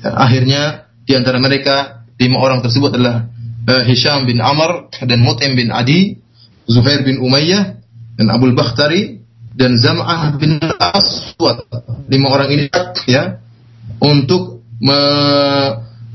ya 0.00 0.10
akhirnya 0.16 0.88
di 1.04 1.12
antara 1.18 1.36
mereka 1.42 2.06
lima 2.16 2.38
orang 2.38 2.62
tersebut 2.62 2.94
adalah 2.94 3.31
uh, 3.68 3.82
Hisham 3.86 4.26
bin 4.26 4.42
Amr 4.42 4.90
dan 5.02 5.18
Mut'im 5.22 5.54
bin 5.54 5.70
Adi, 5.70 6.18
Zuhair 6.66 7.02
bin 7.06 7.22
Umayyah 7.22 7.78
dan 8.18 8.26
Abdul 8.30 8.54
Bakhtari 8.54 9.22
dan 9.52 9.76
Zam'ah 9.76 10.36
bin 10.40 10.58
Aswad. 10.62 11.66
Lima 12.08 12.32
orang 12.32 12.48
ini 12.50 12.64
ya 13.08 13.42
untuk 14.00 14.64
me 14.82 15.00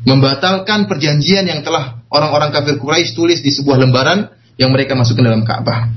membatalkan 0.08 0.88
perjanjian 0.88 1.44
yang 1.44 1.68
telah 1.68 2.00
orang-orang 2.08 2.56
kafir 2.56 2.80
Quraisy 2.80 3.12
tulis 3.12 3.44
di 3.44 3.52
sebuah 3.52 3.76
lembaran 3.76 4.32
yang 4.56 4.72
mereka 4.72 4.96
masukkan 4.96 5.28
dalam 5.28 5.44
Ka'bah. 5.44 5.92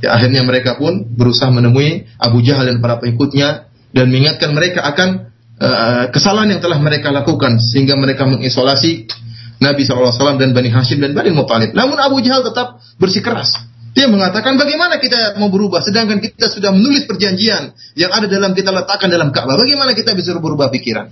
Ya, 0.00 0.16
akhirnya 0.16 0.40
mereka 0.48 0.80
pun 0.80 1.04
berusaha 1.12 1.52
menemui 1.52 2.08
Abu 2.16 2.40
Jahal 2.40 2.72
dan 2.72 2.80
para 2.80 2.96
pengikutnya 3.04 3.68
dan 3.92 4.08
mengingatkan 4.08 4.56
mereka 4.56 4.80
akan 4.88 5.28
uh, 5.60 6.04
kesalahan 6.08 6.56
yang 6.56 6.62
telah 6.64 6.80
mereka 6.80 7.12
lakukan 7.12 7.60
sehingga 7.60 8.00
mereka 8.00 8.24
mengisolasi 8.24 9.12
Nabi 9.62 9.86
SAW 9.86 10.40
dan 10.40 10.50
Bani 10.50 10.70
Hashim 10.72 10.98
dan 10.98 11.14
Bani 11.14 11.30
Muttalib. 11.30 11.72
Namun 11.76 11.98
Abu 12.00 12.18
Jahal 12.24 12.42
tetap 12.42 12.82
bersikeras. 12.98 13.54
Dia 13.94 14.10
mengatakan 14.10 14.58
bagaimana 14.58 14.98
kita 14.98 15.38
mau 15.38 15.46
berubah 15.54 15.78
sedangkan 15.78 16.18
kita 16.18 16.50
sudah 16.50 16.74
menulis 16.74 17.06
perjanjian 17.06 17.70
yang 17.94 18.10
ada 18.10 18.26
dalam 18.26 18.50
kita 18.50 18.74
letakkan 18.74 19.06
dalam 19.06 19.30
Ka'bah. 19.30 19.54
Bagaimana 19.54 19.94
kita 19.94 20.18
bisa 20.18 20.34
berubah 20.34 20.66
pikiran? 20.74 21.06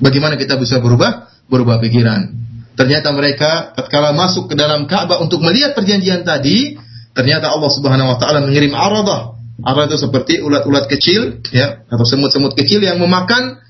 Bagaimana 0.00 0.40
kita 0.40 0.56
bisa 0.56 0.80
berubah 0.80 1.28
berubah 1.52 1.76
pikiran? 1.84 2.32
Ternyata 2.80 3.12
mereka 3.12 3.76
tatkala 3.76 4.16
masuk 4.16 4.48
ke 4.48 4.54
dalam 4.56 4.88
Ka'bah 4.88 5.20
untuk 5.20 5.44
melihat 5.44 5.76
perjanjian 5.76 6.24
tadi, 6.24 6.80
ternyata 7.12 7.52
Allah 7.52 7.68
Subhanahu 7.68 8.08
wa 8.08 8.16
taala 8.16 8.40
mengirim 8.40 8.72
aradah. 8.72 9.36
Aradah 9.60 9.92
itu 9.92 9.98
seperti 10.00 10.40
ulat-ulat 10.40 10.88
kecil 10.88 11.44
ya 11.52 11.84
atau 11.92 12.06
semut-semut 12.08 12.56
kecil 12.56 12.80
yang 12.80 12.96
memakan 12.96 13.60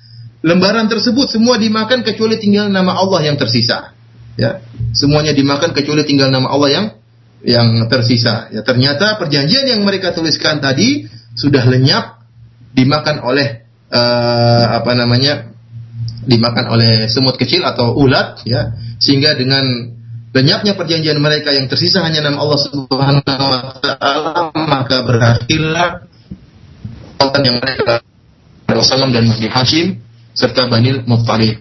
lembaran 0.45 0.87
tersebut 0.87 1.31
semua 1.31 1.59
dimakan 1.59 2.07
kecuali 2.07 2.39
tinggal 2.39 2.71
nama 2.71 2.95
Allah 2.95 3.27
yang 3.27 3.37
tersisa. 3.39 3.95
Ya, 4.39 4.63
semuanya 4.95 5.35
dimakan 5.35 5.75
kecuali 5.75 6.07
tinggal 6.07 6.31
nama 6.31 6.47
Allah 6.51 6.71
yang 6.71 6.87
yang 7.43 7.69
tersisa. 7.91 8.51
Ya, 8.55 8.63
ternyata 8.63 9.19
perjanjian 9.19 9.67
yang 9.67 9.83
mereka 9.83 10.15
tuliskan 10.15 10.63
tadi 10.63 11.11
sudah 11.35 11.67
lenyap 11.67 12.23
dimakan 12.75 13.23
oleh 13.27 13.67
uh, 13.91 14.65
apa 14.79 14.95
namanya? 14.95 15.49
dimakan 16.29 16.69
oleh 16.69 17.09
semut 17.09 17.41
kecil 17.41 17.65
atau 17.65 17.97
ulat 17.97 18.45
ya 18.45 18.77
sehingga 19.01 19.33
dengan 19.33 19.65
lenyapnya 20.37 20.77
perjanjian 20.77 21.17
mereka 21.25 21.57
yang 21.57 21.73
tersisa 21.73 22.05
hanya 22.05 22.21
nama 22.21 22.45
Allah 22.45 22.61
Subhanahu 22.69 23.25
wa 23.25 23.81
taala 23.81 24.53
maka 24.53 24.97
berakhirlah 25.09 26.05
yang 27.39 27.57
mereka 27.65 28.05
Rasulullah 28.69 29.09
dan 29.09 29.25
Nabi 29.33 29.49
Hashim 29.49 29.87
serta 30.39 30.71
Bani 30.71 31.03
Muttalib. 31.03 31.59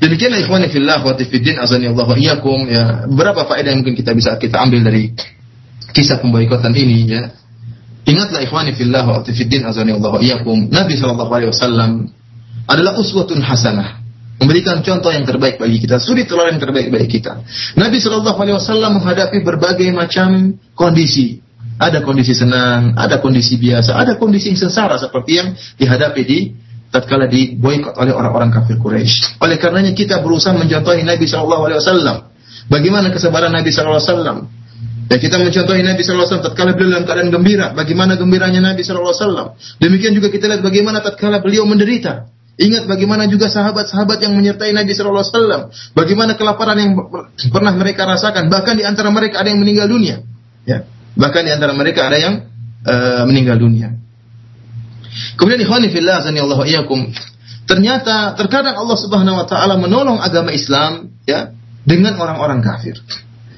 Demikianlah 0.00 0.40
ikhwani 0.40 0.72
fillah 0.72 1.04
wa 1.04 1.12
tifiddin 1.12 1.60
azani 1.60 1.92
Allah 1.92 2.08
wa 2.08 2.16
iyyakum 2.16 2.64
ya. 2.64 3.04
Berapa 3.12 3.44
faedah 3.44 3.76
yang 3.76 3.84
mungkin 3.84 3.96
kita 3.96 4.16
bisa 4.16 4.40
kita 4.40 4.56
ambil 4.64 4.80
dari 4.88 5.12
kisah 5.92 6.16
pemboikotan 6.24 6.72
ini 6.72 7.12
ya. 7.12 7.22
Ingatlah 8.08 8.40
ikhwani 8.40 8.72
fillah 8.72 9.04
wa 9.04 9.20
tifiddin 9.20 9.68
azani 9.68 9.92
Allah 9.92 10.16
wa 10.16 10.20
iyyakum. 10.20 10.72
Nabi 10.72 10.96
sallallahu 10.96 11.32
alaihi 11.32 11.52
wasallam 11.52 12.08
adalah 12.64 12.96
uswatun 12.96 13.44
hasanah. 13.44 14.06
Memberikan 14.36 14.84
contoh 14.84 15.08
yang 15.08 15.24
terbaik 15.24 15.56
bagi 15.56 15.80
kita, 15.80 15.96
suri 15.96 16.28
teladan 16.28 16.60
yang 16.60 16.64
terbaik 16.68 16.92
bagi 16.92 17.08
kita. 17.08 17.40
Nabi 17.72 17.96
Shallallahu 17.96 18.36
Alaihi 18.36 18.56
Wasallam 18.60 19.00
menghadapi 19.00 19.40
berbagai 19.40 19.88
macam 19.96 20.60
kondisi, 20.76 21.40
ada 21.80 22.04
kondisi 22.04 22.36
senang, 22.36 22.92
ada 23.00 23.16
kondisi 23.16 23.56
biasa, 23.56 23.96
ada 23.96 24.20
kondisi 24.20 24.52
sengsara 24.52 25.00
seperti 25.00 25.40
yang 25.40 25.56
dihadapi 25.80 26.22
di 26.28 26.52
tatkala 26.90 27.26
diboikot 27.26 27.94
oleh 27.98 28.12
orang-orang 28.14 28.50
kafir 28.54 28.78
Quraisy. 28.78 29.42
Oleh 29.42 29.56
karenanya 29.58 29.92
kita 29.92 30.22
berusaha 30.22 30.54
mencontohi 30.56 31.02
Nabi 31.02 31.24
Shallallahu 31.26 31.62
Alaihi 31.68 31.80
Wasallam. 31.82 32.16
Bagaimana 32.66 33.12
kesabaran 33.14 33.52
Nabi 33.52 33.70
Shallallahu 33.70 34.00
Alaihi 34.00 34.10
Wasallam? 34.12 34.38
Ya 35.06 35.16
kita 35.22 35.38
mencontohi 35.38 35.86
Nabi 35.86 36.02
Wasallam 36.02 36.42
tatkala 36.42 36.74
beliau 36.74 36.98
dalam 36.98 37.04
keadaan 37.06 37.30
gembira. 37.30 37.66
Bagaimana 37.74 38.18
gembiranya 38.18 38.58
Nabi 38.58 38.82
Wasallam? 38.82 39.54
Demikian 39.78 40.12
juga 40.18 40.34
kita 40.34 40.50
lihat 40.50 40.62
bagaimana 40.66 40.98
tatkala 40.98 41.38
beliau 41.38 41.62
menderita. 41.62 42.30
Ingat 42.56 42.88
bagaimana 42.88 43.28
juga 43.28 43.52
sahabat-sahabat 43.52 44.16
yang 44.24 44.32
menyertai 44.32 44.72
Nabi 44.72 44.96
Wasallam. 44.96 45.68
Bagaimana 45.92 46.40
kelaparan 46.40 46.78
yang 46.80 46.92
pernah 47.52 47.72
mereka 47.76 48.08
rasakan. 48.08 48.48
Bahkan 48.48 48.74
di 48.80 48.84
antara 48.88 49.12
mereka 49.12 49.44
ada 49.44 49.52
yang 49.52 49.60
meninggal 49.60 49.86
dunia. 49.92 50.24
Ya. 50.64 50.88
Bahkan 51.14 51.42
di 51.44 51.52
antara 51.52 51.76
mereka 51.76 52.08
ada 52.08 52.16
yang 52.16 52.34
uh, 52.82 53.22
meninggal 53.28 53.60
dunia. 53.60 54.05
Kemudian 55.36 55.60
ikhwani 55.64 55.88
fillah 55.92 56.24
Allah 56.24 56.60
iyyakum. 56.66 57.12
Ternyata 57.66 58.38
terkadang 58.38 58.78
Allah 58.78 58.94
Subhanahu 58.94 59.42
wa 59.42 59.46
taala 59.46 59.74
menolong 59.74 60.22
agama 60.22 60.54
Islam 60.54 61.18
ya 61.26 61.50
dengan 61.82 62.14
orang-orang 62.18 62.62
kafir. 62.62 62.98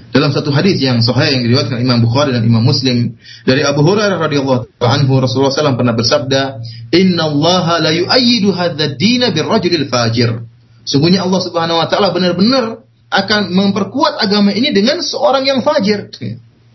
Dalam 0.09 0.33
satu 0.33 0.49
hadis 0.49 0.81
yang 0.81 1.05
sahih 1.05 1.37
yang 1.37 1.43
diriwayatkan 1.45 1.85
Imam 1.85 2.01
Bukhari 2.01 2.33
dan 2.33 2.41
Imam 2.41 2.65
Muslim 2.65 3.21
dari 3.45 3.61
Abu 3.61 3.85
Hurairah 3.85 4.17
radhiyallahu 4.17 4.81
anhu 4.81 5.21
Rasulullah 5.21 5.53
SAW 5.53 5.77
pernah 5.77 5.93
bersabda, 5.93 6.65
"Inna 6.97 7.29
Allah 7.29 7.85
la 7.85 7.93
yu'ayyidu 7.93 8.49
hadzal 8.57 8.97
din 8.97 9.21
birrajulil 9.29 9.87
fajir." 9.93 10.49
Sungguhnya 10.89 11.29
Allah 11.29 11.41
Subhanahu 11.45 11.77
wa 11.77 11.87
taala 11.93 12.17
benar-benar 12.17 12.89
akan 13.13 13.53
memperkuat 13.53 14.17
agama 14.17 14.57
ini 14.57 14.73
dengan 14.73 15.05
seorang 15.05 15.45
yang 15.45 15.61
fajir. 15.61 16.09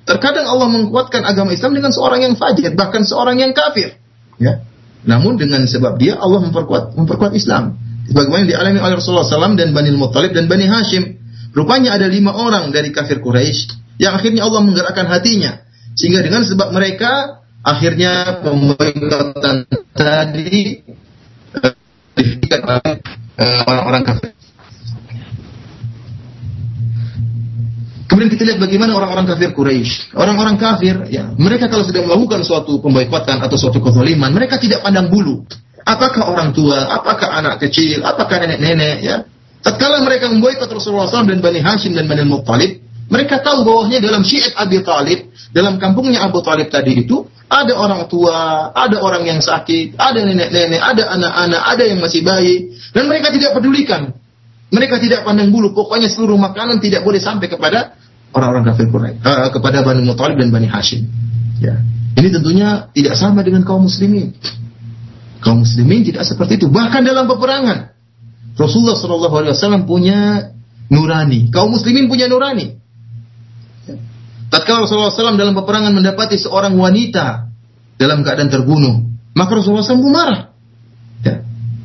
Terkadang 0.05 0.45
Allah 0.45 0.69
menguatkan 0.69 1.25
agama 1.25 1.57
Islam 1.57 1.73
dengan 1.73 1.89
seorang 1.89 2.21
yang 2.21 2.37
fajir, 2.37 2.77
bahkan 2.77 3.01
seorang 3.01 3.41
yang 3.41 3.57
kafir. 3.57 3.97
Ya. 4.37 4.61
Namun 5.03 5.35
dengan 5.35 5.63
sebab 5.67 5.99
dia 5.99 6.15
Allah 6.15 6.39
memperkuat 6.43 6.95
memperkuat 6.95 7.35
Islam. 7.35 7.75
Sebagaimana 8.07 8.43
dialami 8.47 8.79
oleh 8.83 8.95
Rasulullah 8.99 9.23
SAW 9.23 9.55
dan 9.55 9.71
Bani 9.71 9.91
Muttalib 9.95 10.35
dan 10.35 10.47
Bani 10.51 10.67
Hashim. 10.67 11.23
Rupanya 11.53 11.93
ada 11.95 12.09
lima 12.09 12.33
orang 12.33 12.73
dari 12.73 12.89
kafir 12.89 13.21
Quraisy 13.21 13.77
yang 14.01 14.17
akhirnya 14.17 14.41
Allah 14.43 14.65
menggerakkan 14.65 15.05
hatinya. 15.05 15.61
Sehingga 15.93 16.25
dengan 16.25 16.41
sebab 16.41 16.73
mereka 16.73 17.45
akhirnya 17.61 18.41
pemboikotan 18.41 19.69
tadi 19.93 20.81
uh, 21.55 21.73
oleh 22.57 22.97
uh, 23.37 23.61
orang-orang 23.69 24.03
kafir. 24.03 24.33
Kemudian 28.03 28.29
kita 28.29 28.43
lihat 28.43 28.59
bagaimana 28.59 28.93
orang-orang 28.99 29.25
kafir 29.25 29.55
Quraisy. 29.55 30.13
Orang-orang 30.13 30.59
kafir, 30.59 31.07
ya, 31.07 31.31
mereka 31.39 31.71
kalau 31.71 31.87
sudah 31.87 32.03
melakukan 32.03 32.43
suatu 32.43 32.83
pemboikotan 32.83 33.39
atau 33.39 33.55
suatu 33.55 33.79
kezaliman, 33.79 34.29
mereka 34.35 34.59
tidak 34.59 34.83
pandang 34.83 35.07
bulu. 35.07 35.47
Apakah 35.83 36.31
orang 36.31 36.55
tua, 36.55 36.87
apakah 36.91 37.31
anak 37.31 37.63
kecil, 37.63 38.03
apakah 38.03 38.43
nenek-nenek, 38.43 38.97
ya. 39.03 39.15
Tatkala 39.63 40.03
mereka 40.03 40.27
memboikot 40.27 40.67
Rasulullah 40.67 41.07
SAW 41.07 41.27
dan 41.27 41.39
Bani 41.39 41.63
Hashim 41.63 41.95
dan 41.95 42.03
Bani 42.07 42.27
Muttalib, 42.27 42.83
mereka 43.07 43.39
tahu 43.43 43.67
bahwasanya 43.67 43.99
dalam 44.03 44.23
syiat 44.23 44.55
Abi 44.59 44.83
Talib, 44.83 45.31
dalam 45.51 45.79
kampungnya 45.79 46.23
Abu 46.23 46.39
Talib 46.43 46.67
tadi 46.71 47.03
itu, 47.03 47.27
ada 47.51 47.75
orang 47.77 48.07
tua, 48.07 48.71
ada 48.73 48.97
orang 48.99 49.27
yang 49.27 49.39
sakit, 49.43 49.99
ada 49.99 50.19
nenek-nenek, 50.23 50.81
ada 50.81 51.13
anak-anak, 51.13 51.61
ada 51.61 51.83
yang 51.85 51.99
masih 52.01 52.25
bayi, 52.25 52.73
dan 52.95 53.05
mereka 53.05 53.29
tidak 53.29 53.53
pedulikan. 53.53 54.15
Mereka 54.73 54.97
tidak 54.97 55.21
pandang 55.21 55.53
bulu, 55.53 55.77
pokoknya 55.77 56.09
seluruh 56.09 56.35
makanan 56.35 56.81
tidak 56.81 57.05
boleh 57.05 57.21
sampai 57.21 57.45
kepada 57.45 57.93
orang-orang 58.33 58.73
kafir 58.73 58.89
Quraisy 58.89 59.21
uh, 59.21 59.49
kepada 59.53 59.85
Bani 59.85 60.01
Muthalib 60.01 60.41
dan 60.41 60.49
Bani 60.49 60.65
Hashim. 60.65 61.05
Ya. 61.61 61.77
Ini 62.17 62.33
tentunya 62.33 62.89
tidak 62.89 63.13
sama 63.13 63.45
dengan 63.45 63.61
kaum 63.61 63.85
muslimin. 63.85 64.33
Kaum 65.45 65.61
muslimin 65.61 66.01
tidak 66.01 66.25
seperti 66.25 66.57
itu. 66.57 66.73
Bahkan 66.73 67.05
dalam 67.05 67.29
peperangan, 67.29 67.93
Rasulullah 68.57 68.97
Shallallahu 68.97 69.35
Alaihi 69.37 69.53
Wasallam 69.53 69.85
punya 69.85 70.49
nurani. 70.89 71.53
Kaum 71.53 71.73
muslimin 71.73 72.09
punya 72.09 72.25
nurani. 72.25 72.81
Tatkala 74.53 74.85
Rasulullah 74.85 75.09
SAW 75.09 75.33
dalam 75.33 75.57
peperangan 75.57 75.89
mendapati 75.97 76.37
seorang 76.37 76.77
wanita 76.77 77.49
dalam 77.97 78.21
keadaan 78.21 78.53
terbunuh, 78.53 79.01
maka 79.33 79.57
Rasulullah 79.57 79.81
SAW 79.81 80.13
marah. 80.13 80.52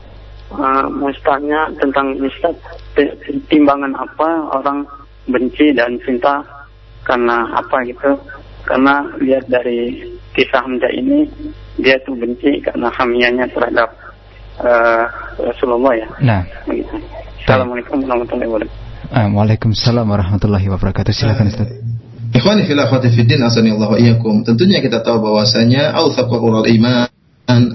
Uh, 0.51 0.91
mau 0.91 1.15
tanya 1.23 1.71
tentang 1.79 2.19
Ustaz, 2.19 2.59
timbangan 3.47 3.95
apa 3.95 4.51
orang 4.51 4.83
benci 5.31 5.71
dan 5.71 5.95
cinta 6.03 6.43
karena 7.07 7.55
apa 7.55 7.87
gitu? 7.87 8.19
Karena 8.65 9.07
lihat 9.19 9.45
dari 9.49 10.05
kisah 10.35 10.63
Hamzah 10.63 10.93
ini 10.95 11.27
dia 11.81 11.97
tuh 12.05 12.15
benci 12.15 12.61
karena 12.63 12.93
hamianya 12.95 13.47
terhadap 13.51 13.89
uh, 14.61 15.05
Rasulullah 15.41 15.93
ya. 15.97 16.09
Nah. 16.21 16.43
Begitu. 16.69 16.97
Assalamualaikum 17.45 18.05
warahmatullahi 18.05 18.49
wabarakatuh. 18.53 18.89
Ah, 19.11 19.27
Waalaikumsalam 19.27 20.07
warahmatullahi 20.07 20.67
wabarakatuh. 20.71 21.11
Silakan 21.11 21.51
Ustaz. 21.51 21.71
Ikhwani 22.31 22.63
fil 22.63 22.79
akhwati 22.79 23.11
fid 23.11 23.27
din 23.27 23.43
asani 23.43 23.75
Allah 23.75 23.91
wa 23.91 23.99
iyyakum. 23.99 24.47
Tentunya 24.47 24.79
kita 24.79 25.03
tahu 25.03 25.19
bahwasanya 25.19 25.91
al 25.91 26.15
iman 26.71 27.11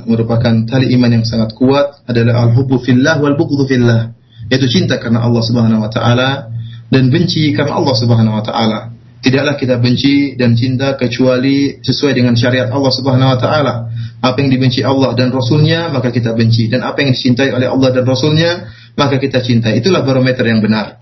merupakan 0.08 0.64
tali 0.64 0.96
iman 0.96 1.20
yang 1.20 1.26
sangat 1.28 1.52
kuat 1.60 2.08
adalah 2.08 2.48
al-hubbu 2.48 2.80
fillah 2.80 3.20
wal 3.20 3.36
bughdhu 3.36 3.68
fillah. 3.68 4.16
Yaitu 4.48 4.72
cinta 4.72 4.96
karena 4.96 5.28
Allah 5.28 5.44
Subhanahu 5.44 5.84
wa 5.84 5.92
taala 5.92 6.48
dan 6.88 7.12
benci 7.12 7.52
karena 7.52 7.76
Allah 7.76 7.96
Subhanahu 8.00 8.40
wa 8.40 8.44
taala. 8.46 8.95
Tidaklah 9.26 9.58
kita 9.58 9.82
benci 9.82 10.38
dan 10.38 10.54
cinta 10.54 10.94
kecuali 10.94 11.82
sesuai 11.82 12.14
dengan 12.14 12.38
syariat 12.38 12.70
Allah 12.70 12.94
Subhanahu 12.94 13.34
wa 13.34 13.40
taala. 13.42 13.74
Apa 14.22 14.38
yang 14.38 14.54
dibenci 14.54 14.86
Allah 14.86 15.18
dan 15.18 15.34
Rasulnya 15.34 15.90
maka 15.90 16.14
kita 16.14 16.38
benci 16.38 16.70
dan 16.70 16.86
apa 16.86 17.02
yang 17.02 17.10
dicintai 17.10 17.50
oleh 17.50 17.66
Allah 17.66 17.90
dan 17.90 18.06
Rasulnya 18.06 18.70
maka 18.94 19.18
kita 19.18 19.42
cintai. 19.42 19.82
Itulah 19.82 20.06
barometer 20.06 20.46
yang 20.46 20.62
benar. 20.62 21.02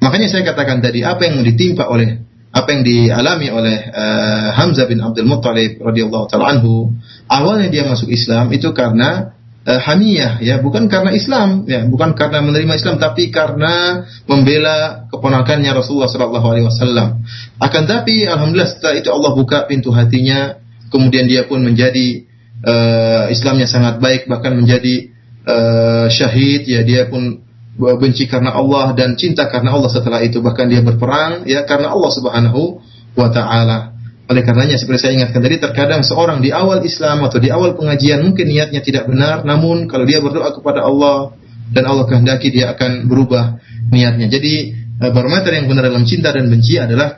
Makanya 0.00 0.32
saya 0.32 0.48
katakan 0.48 0.80
tadi 0.80 1.04
apa 1.04 1.28
yang 1.28 1.44
ditimpa 1.44 1.92
oleh 1.92 2.24
apa 2.48 2.68
yang 2.72 2.82
dialami 2.82 3.52
oleh 3.52 3.76
uh, 3.92 4.48
Hamzah 4.56 4.88
bin 4.88 5.04
Abdul 5.04 5.28
Muttalib 5.28 5.76
radhiyallahu 5.84 6.24
taala 6.32 6.56
anhu 6.56 6.96
awalnya 7.28 7.68
dia 7.68 7.84
masuk 7.84 8.08
Islam 8.08 8.48
itu 8.56 8.72
karena 8.72 9.37
uh, 9.64 9.80
hamiyah 9.82 10.38
ya. 10.44 10.60
Bukan 10.62 10.86
karena 10.86 11.10
Islam 11.10 11.64
ya. 11.66 11.86
Bukan 11.88 12.14
karena 12.14 12.44
menerima 12.44 12.74
Islam 12.78 12.96
tapi 13.02 13.32
karena 13.32 14.04
membela 14.28 15.08
keponakannya 15.10 15.70
Rasulullah 15.74 16.10
sallallahu 16.10 16.46
alaihi 16.46 16.66
wasallam. 16.68 17.24
Akan 17.58 17.88
tapi 17.88 18.28
alhamdulillah 18.28 18.70
setelah 18.70 18.94
itu 19.00 19.10
Allah 19.10 19.32
buka 19.34 19.66
pintu 19.66 19.90
hatinya. 19.90 20.60
Kemudian 20.88 21.28
dia 21.28 21.44
pun 21.44 21.60
menjadi 21.60 22.24
uh, 22.64 23.28
Islamnya 23.28 23.68
sangat 23.68 24.00
baik 24.00 24.24
bahkan 24.30 24.56
menjadi 24.56 25.12
uh, 25.44 26.06
syahid 26.08 26.64
ya. 26.64 26.80
Dia 26.86 27.10
pun 27.10 27.44
benci 27.78 28.26
karena 28.26 28.58
Allah 28.58 28.90
dan 28.98 29.14
cinta 29.14 29.46
karena 29.46 29.74
Allah 29.74 29.90
setelah 29.90 30.22
itu. 30.24 30.40
Bahkan 30.40 30.66
dia 30.66 30.80
berperang 30.80 31.44
ya 31.44 31.62
karena 31.68 31.92
Allah 31.92 32.10
Subhanahu 32.10 32.82
wa 33.18 33.28
taala 33.34 33.97
oleh 34.28 34.42
karenanya 34.44 34.76
seperti 34.76 35.08
saya 35.08 35.12
ingatkan 35.16 35.40
tadi 35.40 35.56
terkadang 35.56 36.04
seorang 36.04 36.44
di 36.44 36.52
awal 36.52 36.84
Islam 36.84 37.24
atau 37.24 37.40
di 37.40 37.48
awal 37.48 37.72
pengajian 37.74 38.20
mungkin 38.20 38.44
niatnya 38.44 38.84
tidak 38.84 39.08
benar 39.08 39.40
namun 39.42 39.88
kalau 39.88 40.04
dia 40.04 40.20
berdoa 40.20 40.52
kepada 40.52 40.84
Allah 40.84 41.32
dan 41.72 41.84
Allah 41.84 42.04
kehendaki 42.08 42.52
dia 42.52 42.72
akan 42.72 43.08
berubah 43.08 43.60
niatnya. 43.92 44.28
Jadi 44.28 44.72
uh, 45.00 45.10
barometer 45.12 45.52
yang 45.52 45.68
benar 45.68 45.88
dalam 45.88 46.04
cinta 46.08 46.32
dan 46.32 46.48
benci 46.48 46.80
adalah 46.80 47.12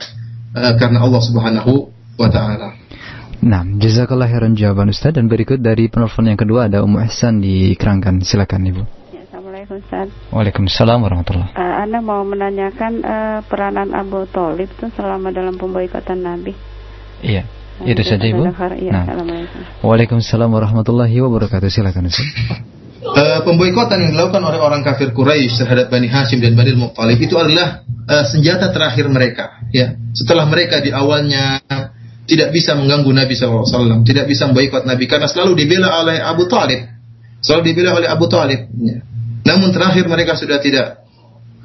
uh, 0.55 0.73
karena 0.75 1.03
Allah 1.03 1.21
Subhanahu 1.23 1.73
wa 2.19 2.29
taala. 2.31 2.75
Nah, 3.41 3.65
jazakallah 3.65 4.29
khairan 4.29 4.53
jawaban 4.53 4.93
Ustaz 4.93 5.17
dan 5.17 5.25
berikut 5.25 5.57
dari 5.57 5.89
penelpon 5.89 6.29
yang 6.29 6.37
kedua 6.37 6.69
ada 6.69 6.85
Ummu 6.85 7.01
Ihsan 7.09 7.41
di 7.41 7.73
Kerangkan. 7.73 8.21
Silakan 8.21 8.69
Ibu. 8.69 8.81
Ya, 9.09 9.25
Assalamualaikum 9.25 9.81
Ustaz. 9.81 10.07
Waalaikumsalam 10.29 10.99
warahmatullahi 11.01 11.57
uh, 11.57 11.75
Anda 11.81 11.99
mau 12.05 12.21
menanyakan 12.21 12.93
uh, 13.01 13.39
peranan 13.49 13.97
Abu 13.97 14.29
Talib 14.29 14.69
itu 14.69 14.93
selama 14.93 15.33
dalam 15.33 15.57
pemboikotan 15.57 16.21
Nabi. 16.21 16.70
Iya. 17.21 17.43
Nah, 17.81 17.89
itu 17.89 18.01
saja 18.05 18.25
Ibu. 18.25 18.41
Ya, 18.77 18.93
nah. 18.93 19.05
Waalaikumsalam 19.81 20.49
warahmatullahi 20.53 21.17
wabarakatuh. 21.17 21.69
Silakan 21.69 22.13
Ustaz. 22.13 22.29
Uh, 23.01 23.41
pemboikotan 23.41 23.97
yang 23.97 24.13
dilakukan 24.13 24.45
oleh 24.45 24.61
orang 24.61 24.85
kafir 24.85 25.09
Quraisy 25.09 25.57
terhadap 25.57 25.89
Bani 25.89 26.05
Hashim 26.05 26.37
dan 26.37 26.53
Bani 26.53 26.77
Muttalib 26.77 27.17
itu 27.17 27.33
adalah 27.33 27.81
uh, 28.05 28.25
senjata 28.29 28.69
terakhir 28.69 29.09
mereka. 29.09 29.57
Ya, 29.73 29.97
setelah 30.13 30.45
mereka 30.45 30.77
di 30.85 30.93
awalnya 30.93 31.65
tidak 32.29 32.53
bisa 32.53 32.77
mengganggu 32.77 33.09
Nabi 33.09 33.33
SAW, 33.33 34.05
tidak 34.05 34.29
bisa 34.29 34.45
memboikot 34.45 34.85
Nabi 34.85 35.09
karena 35.09 35.25
selalu 35.25 35.65
dibela 35.65 36.05
oleh 36.05 36.21
Abu 36.21 36.45
Talib, 36.45 36.85
selalu 37.41 37.73
dibela 37.73 37.97
oleh 37.97 38.05
Abu 38.05 38.29
Talib. 38.29 38.69
Ya. 38.69 39.01
Namun 39.49 39.73
terakhir 39.73 40.05
mereka 40.05 40.37
sudah 40.37 40.61
tidak 40.61 41.01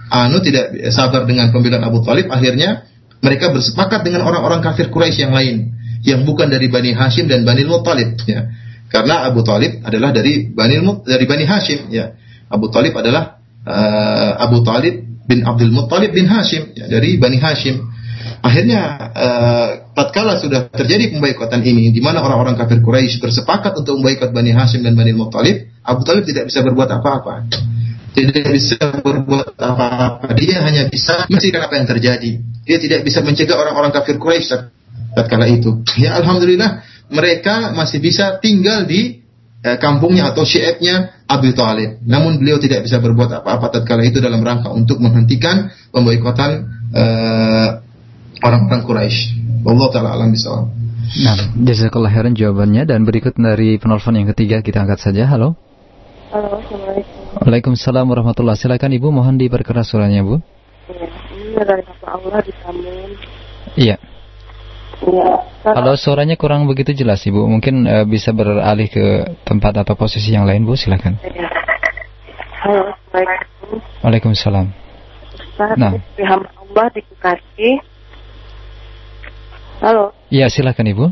anu 0.09 0.40
tidak 0.40 0.72
sabar 0.88 1.28
dengan 1.28 1.52
pembelaan 1.52 1.84
Abu 1.84 2.00
Talib, 2.00 2.32
akhirnya 2.32 2.88
mereka 3.25 3.53
bersepakat 3.53 4.05
dengan 4.05 4.27
orang-orang 4.27 4.61
kafir 4.61 4.93
Quraisy 4.93 5.27
yang 5.29 5.35
lain 5.35 5.77
yang 6.07 6.23
bukan 6.23 6.47
dari 6.47 6.71
Bani 6.71 6.95
Hashim 6.95 7.27
dan 7.27 7.43
Bani 7.43 7.67
Muttalib 7.67 8.14
ya. 8.29 8.47
Karena 8.87 9.27
Abu 9.27 9.43
Talib 9.43 9.83
adalah 9.83 10.14
dari 10.14 10.47
Bani 10.47 10.79
dari 11.03 11.25
Bani 11.27 11.45
Hashim 11.45 11.91
ya. 11.91 12.14
Abu 12.47 12.71
Talib 12.71 12.95
adalah 12.95 13.43
uh, 13.67 14.33
Abu 14.39 14.62
Talib 14.62 15.27
bin 15.27 15.43
Abdul 15.43 15.75
Muttalib 15.75 16.14
bin 16.14 16.31
Hashim 16.31 16.71
ya, 16.79 16.87
dari 16.87 17.19
Bani 17.19 17.43
Hashim. 17.43 17.83
Akhirnya 18.47 19.11
uh, 19.11 19.69
tatkala 19.91 20.39
sudah 20.39 20.71
terjadi 20.71 21.11
pemboikotan 21.11 21.67
ini 21.67 21.91
di 21.91 21.99
mana 21.99 22.23
orang-orang 22.23 22.55
kafir 22.55 22.79
Quraisy 22.79 23.19
bersepakat 23.19 23.75
untuk 23.75 23.99
memboikot 23.99 24.31
Bani 24.31 24.55
Hashim 24.55 24.87
dan 24.87 24.95
Bani 24.95 25.11
Muttalib, 25.11 25.67
Abu 25.83 26.07
Talib 26.07 26.23
tidak 26.23 26.47
bisa 26.47 26.62
berbuat 26.62 26.87
apa-apa 26.87 27.51
tidak 28.17 28.49
bisa 28.49 28.81
berbuat 29.05 29.61
apa-apa. 29.61 30.33
Dia 30.41 30.64
hanya 30.64 30.89
bisa 30.89 31.29
menyaksikan 31.29 31.61
apa 31.69 31.75
yang 31.77 31.87
terjadi. 31.87 32.33
Dia 32.64 32.79
tidak 32.81 33.05
bisa 33.05 33.21
mencegah 33.21 33.57
orang-orang 33.61 33.93
kafir 33.93 34.17
Quraisy 34.17 34.73
tatkala 35.12 35.45
itu. 35.53 35.85
Ya 36.01 36.17
alhamdulillah 36.17 36.81
mereka 37.12 37.77
masih 37.77 38.01
bisa 38.01 38.41
tinggal 38.41 38.89
di 38.89 39.21
eh, 39.61 39.77
kampungnya 39.77 40.33
atau 40.33 40.49
syiatnya 40.49 41.25
Abu 41.29 41.53
Talib. 41.53 42.01
Namun 42.09 42.41
beliau 42.41 42.57
tidak 42.57 42.89
bisa 42.89 42.99
berbuat 43.05 43.45
apa-apa 43.45 43.69
tatkala 43.81 44.03
itu 44.09 44.25
dalam 44.25 44.41
rangka 44.41 44.73
untuk 44.73 44.97
menghentikan 44.99 45.69
pemboikotan 45.93 46.51
eh, 46.97 47.69
orang-orang 48.41 48.83
Quraisy. 48.85 49.19
Allah 49.67 49.89
taala 49.93 50.11
alam 50.17 50.31
bisawab. 50.33 50.73
Nah, 51.07 51.39
jazakallah 51.62 52.11
khairan 52.11 52.35
jawabannya 52.35 52.83
dan 52.83 53.07
berikut 53.07 53.39
dari 53.39 53.79
penelpon 53.79 54.19
yang 54.19 54.29
ketiga 54.35 54.59
kita 54.59 54.83
angkat 54.83 54.99
saja. 54.99 55.31
Halo. 55.31 55.55
Halo, 56.35 56.59
Assalamualaikum. 56.59 57.16
Waalaikumsalam 57.37 58.09
warahmatullahi 58.09 58.57
Silakan 58.57 58.97
Ibu, 58.97 59.12
mohon 59.12 59.37
diperkeras 59.37 59.93
suaranya 59.93 60.24
Bu. 60.24 60.41
Iya, 60.89 61.09
ini 61.37 61.61
dari 61.61 61.82
Bapak 61.84 62.09
Allah 62.16 62.41
di. 62.41 62.53
Iya. 63.76 63.97
Iya. 65.05 65.30
Kalau 65.61 65.93
suaranya 66.01 66.41
kurang 66.41 66.64
begitu 66.64 66.97
jelas 66.97 67.20
Ibu, 67.28 67.45
mungkin 67.45 67.84
uh, 67.84 68.09
bisa 68.09 68.32
beralih 68.32 68.89
ke 68.89 69.37
tempat 69.45 69.76
atau 69.84 69.93
posisi 70.01 70.32
yang 70.32 70.49
lain 70.49 70.64
Bu, 70.64 70.80
silakan. 70.80 71.20
Iya. 71.20 71.45
Halo, 72.64 72.97
Assalamualaikum. 72.97 73.68
Waalaikumsalam. 74.01 74.66
Ustaz, 75.37 75.76
nah. 75.76 75.93
hamba 76.24 76.49
Allah 76.57 76.87
di 76.97 77.01
Bekasi. 77.05 77.70
Halo. 79.84 80.16
Iya, 80.32 80.49
silakan 80.49 80.89
Ibu. 80.89 81.05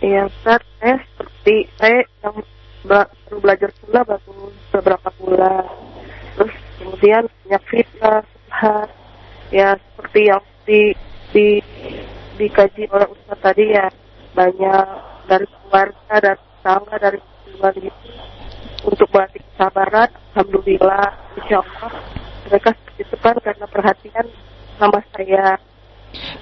Iya, 0.00 0.24
Ustaz, 0.24 0.64
saya 0.80 0.96
seperti 1.04 1.68
saya 1.76 2.00
yang 2.24 2.36
baru 2.84 3.36
belajar 3.40 3.70
pula 3.82 4.00
baru 4.04 4.52
beberapa 4.72 5.08
bulan. 5.20 5.66
Terus 6.36 6.54
kemudian 6.80 7.22
banyak 7.28 7.62
fitnah 7.68 8.24
subhat 8.24 8.88
ya 9.50 9.76
seperti 9.76 10.20
yang 10.30 10.44
di, 10.64 10.80
di 11.34 11.46
dikaji 12.40 12.88
oleh 12.88 13.08
Ustaz 13.12 13.38
tadi 13.42 13.64
ya 13.74 13.86
banyak 14.32 14.86
dari 15.28 15.46
keluarga 15.46 16.14
dan 16.22 16.36
tetangga 16.38 16.96
dari 16.96 17.18
keluarga 17.20 17.80
gitu 17.84 18.10
untuk 18.80 19.08
melatih 19.12 19.42
kesabaran 19.44 20.10
Alhamdulillah 20.32 21.06
Insya 21.36 21.60
Allah. 21.60 21.92
Mereka 22.48 22.70
itu 22.96 23.16
kan 23.20 23.36
karena 23.44 23.66
perhatian 23.68 24.26
sama 24.80 25.04
saya 25.12 25.60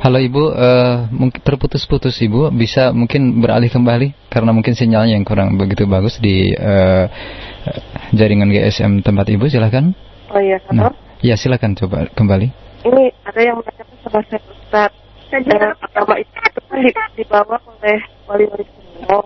Halo 0.01 0.17
Ibu, 0.17 0.43
uh, 0.57 1.13
mungkin 1.13 1.41
terputus-putus 1.45 2.17
Ibu, 2.25 2.49
bisa 2.57 2.91
mungkin 2.97 3.45
beralih 3.45 3.69
kembali 3.69 4.31
karena 4.33 4.51
mungkin 4.57 4.73
sinyalnya 4.73 5.21
yang 5.21 5.27
kurang 5.29 5.61
begitu 5.61 5.85
bagus 5.85 6.17
di 6.17 6.57
uh, 6.57 7.05
jaringan 8.17 8.49
GSM 8.49 9.05
tempat 9.05 9.29
Ibu, 9.29 9.45
silahkan. 9.53 9.93
Oh 10.33 10.41
iya, 10.41 10.57
Nah, 10.73 10.93
ya 11.21 11.37
silakan 11.37 11.77
coba 11.77 12.09
kembali. 12.17 12.49
Ini 12.89 13.05
ada 13.29 13.41
yang 13.45 13.61
menanyakan 13.61 13.97
sama 14.05 14.21
saya 14.33 14.41
Ustaz. 14.49 14.91
Agama 15.29 16.17
Islam 16.17 16.45
itu 16.49 16.61
kan 16.65 16.79
di- 16.81 16.97
dibawa 17.21 17.57
oleh 17.61 18.01
wali-wali 18.25 18.65
Songo 18.65 19.21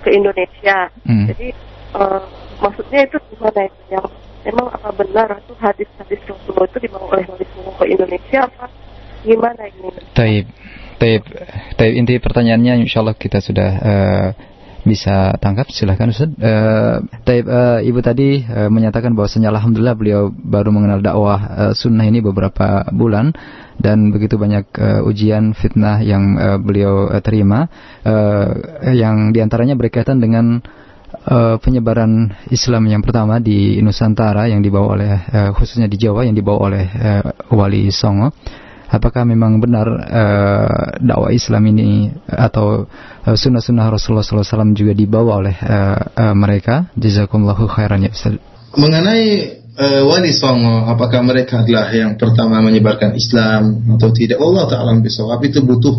ke 0.00 0.08
Indonesia. 0.16 0.88
Hmm. 1.04 1.28
Jadi 1.28 1.52
eh, 1.92 2.22
maksudnya 2.64 3.00
itu 3.04 3.16
gimana 3.36 3.60
itu 3.68 3.82
yang 3.92 4.06
emang 4.48 4.72
apa 4.72 4.88
benar 4.96 5.28
itu 5.36 5.52
hadis-hadis 5.60 6.20
Rasulullah 6.24 6.64
itu 6.64 6.78
dibawa 6.80 7.04
oleh 7.12 7.24
wali 7.28 7.44
Songo 7.52 7.72
ke 7.76 7.84
Indonesia 7.92 8.48
apa 8.48 8.72
gimana 9.28 9.68
ini? 9.68 9.92
Taib, 10.16 10.46
taib, 10.96 11.22
taib. 11.76 11.92
Inti 11.92 12.16
pertanyaannya, 12.16 12.80
insya 12.88 13.04
Allah 13.04 13.12
kita 13.12 13.44
sudah 13.44 13.70
eh, 13.84 14.28
bisa 14.88 15.36
tangkap. 15.36 15.68
Silahkan 15.68 16.08
Ustaz. 16.08 16.32
Eh, 16.32 16.96
taib, 17.28 17.44
eh, 17.44 17.88
Ibu 17.92 18.00
tadi 18.00 18.40
eh, 18.40 18.72
menyatakan 18.72 19.12
bahwasanya 19.12 19.52
Alhamdulillah 19.52 19.96
beliau 19.98 20.32
baru 20.32 20.72
mengenal 20.72 21.04
dakwah 21.04 21.38
eh, 21.38 21.72
sunnah 21.76 22.08
ini 22.08 22.24
beberapa 22.24 22.88
bulan 22.88 23.36
dan 23.76 24.10
begitu 24.10 24.40
banyak 24.40 24.64
eh, 24.74 25.00
ujian 25.04 25.52
fitnah 25.52 26.00
yang 26.00 26.34
eh, 26.40 26.58
beliau 26.58 27.12
eh, 27.12 27.20
terima, 27.20 27.68
eh, 28.02 28.48
yang 28.96 29.30
di 29.30 29.38
antaranya 29.44 29.76
berkaitan 29.76 30.18
dengan 30.18 30.58
eh, 31.28 31.56
penyebaran 31.60 32.32
Islam 32.48 32.88
yang 32.88 33.04
pertama 33.04 33.38
di 33.38 33.78
Nusantara 33.84 34.48
yang 34.48 34.64
dibawa 34.64 34.86
oleh 34.96 35.12
eh, 35.30 35.50
khususnya 35.52 35.86
di 35.86 36.00
Jawa 36.00 36.24
yang 36.24 36.34
dibawa 36.34 36.58
oleh 36.72 36.84
eh, 36.88 37.22
Wali 37.52 37.92
Songo. 37.92 38.32
Apakah 38.88 39.28
memang 39.28 39.60
benar 39.60 39.84
eh, 40.00 40.88
dakwah 41.04 41.28
Islam 41.28 41.68
ini 41.76 42.08
atau 42.24 42.88
eh, 43.28 43.36
sunnah-sunnah 43.36 43.92
Rasulullah 43.92 44.24
SAW 44.24 44.72
juga 44.72 44.96
dibawa 44.96 45.44
oleh 45.44 45.52
eh, 45.52 46.00
eh, 46.16 46.34
mereka? 46.34 46.88
Jazakumullahu 46.96 47.68
khairan 47.68 48.08
ya 48.08 48.10
Ustaz. 48.16 48.40
Mengenai 48.72 49.24
eh, 49.76 50.02
wali 50.08 50.32
songo, 50.32 50.88
apakah 50.88 51.20
mereka 51.20 51.68
adalah 51.68 51.92
yang 51.92 52.16
pertama 52.16 52.64
menyebarkan 52.64 53.12
Islam 53.12 53.92
atau 54.00 54.08
tidak? 54.08 54.40
Allah 54.40 54.64
Taala 54.72 54.96
bisawab 55.04 55.44
itu 55.44 55.60
butuh 55.60 55.96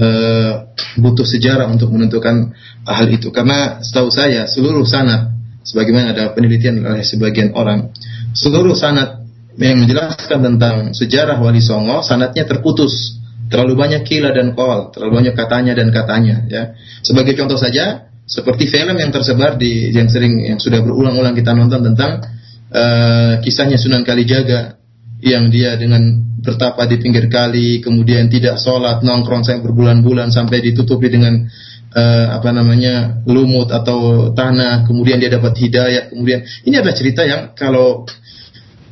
eh, 0.00 0.52
butuh 0.96 1.28
sejarah 1.28 1.68
untuk 1.68 1.92
menentukan 1.92 2.56
hal 2.88 3.06
itu. 3.12 3.28
Karena 3.36 3.84
setahu 3.84 4.08
saya 4.08 4.48
seluruh 4.48 4.88
sanad, 4.88 5.28
sebagaimana 5.60 6.16
ada 6.16 6.32
penelitian 6.32 6.80
oleh 6.88 7.04
sebagian 7.04 7.52
orang, 7.52 7.92
seluruh 8.32 8.72
sanad 8.72 9.23
yang 9.58 9.86
menjelaskan 9.86 10.38
tentang 10.42 10.76
sejarah 10.94 11.38
wali 11.38 11.62
songo, 11.62 12.02
sanadnya 12.02 12.42
terputus. 12.46 13.22
Terlalu 13.44 13.76
banyak 13.76 14.02
kila 14.08 14.34
dan 14.34 14.56
kol, 14.56 14.90
terlalu 14.90 15.22
banyak 15.22 15.34
katanya 15.36 15.72
dan 15.76 15.92
katanya. 15.94 16.36
Ya, 16.48 16.62
sebagai 17.04 17.38
contoh 17.38 17.60
saja, 17.60 18.08
seperti 18.24 18.72
film 18.72 18.96
yang 18.96 19.12
tersebar 19.12 19.60
di 19.60 19.92
yang 19.92 20.08
sering 20.08 20.48
yang 20.48 20.58
sudah 20.58 20.80
berulang-ulang 20.80 21.36
kita 21.36 21.52
nonton 21.52 21.84
tentang 21.92 22.24
eh, 22.72 23.32
kisahnya 23.44 23.76
Sunan 23.76 24.02
Kalijaga 24.02 24.80
yang 25.20 25.52
dia 25.52 25.76
dengan 25.76 26.24
bertapa 26.40 26.84
di 26.88 27.00
pinggir 27.00 27.28
kali 27.32 27.80
kemudian 27.80 28.28
tidak 28.28 28.60
sholat 28.60 29.00
nongkrong 29.00 29.44
sampai 29.44 29.64
berbulan-bulan 29.64 30.32
sampai 30.32 30.60
ditutupi 30.60 31.08
dengan 31.12 31.48
eh, 31.92 32.26
apa 32.32 32.48
namanya 32.52 33.24
lumut 33.28 33.68
atau 33.72 34.32
tanah 34.32 34.88
kemudian 34.88 35.20
dia 35.20 35.32
dapat 35.32 35.56
hidayah 35.60 36.12
kemudian 36.12 36.44
ini 36.64 36.74
adalah 36.80 36.96
cerita 36.96 37.28
yang 37.28 37.52
kalau 37.52 38.08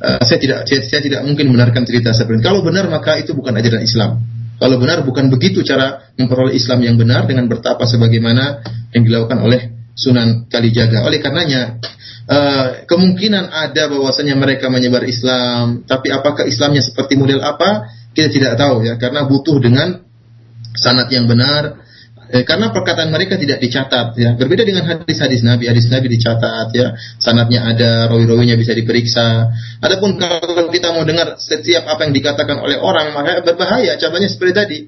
eh, 0.03 0.19
saya 0.21 0.39
tidak 0.39 0.59
saya, 0.67 0.81
saya 0.83 1.01
tidak 1.01 1.23
mungkin 1.23 1.47
benarkan 1.55 1.87
cerita 1.87 2.11
seperti 2.11 2.43
ini 2.43 2.45
kalau 2.45 2.61
benar 2.61 2.91
maka 2.91 3.15
itu 3.15 3.31
bukan 3.31 3.55
ajaran 3.55 3.81
Islam 3.81 4.19
kalau 4.59 4.79
benar 4.79 5.01
bukan 5.03 5.27
begitu 5.33 5.65
cara 5.65 6.13
memperoleh 6.15 6.53
Islam 6.55 6.79
yang 6.85 6.95
benar 6.95 7.25
dengan 7.25 7.49
bertapa 7.49 7.83
sebagaimana 7.83 8.63
yang 8.93 9.03
dilakukan 9.03 9.41
oleh 9.43 9.73
Sunan 9.93 10.49
Kalijaga. 10.49 11.05
Oleh 11.05 11.21
karenanya 11.21 11.77
eh, 12.25 12.67
kemungkinan 12.89 13.51
ada 13.51 13.91
bahwasanya 13.91 14.39
mereka 14.39 14.71
menyebar 14.71 15.05
Islam, 15.05 15.85
tapi 15.85 16.09
apakah 16.09 16.47
Islamnya 16.49 16.81
seperti 16.81 17.19
model 17.19 17.43
apa? 17.45 17.91
Kita 18.13 18.29
tidak 18.29 18.53
tahu 18.55 18.85
ya, 18.85 18.97
karena 18.97 19.25
butuh 19.25 19.57
dengan 19.59 19.99
sanad 20.73 21.09
yang 21.11 21.29
benar. 21.29 21.82
Eh, 22.33 22.41
karena 22.41 22.73
perkataan 22.73 23.13
mereka 23.13 23.37
tidak 23.37 23.61
dicatat 23.61 24.17
ya. 24.17 24.33
Berbeda 24.33 24.65
dengan 24.65 24.89
hadis-hadis 24.89 25.45
Nabi, 25.45 25.69
hadis 25.69 25.85
Nabi 25.85 26.17
dicatat 26.17 26.73
ya. 26.73 26.97
Sanadnya 27.21 27.61
ada, 27.61 28.09
rawi-rawinya 28.09 28.57
bisa 28.57 28.73
diperiksa. 28.73 29.53
Adapun 29.77 30.17
kalau 30.17 30.65
kita 30.73 30.97
mau 30.97 31.05
dengar 31.05 31.37
setiap 31.37 31.85
apa 31.85 32.09
yang 32.09 32.13
dikatakan 32.17 32.57
oleh 32.57 32.81
orang, 32.81 33.13
maka 33.13 33.45
berbahaya. 33.45 34.01
Contohnya 34.01 34.33
seperti 34.33 34.53
tadi. 34.57 34.79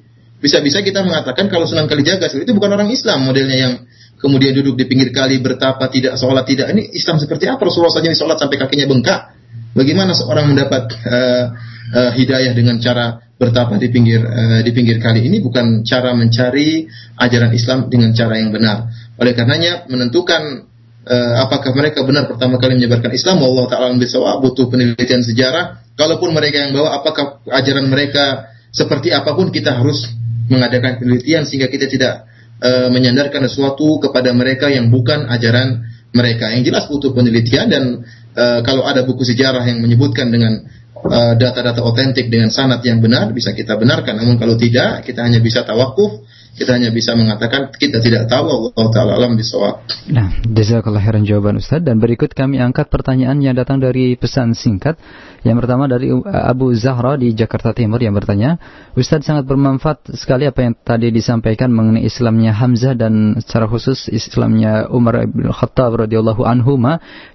Bisa-bisa 0.42 0.82
kita 0.82 1.06
mengatakan 1.06 1.46
kalau 1.46 1.70
Sunan 1.70 1.86
Kalijaga 1.86 2.34
itu 2.34 2.50
bukan 2.50 2.74
orang 2.74 2.90
Islam 2.90 3.30
modelnya 3.30 3.58
yang 3.62 3.74
kemudian 4.18 4.58
duduk 4.58 4.82
di 4.82 4.90
pinggir 4.90 5.14
kali 5.14 5.38
bertapa 5.38 5.86
tidak 5.94 6.18
sholat 6.18 6.44
tidak 6.50 6.74
ini 6.76 6.92
Islam 6.98 7.22
seperti 7.22 7.46
apa 7.48 7.62
Rasulullah 7.62 7.94
saja 7.94 8.12
sholat 8.12 8.36
sampai 8.36 8.58
kakinya 8.60 8.86
bengkak 8.90 9.32
bagaimana 9.74 10.12
seorang 10.12 10.52
mendapat 10.52 10.92
uh, 11.08 11.46
uh, 11.94 12.12
hidayah 12.16 12.56
dengan 12.56 12.82
cara 12.82 13.22
bertapa 13.36 13.76
di 13.76 13.92
pinggir 13.92 14.24
uh, 14.24 14.64
di 14.64 14.72
pinggir 14.72 14.98
kali 14.98 15.28
ini 15.28 15.44
bukan 15.44 15.84
cara 15.84 16.16
mencari 16.16 16.88
ajaran 17.20 17.52
Islam 17.52 17.92
dengan 17.92 18.16
cara 18.16 18.40
yang 18.40 18.56
benar 18.56 18.90
oleh 19.20 19.36
karenanya 19.36 19.86
menentukan 19.92 20.66
uh, 21.04 21.34
apakah 21.44 21.76
mereka 21.76 22.02
benar 22.08 22.32
pertama 22.32 22.56
kali 22.58 22.80
menyebarkan 22.80 23.12
Islam 23.12 23.44
Allah 23.44 23.66
taala 23.68 23.92
bisawab 24.00 24.40
butuh 24.40 24.72
penelitian 24.72 25.22
sejarah 25.22 25.84
kalaupun 26.00 26.32
mereka 26.32 26.64
yang 26.64 26.72
bawa 26.72 27.04
apakah 27.04 27.44
ajaran 27.52 27.92
mereka 27.92 28.56
seperti 28.76 29.16
apa 29.16 29.32
pun 29.32 29.52
kita 29.56 29.72
harus 29.80 30.12
mengadakan 30.52 31.02
penelitian 31.02 31.48
sehingga 31.48 31.72
kita 31.72 31.88
tidak 31.88 32.28
e, 32.60 32.92
menyandarkan 32.92 33.48
sesuatu 33.48 34.04
kepada 34.04 34.36
mereka 34.36 34.68
yang 34.70 34.92
bukan 34.92 35.26
ajaran 35.32 35.88
mereka. 36.12 36.52
Yang 36.52 36.72
jelas 36.72 36.84
butuh 36.92 37.12
penelitian 37.16 37.68
dan 37.72 37.84
e, 38.36 38.46
kalau 38.68 38.84
ada 38.86 39.08
buku 39.08 39.24
sejarah 39.26 39.64
yang 39.66 39.82
menyebutkan 39.82 40.30
dengan 40.30 40.68
e, 41.06 41.20
data-data 41.38 41.82
otentik 41.86 42.28
dengan 42.28 42.50
sanad 42.50 42.82
yang 42.82 43.00
benar 43.00 43.30
bisa 43.32 43.54
kita 43.54 43.78
benarkan. 43.78 44.18
Namun 44.18 44.36
kalau 44.42 44.58
tidak, 44.58 45.06
kita 45.06 45.26
hanya 45.26 45.40
bisa 45.40 45.62
tawakuf, 45.64 46.26
kita 46.56 46.80
hanya 46.80 46.90
bisa 46.90 47.12
mengatakan 47.20 47.76
kita 47.76 48.00
tidak 48.00 48.32
tahu 48.32 48.72
Allah 48.72 48.88
taala 48.96 49.12
alam 49.20 49.36
bisawab. 49.36 49.84
Nah, 50.08 50.32
jazakallah 50.48 51.04
khairan 51.04 51.28
jawaban 51.28 51.60
Ustaz 51.60 51.84
dan 51.84 52.00
berikut 52.00 52.32
kami 52.32 52.64
angkat 52.64 52.88
pertanyaan 52.88 53.44
yang 53.44 53.54
datang 53.60 53.84
dari 53.84 54.16
pesan 54.16 54.56
singkat. 54.56 54.96
Yang 55.46 55.62
pertama 55.62 55.86
dari 55.86 56.10
Abu 56.26 56.74
Zahra 56.74 57.22
di 57.22 57.30
Jakarta 57.38 57.70
Timur 57.70 58.02
yang 58.02 58.18
bertanya, 58.18 58.58
Ustaz 58.98 59.30
sangat 59.30 59.46
bermanfaat 59.46 60.18
sekali 60.18 60.50
apa 60.50 60.66
yang 60.66 60.74
tadi 60.74 61.14
disampaikan 61.14 61.70
mengenai 61.70 62.02
Islamnya 62.02 62.50
Hamzah 62.50 62.98
dan 62.98 63.38
secara 63.38 63.70
khusus 63.70 64.10
Islamnya 64.10 64.90
Umar 64.90 65.22
bin 65.30 65.54
Khattab 65.54 66.02
radhiyallahu 66.02 66.42
anhu 66.42 66.82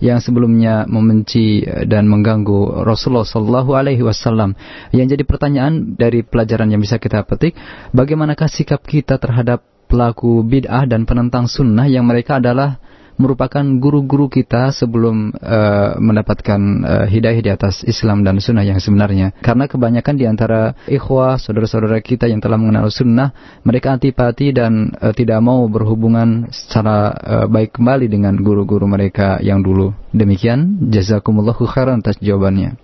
yang 0.02 0.18
sebelumnya 0.18 0.90
membenci 0.90 1.62
dan 1.86 2.10
mengganggu 2.10 2.82
Rasulullah 2.82 3.28
sallallahu 3.28 3.78
alaihi 3.78 4.02
wasallam. 4.02 4.58
Yang 4.90 5.14
jadi 5.14 5.24
pertanyaan 5.28 5.94
dari 5.94 6.26
pelajaran 6.26 6.66
yang 6.72 6.82
bisa 6.82 6.98
kita 6.98 7.22
petik, 7.22 7.54
bagaimanakah 7.94 8.50
sikap 8.50 8.82
kita 9.10 9.26
terhadap 9.26 9.66
pelaku 9.90 10.46
bid'ah 10.46 10.86
dan 10.86 11.02
penentang 11.02 11.50
sunnah 11.50 11.90
yang 11.90 12.06
mereka 12.06 12.38
adalah 12.38 12.78
merupakan 13.18 13.66
guru-guru 13.82 14.30
kita 14.30 14.70
sebelum 14.70 15.34
uh, 15.34 15.98
mendapatkan 15.98 16.60
uh, 16.86 17.06
hidayah 17.10 17.42
di 17.42 17.50
atas 17.50 17.82
Islam 17.82 18.22
dan 18.22 18.38
sunnah 18.38 18.62
yang 18.62 18.78
sebenarnya. 18.78 19.34
Karena 19.42 19.66
kebanyakan 19.66 20.14
di 20.14 20.30
antara 20.30 20.78
ikhwah, 20.86 21.42
saudara-saudara 21.42 21.98
kita 22.06 22.30
yang 22.30 22.38
telah 22.38 22.54
mengenal 22.54 22.86
sunnah, 22.86 23.34
mereka 23.66 23.98
antipati 23.98 24.54
dan 24.54 24.94
uh, 25.02 25.10
tidak 25.10 25.42
mau 25.42 25.66
berhubungan 25.66 26.46
secara 26.54 27.10
uh, 27.10 27.46
baik 27.50 27.82
kembali 27.82 28.06
dengan 28.06 28.38
guru-guru 28.38 28.86
mereka 28.86 29.42
yang 29.42 29.58
dulu. 29.58 29.90
Demikian, 30.14 30.86
jazakumullahu 30.86 31.66
khairan 31.66 31.98
atas 31.98 32.14
jawabannya. 32.22 32.78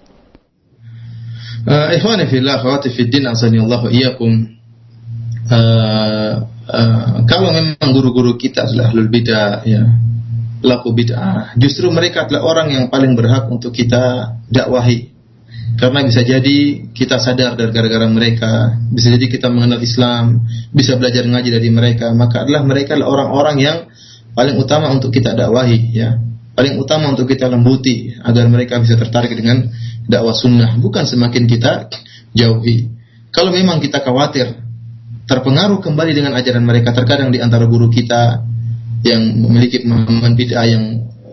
Uh, 1.71 1.95
ikhwani 1.95 2.27
fillah, 2.27 2.59
akhwati 2.59 2.91
fid. 2.91 3.15
Uh, 5.47 6.43
kalau 7.31 7.55
memang 7.55 7.91
guru-guru 7.95 8.35
kita 8.35 8.67
adalah 8.67 8.91
ahlul 8.91 9.07
bidah 9.07 9.63
ya 9.63 9.87
pelaku 10.59 10.91
bid'ah 10.91 11.55
justru 11.55 11.87
mereka 11.95 12.27
adalah 12.27 12.43
orang 12.43 12.75
yang 12.75 12.85
paling 12.91 13.15
berhak 13.15 13.47
untuk 13.47 13.71
kita 13.71 14.35
dakwahi. 14.51 15.15
Karena 15.77 16.09
bisa 16.09 16.25
jadi 16.25 16.89
kita 16.97 17.21
sadar 17.21 17.53
dari 17.55 17.69
gara-gara 17.69 18.09
mereka 18.09 18.81
bisa 18.91 19.13
jadi 19.13 19.29
kita 19.29 19.53
mengenal 19.53 19.79
Islam 19.79 20.43
bisa 20.73 20.97
belajar 20.97 21.23
ngaji 21.29 21.53
dari 21.53 21.69
mereka 21.69 22.17
maka 22.17 22.49
adalah 22.49 22.65
mereka 22.65 22.97
adalah 22.97 23.13
orang-orang 23.13 23.57
yang 23.61 23.79
paling 24.33 24.57
utama 24.57 24.91
untuk 24.91 25.15
kita 25.15 25.37
dakwahi 25.39 25.79
ya. 25.95 26.19
Paling 26.57 26.81
utama 26.81 27.13
untuk 27.13 27.29
kita 27.29 27.47
lembuti 27.53 28.17
agar 28.25 28.49
mereka 28.49 28.81
bisa 28.81 28.97
tertarik 28.97 29.37
dengan 29.37 29.69
dakwah 30.09 30.33
sunnah 30.33 30.81
bukan 30.81 31.05
semakin 31.05 31.45
kita 31.45 31.93
jauhi. 32.33 32.89
Kalau 33.29 33.53
memang 33.53 33.79
kita 33.79 34.01
khawatir 34.01 34.66
terpengaruh 35.27 35.83
kembali 35.83 36.13
dengan 36.15 36.33
ajaran 36.39 36.63
mereka 36.63 36.95
terkadang 36.95 37.35
di 37.35 37.43
antara 37.43 37.67
guru 37.67 37.91
kita 37.91 38.47
yang 39.03 39.23
memiliki 39.23 39.83
pemahaman 39.83 40.35
bid'ah 40.35 40.67
yang 40.67 40.85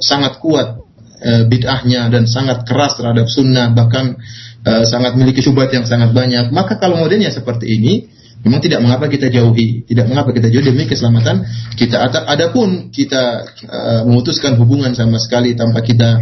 sangat 0.02 0.42
kuat 0.42 0.82
e, 1.22 1.48
bid'ahnya 1.48 2.10
dan 2.10 2.26
sangat 2.26 2.66
keras 2.68 2.98
terhadap 3.00 3.30
sunnah 3.30 3.72
bahkan 3.72 4.18
e, 4.66 4.72
sangat 4.90 5.16
memiliki 5.16 5.46
syubhat 5.46 5.70
yang 5.72 5.86
sangat 5.86 6.12
banyak 6.12 6.50
maka 6.50 6.82
kalau 6.82 7.00
modelnya 7.00 7.30
seperti 7.30 7.70
ini 7.70 8.10
memang 8.44 8.60
tidak 8.60 8.84
mengapa 8.84 9.08
kita 9.08 9.32
jauhi 9.32 9.88
tidak 9.88 10.10
mengapa 10.10 10.36
kita 10.36 10.52
jauhi 10.52 10.74
demi 10.74 10.86
keselamatan 10.90 11.46
kita 11.78 12.02
adapun 12.28 12.90
kita 12.90 13.46
e, 13.64 13.80
memutuskan 14.10 14.58
hubungan 14.58 14.92
sama 14.98 15.22
sekali 15.22 15.54
tanpa 15.54 15.86
kita 15.86 16.20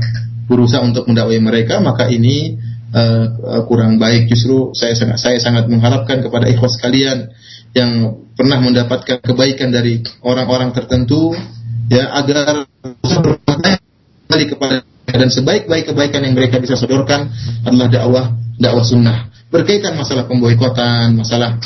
berusaha 0.52 0.84
untuk 0.84 1.08
mendakwai 1.08 1.40
mereka, 1.40 1.80
maka 1.80 2.12
ini 2.12 2.60
uh, 2.92 3.64
kurang 3.72 3.96
baik. 3.96 4.28
Justru 4.28 4.76
saya 4.76 4.92
sangat 5.00 5.18
saya 5.24 5.38
sangat 5.40 5.72
mengharapkan 5.72 6.20
kepada 6.20 6.52
ikhwas 6.52 6.76
kalian 6.84 7.32
yang 7.72 8.22
pernah 8.36 8.60
mendapatkan 8.60 9.24
kebaikan 9.24 9.72
dari 9.72 10.04
orang-orang 10.24 10.76
tertentu 10.76 11.32
ya 11.88 12.12
agar 12.20 12.68
kembali 12.84 14.46
kepada 14.52 14.76
dan 15.12 15.28
sebaik-baik 15.28 15.92
kebaikan 15.92 16.24
yang 16.24 16.36
mereka 16.36 16.60
bisa 16.60 16.80
sodorkan 16.80 17.32
adalah 17.68 17.88
dakwah 17.92 18.26
dakwah 18.56 18.84
sunnah 18.84 19.32
berkaitan 19.52 19.96
masalah 20.00 20.28
pemboikotan 20.28 21.16
masalah 21.16 21.60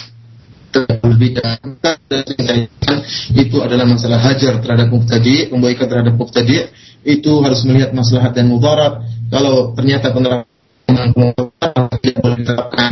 itu 3.31 3.57
adalah 3.63 3.87
masalah 3.87 4.19
hajar 4.19 4.59
terhadap 4.59 4.91
mubtadi, 4.91 5.47
pemboikot 5.47 5.87
terhadap 5.87 6.19
mubtadi 6.19 6.67
itu 7.05 7.31
harus 7.39 7.63
melihat 7.63 7.95
maslahat 7.95 8.35
dan 8.35 8.51
mudarat. 8.51 8.99
Kalau 9.31 9.71
ternyata 9.71 10.11
penerapan 10.11 11.07
tidak 12.03 12.19
boleh 12.19 12.37
diterapkan. 12.43 12.91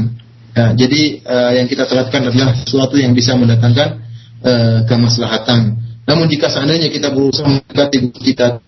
Ya, 0.53 0.69
jadi 0.77 1.25
uh, 1.25 1.51
yang 1.57 1.65
kita 1.65 1.89
terapkan 1.89 2.29
adalah 2.29 2.53
sesuatu 2.61 2.93
yang 2.93 3.17
bisa 3.17 3.33
mendatangkan 3.33 4.05
uh, 4.45 4.77
kemaslahatan. 4.85 5.81
Namun 6.05 6.29
jika 6.29 6.45
seandainya 6.53 6.93
kita 6.93 7.09
berusaha 7.09 7.49
mendekati 7.49 8.13
kita, 8.21 8.61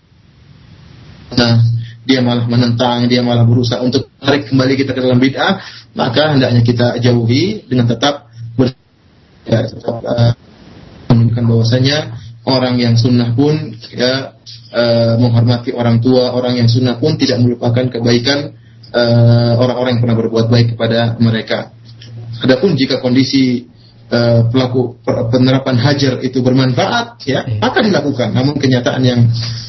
nah 1.38 1.62
dia 2.02 2.26
malah 2.26 2.50
menentang, 2.50 3.06
dia 3.06 3.22
malah 3.22 3.46
berusaha 3.46 3.78
untuk 3.86 4.10
tarik 4.18 4.50
kembali 4.50 4.74
kita 4.82 4.98
ke 4.98 5.00
dalam 5.02 5.22
bid'ah, 5.22 5.62
maka 5.94 6.34
hendaknya 6.34 6.66
kita 6.66 6.98
jauhi 6.98 7.62
dengan 7.70 7.86
tetap 7.86 8.34
ya, 9.46 9.62
uh, 9.86 10.34
menunjukkan 11.06 11.44
bahwasanya 11.46 11.98
orang 12.50 12.82
yang 12.82 12.98
sunnah 12.98 13.30
pun 13.30 13.78
ya 13.94 14.34
uh, 14.74 15.14
menghormati 15.22 15.70
orang 15.70 16.02
tua, 16.02 16.34
orang 16.34 16.58
yang 16.58 16.66
sunnah 16.66 16.98
pun 16.98 17.14
tidak 17.14 17.38
melupakan 17.38 17.86
kebaikan 17.94 18.58
orang-orang 19.60 19.86
uh, 19.86 19.94
yang 19.94 20.02
pernah 20.02 20.18
berbuat 20.18 20.46
baik 20.50 20.66
kepada 20.74 21.14
mereka. 21.22 21.75
Adapun 22.42 22.76
jika 22.76 23.00
kondisi 23.00 23.64
uh, 24.12 24.48
pelaku 24.50 25.00
penerapan 25.04 25.76
hajar 25.80 26.20
itu 26.20 26.42
bermanfaat, 26.42 27.22
ya 27.24 27.44
maka 27.60 27.80
dilakukan. 27.80 28.34
Namun 28.34 28.60
kenyataan 28.60 29.02
yang 29.02 29.20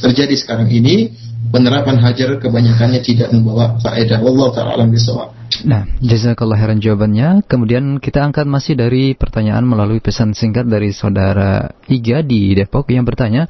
terjadi 0.04 0.36
sekarang 0.36 0.68
ini 0.72 1.14
penerapan 1.50 1.98
hajar 2.02 2.38
kebanyakannya 2.42 3.02
tidak 3.02 3.32
membawa 3.32 3.80
faedah. 3.80 4.20
Allah 4.20 4.48
taala 4.52 4.84
bisawab. 4.90 5.38
Nah, 5.64 5.88
jazakallah 6.04 6.60
khairan 6.60 6.84
jawabannya. 6.84 7.48
Kemudian 7.48 8.04
kita 8.04 8.20
angkat 8.20 8.44
masih 8.44 8.76
dari 8.76 9.16
pertanyaan 9.16 9.64
melalui 9.64 10.04
pesan 10.04 10.36
singkat 10.36 10.68
dari 10.68 10.92
saudara 10.92 11.72
Iga 11.88 12.20
di 12.20 12.52
Depok 12.52 12.92
yang 12.92 13.08
bertanya, 13.08 13.48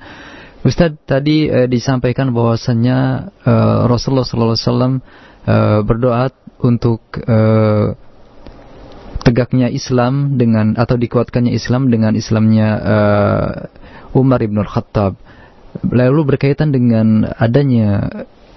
Ustadz 0.62 1.10
tadi 1.10 1.50
eh, 1.50 1.66
disampaikan 1.66 2.30
bahwasannya 2.32 3.00
eh, 3.46 3.80
Rasulullah 3.90 4.26
SAW 4.26 5.02
eh, 5.48 5.80
berdoa 5.82 6.30
untuk 6.62 7.02
eh, 7.18 7.98
tegaknya 9.28 9.68
Islam 9.68 10.40
dengan 10.40 10.80
atau 10.80 10.96
dikuatkannya 10.96 11.52
Islam 11.52 11.92
dengan 11.92 12.16
Islamnya 12.16 12.70
eh, 12.80 13.52
Umar 14.16 14.40
ibn 14.40 14.64
Khattab. 14.64 15.20
Lalu 15.84 16.22
berkaitan 16.34 16.74
dengan 16.74 17.28
adanya 17.38 18.10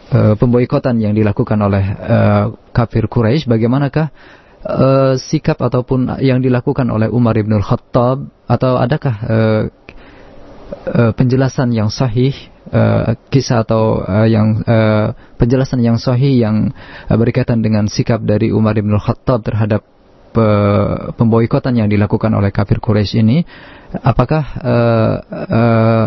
uh, 0.09 0.35
pemboikotan 0.41 0.97
yang 1.05 1.13
dilakukan 1.13 1.61
oleh 1.61 1.85
uh, 1.85 2.57
kafir 2.73 3.13
Quraisy, 3.13 3.45
bagaimanakah 3.45 4.09
uh, 4.65 5.15
sikap 5.21 5.61
ataupun 5.61 6.17
yang 6.25 6.41
dilakukan 6.41 6.89
oleh 6.89 7.13
Umar 7.13 7.37
bin 7.37 7.61
Khattab 7.61 8.25
atau 8.49 8.73
adakah 8.81 9.15
uh, 9.21 9.63
uh, 10.97 11.13
penjelasan 11.13 11.77
yang 11.77 11.93
sahih 11.93 12.33
uh, 12.73 13.21
kisah 13.29 13.69
atau 13.69 14.01
uh, 14.01 14.25
yang 14.25 14.65
uh, 14.65 15.13
penjelasan 15.37 15.85
yang 15.85 16.01
sahih 16.01 16.41
yang 16.41 16.73
uh, 17.05 17.17
berkaitan 17.21 17.61
dengan 17.61 17.85
sikap 17.85 18.25
dari 18.25 18.49
Umar 18.49 18.81
bin 18.81 18.97
Khattab 18.97 19.45
terhadap 19.45 19.85
pemboikotan 21.17 21.75
yang 21.75 21.89
dilakukan 21.91 22.31
oleh 22.35 22.55
kafir 22.55 22.79
Quraisy 22.79 23.23
ini 23.23 23.43
apakah 23.99 24.45
uh, 24.63 25.15
uh, 25.31 26.07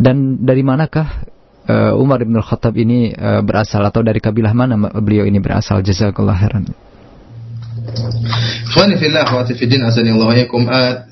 dan 0.00 0.40
dari 0.40 0.64
manakah 0.64 1.28
uh, 1.68 1.92
Umar 2.00 2.24
bin 2.24 2.40
Khattab 2.40 2.72
ini 2.80 3.12
uh, 3.12 3.44
berasal 3.44 3.84
atau 3.84 4.00
dari 4.00 4.18
kabilah 4.18 4.56
mana 4.56 4.76
beliau 4.96 5.28
ini 5.28 5.36
berasal? 5.42 5.84
Jazakallah 5.84 6.36
khairan. 6.40 6.64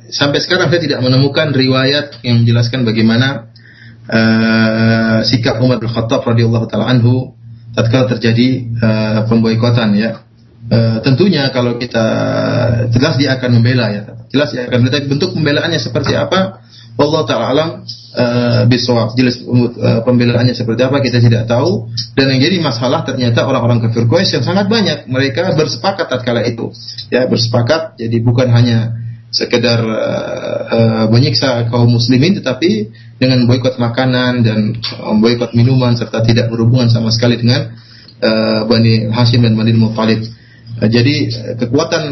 Sampai 0.08 0.40
sekarang 0.40 0.72
saya 0.72 0.80
tidak 0.80 1.00
menemukan 1.04 1.52
riwayat 1.52 2.24
yang 2.24 2.40
menjelaskan 2.44 2.86
bagaimana 2.86 3.52
uh, 4.08 5.20
sikap 5.26 5.60
Umar 5.60 5.82
bin 5.82 5.90
Khattab 5.90 6.24
radhiyallahu 6.24 6.64
taala 6.70 6.88
anhu 6.88 7.36
tatkala 7.76 8.08
terjadi 8.08 8.72
uh, 8.80 9.20
pemboikotan 9.28 9.92
ya. 9.98 10.27
Uh, 10.68 11.00
tentunya 11.00 11.48
kalau 11.48 11.80
kita 11.80 12.04
jelas 12.92 13.16
dia 13.16 13.40
akan 13.40 13.56
membela 13.56 13.88
ya. 13.88 14.02
Jelas 14.28 14.52
dia 14.52 14.68
akan 14.68 14.84
membela 14.84 15.00
bentuk 15.08 15.32
pembelaannya 15.32 15.80
seperti 15.80 16.12
apa? 16.12 16.60
Allah 16.98 17.22
taala 17.24 17.46
alam 17.54 17.70
uh. 18.12 18.66
Jelas 19.16 19.40
uh, 19.46 20.04
pembelaannya 20.04 20.52
seperti 20.52 20.84
apa 20.84 21.00
kita 21.00 21.24
tidak 21.24 21.48
tahu 21.48 21.88
dan 22.18 22.34
yang 22.34 22.42
jadi 22.42 22.56
masalah 22.60 23.06
ternyata 23.06 23.46
orang-orang 23.46 23.80
kafir 23.80 24.04
Quraisy 24.10 24.42
yang 24.42 24.46
sangat 24.46 24.66
banyak 24.66 24.98
mereka 25.08 25.56
bersepakat 25.56 26.10
tatkala 26.10 26.44
itu. 26.44 26.74
Ya, 27.08 27.24
bersepakat 27.24 27.96
jadi 27.96 28.18
bukan 28.20 28.50
hanya 28.52 28.98
sekedar 29.28 29.80
uh, 29.84 30.60
uh, 30.68 31.04
menyiksa 31.12 31.68
kaum 31.68 31.92
muslimin 31.92 32.40
tetapi 32.40 32.92
dengan 33.20 33.44
boikot 33.44 33.76
makanan 33.76 34.40
dan 34.40 34.58
boikot 35.20 35.52
minuman 35.52 35.94
serta 35.94 36.24
tidak 36.24 36.48
berhubungan 36.48 36.88
sama 36.88 37.12
sekali 37.12 37.36
dengan 37.36 37.76
uh, 38.24 38.64
Bani 38.64 39.12
Hashim 39.12 39.44
dan 39.44 39.54
Bani 39.54 39.72
Muttalib. 39.76 40.37
Uh, 40.78 40.88
jadi 40.88 41.14
kekuatan 41.58 42.02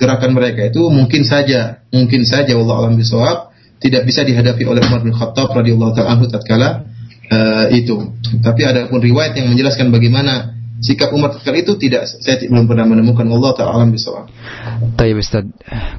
gerakan 0.00 0.32
mereka 0.34 0.66
itu 0.66 0.88
mungkin 0.90 1.22
saja 1.22 1.84
mungkin 1.92 2.26
saja 2.26 2.56
Allah 2.56 2.76
alam 2.88 2.96
bisawab 2.98 3.54
tidak 3.84 4.08
bisa 4.08 4.24
dihadapi 4.24 4.64
oleh 4.64 4.80
Umar 4.80 5.04
bin 5.04 5.12
Khattab 5.12 5.52
radhiyallahu 5.52 5.92
taala 5.92 6.16
anhu 6.16 6.26
tatkala 6.32 6.88
uh, 7.28 7.66
itu. 7.68 8.16
Tapi 8.40 8.60
ada 8.64 8.88
pun 8.88 9.04
riwayat 9.04 9.36
yang 9.36 9.52
menjelaskan 9.52 9.92
bagaimana 9.92 10.56
sikap 10.80 11.12
Umar 11.12 11.36
tatkala 11.36 11.60
itu 11.60 11.76
tidak 11.76 12.08
saya 12.08 12.40
belum 12.48 12.64
pernah 12.64 12.88
menemukan 12.88 13.28
Allah 13.28 13.52
taala 13.52 13.76
alam 13.76 13.92
bisawab. 13.92 14.32
Tayyib 14.96 15.20
Ustaz. 15.20 15.44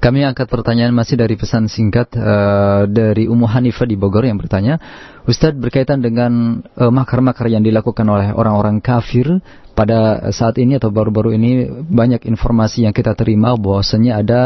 Kami 0.02 0.26
angkat 0.26 0.50
pertanyaan 0.50 0.94
masih 0.98 1.18
dari 1.18 1.38
pesan 1.38 1.70
singkat 1.70 2.10
uh, 2.18 2.90
dari 2.90 3.30
Ummu 3.30 3.46
Hanifah 3.46 3.86
di 3.86 3.98
Bogor 3.98 4.26
yang 4.26 4.42
bertanya, 4.42 4.82
Ustaz 5.30 5.54
berkaitan 5.54 6.06
dengan 6.06 6.62
makar 6.62 6.90
eh, 6.90 6.94
makar-makar 6.94 7.48
yang 7.50 7.66
dilakukan 7.66 8.06
oleh 8.06 8.30
orang-orang 8.34 8.78
kafir 8.82 9.42
pada 9.76 10.32
saat 10.32 10.56
ini 10.58 10.80
atau 10.80 10.90
baru-baru 10.90 11.36
ini 11.36 11.68
banyak 11.70 12.24
informasi 12.26 12.88
yang 12.88 12.96
kita 12.96 13.14
terima 13.14 13.60
bahwasanya 13.60 14.24
ada 14.24 14.42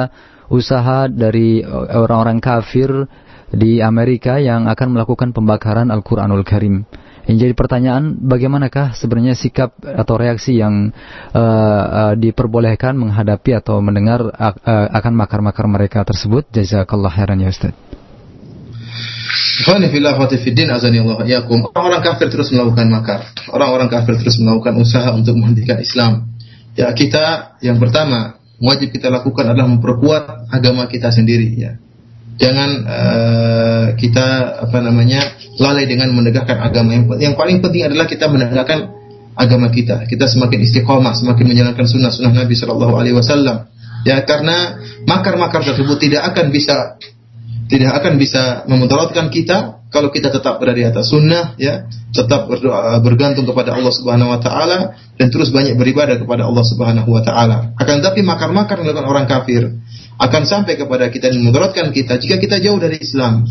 usaha 0.50 1.06
dari 1.06 1.62
orang-orang 1.70 2.42
kafir 2.42 3.06
di 3.54 3.82
Amerika 3.82 4.38
yang 4.42 4.66
akan 4.66 4.98
melakukan 4.98 5.34
pembakaran 5.34 5.90
Al-Quranul 5.94 6.46
Karim. 6.46 6.86
Yang 7.30 7.46
jadi 7.46 7.54
pertanyaan, 7.54 8.18
bagaimanakah 8.26 8.98
sebenarnya 8.98 9.38
sikap 9.38 9.78
atau 9.86 10.18
reaksi 10.18 10.58
yang 10.58 10.90
uh, 11.30 11.38
uh, 11.38 12.14
diperbolehkan 12.18 12.98
menghadapi 12.98 13.54
atau 13.54 13.78
mendengar 13.86 14.34
uh, 14.34 14.54
uh, 14.58 14.88
akan 14.98 15.14
makar-makar 15.14 15.70
mereka 15.70 16.02
tersebut? 16.02 16.50
Jazakallah 16.50 17.14
khairan 17.14 17.46
ya 17.46 17.54
Ustaz. 17.54 17.78
Orang-orang 21.76 22.02
kafir 22.02 22.28
terus 22.34 22.50
melakukan 22.50 22.88
makar. 22.90 23.20
Orang-orang 23.54 23.90
kafir 23.92 24.18
terus 24.18 24.42
melakukan 24.42 24.74
usaha 24.82 25.14
untuk 25.14 25.38
menghentikan 25.38 25.78
Islam. 25.78 26.34
Ya 26.74 26.90
kita 26.96 27.58
yang 27.62 27.78
pertama 27.78 28.40
wajib 28.58 28.90
kita 28.90 29.12
lakukan 29.14 29.54
adalah 29.54 29.68
memperkuat 29.70 30.50
agama 30.50 30.90
kita 30.90 31.14
sendiri 31.14 31.50
ya. 31.56 31.78
Jangan 32.40 32.70
uh, 32.88 33.86
kita 34.00 34.28
apa 34.64 34.80
namanya 34.80 35.36
lalai 35.60 35.86
dengan 35.86 36.16
menegakkan 36.16 36.56
agama. 36.56 36.96
Yang, 36.96 37.04
yang 37.20 37.36
paling 37.36 37.60
penting 37.60 37.84
adalah 37.84 38.08
kita 38.08 38.32
menegakkan 38.32 38.96
agama 39.36 39.68
kita. 39.68 40.08
Kita 40.08 40.26
semakin 40.26 40.64
istiqomah 40.64 41.20
semakin 41.20 41.46
menjalankan 41.52 41.84
sunnah 41.84 42.12
sunnah 42.12 42.32
Nabi 42.32 42.56
Shallallahu 42.56 42.94
Alaihi 42.96 43.16
Wasallam. 43.20 43.68
Ya 44.08 44.24
karena 44.24 44.80
makar-makar 45.04 45.68
tersebut 45.68 46.00
tidak 46.00 46.32
akan 46.32 46.56
bisa 46.56 46.96
tidak 47.70 48.02
akan 48.02 48.18
bisa 48.18 48.66
memudaratkan 48.66 49.30
kita 49.30 49.86
kalau 49.94 50.10
kita 50.10 50.34
tetap 50.34 50.58
berada 50.58 50.78
di 50.78 50.86
atas 50.86 51.10
sunnah 51.14 51.54
ya 51.62 51.86
tetap 52.14 52.50
berdoa 52.50 52.98
bergantung 53.02 53.46
kepada 53.46 53.78
Allah 53.78 53.94
Subhanahu 53.94 54.34
wa 54.34 54.40
taala 54.42 54.98
dan 55.18 55.30
terus 55.30 55.54
banyak 55.54 55.78
beribadah 55.78 56.18
kepada 56.18 56.50
Allah 56.50 56.66
Subhanahu 56.66 57.10
wa 57.10 57.22
taala 57.22 57.78
akan 57.78 57.96
tetapi 58.02 58.26
makar-makar 58.26 58.82
dilakukan 58.82 59.06
orang 59.06 59.26
kafir 59.30 59.78
akan 60.20 60.44
sampai 60.44 60.76
kepada 60.76 61.08
kita 61.08 61.32
dan 61.32 61.40
memudaratkan 61.40 61.96
kita 61.96 62.20
jika 62.20 62.36
kita 62.38 62.60
jauh 62.60 62.76
dari 62.76 63.00
Islam. 63.00 63.48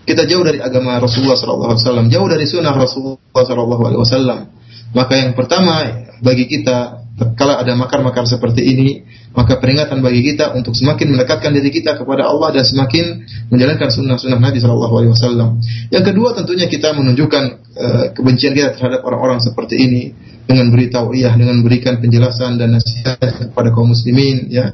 Kita 0.00 0.26
jauh 0.26 0.42
dari 0.42 0.58
agama 0.58 0.98
Rasulullah 0.98 1.38
SAW, 1.38 2.10
jauh 2.10 2.26
dari 2.26 2.42
sunnah 2.42 2.74
Rasulullah 2.74 3.46
SAW. 3.46 4.42
Maka 4.90 5.12
yang 5.14 5.38
pertama 5.38 5.86
bagi 6.18 6.50
kita 6.50 6.99
kalau 7.36 7.60
ada 7.60 7.76
makar-makar 7.76 8.24
seperti 8.24 8.64
ini, 8.64 9.04
maka 9.36 9.60
peringatan 9.60 10.00
bagi 10.00 10.24
kita 10.24 10.56
untuk 10.56 10.72
semakin 10.72 11.12
mendekatkan 11.12 11.52
diri 11.52 11.68
kita 11.68 12.00
kepada 12.00 12.24
Allah 12.24 12.48
dan 12.56 12.64
semakin 12.64 13.28
menjalankan 13.52 13.92
sunnah-sunnah 13.92 14.40
Nabi 14.40 14.58
Shallallahu 14.58 14.94
Alaihi 14.96 15.12
Wasallam. 15.12 15.60
Yang 15.92 16.04
kedua 16.12 16.32
tentunya 16.32 16.64
kita 16.64 16.96
menunjukkan 16.96 17.44
uh, 17.76 18.04
kebencian 18.16 18.56
kita 18.56 18.72
terhadap 18.72 19.04
orang-orang 19.04 19.36
seperti 19.44 19.76
ini 19.76 20.02
dengan 20.48 20.72
beritahu 20.72 21.12
iya, 21.12 21.36
dengan 21.36 21.60
berikan 21.60 22.00
penjelasan 22.00 22.56
dan 22.56 22.72
nasihat 22.80 23.20
kepada 23.20 23.68
kaum 23.68 23.92
muslimin, 23.92 24.48
ya 24.48 24.72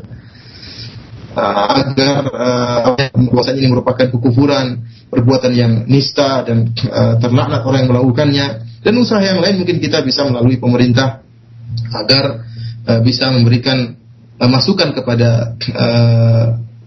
uh, 1.34 1.82
agar 1.82 2.22
uh, 2.94 3.53
ini 3.59 3.66
merupakan 3.66 4.07
kekufuran, 4.07 4.86
perbuatan 5.11 5.51
yang 5.51 5.72
nista 5.90 6.47
dan 6.47 6.70
uh, 6.86 7.18
terlaknat 7.18 7.66
orang 7.66 7.84
yang 7.84 7.90
melakukannya 7.90 8.47
dan 8.86 8.94
usaha 9.03 9.18
yang 9.18 9.42
lain 9.42 9.59
mungkin 9.59 9.82
kita 9.82 9.99
bisa 10.07 10.22
melalui 10.30 10.62
pemerintah 10.62 11.26
agar 11.95 12.45
uh, 12.87 13.01
bisa 13.03 13.31
memberikan 13.31 13.97
uh, 14.39 14.51
masukan 14.51 14.93
kepada 14.93 15.55
uh, 15.75 16.47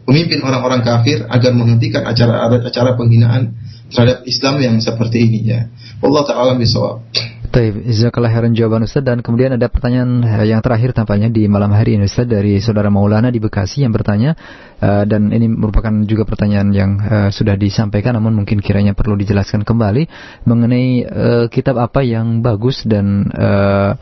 pemimpin 0.09 0.41
orang-orang 0.41 0.81
kafir 0.81 1.25
agar 1.29 1.51
menghentikan 1.53 2.01
acara-acara 2.05 2.97
penghinaan 2.97 3.53
terhadap 3.93 4.25
Islam 4.25 4.55
yang 4.61 4.75
seperti 4.81 5.25
ini 5.25 5.39
ya. 5.45 5.69
Allah 6.01 6.23
taala 6.25 6.53
bisawab. 6.57 7.05
Taib, 7.49 7.81
jazakallah 7.81 8.29
khairan 8.29 8.53
jawaban 8.53 8.85
Ustaz 8.85 9.01
dan 9.01 9.25
kemudian 9.25 9.49
ada 9.49 9.65
pertanyaan 9.73 10.21
yang 10.45 10.61
terakhir 10.61 10.93
tampaknya 10.93 11.33
di 11.33 11.49
malam 11.49 11.73
hari 11.73 11.97
ini 11.97 12.05
Ustaz 12.05 12.29
dari 12.29 12.61
saudara 12.61 12.93
Maulana 12.93 13.33
di 13.33 13.41
Bekasi 13.41 13.81
yang 13.81 13.89
bertanya 13.89 14.37
uh, 14.77 15.01
dan 15.09 15.33
ini 15.33 15.49
merupakan 15.49 15.89
juga 16.05 16.29
pertanyaan 16.29 16.69
yang 16.69 17.01
uh, 17.01 17.29
sudah 17.33 17.57
disampaikan 17.57 18.13
namun 18.13 18.37
mungkin 18.37 18.61
kiranya 18.61 18.93
perlu 18.93 19.17
dijelaskan 19.17 19.65
kembali 19.65 20.05
mengenai 20.45 20.87
uh, 21.09 21.45
kitab 21.49 21.81
apa 21.81 22.05
yang 22.05 22.45
bagus 22.45 22.85
dan 22.85 23.25
uh, 23.33 23.97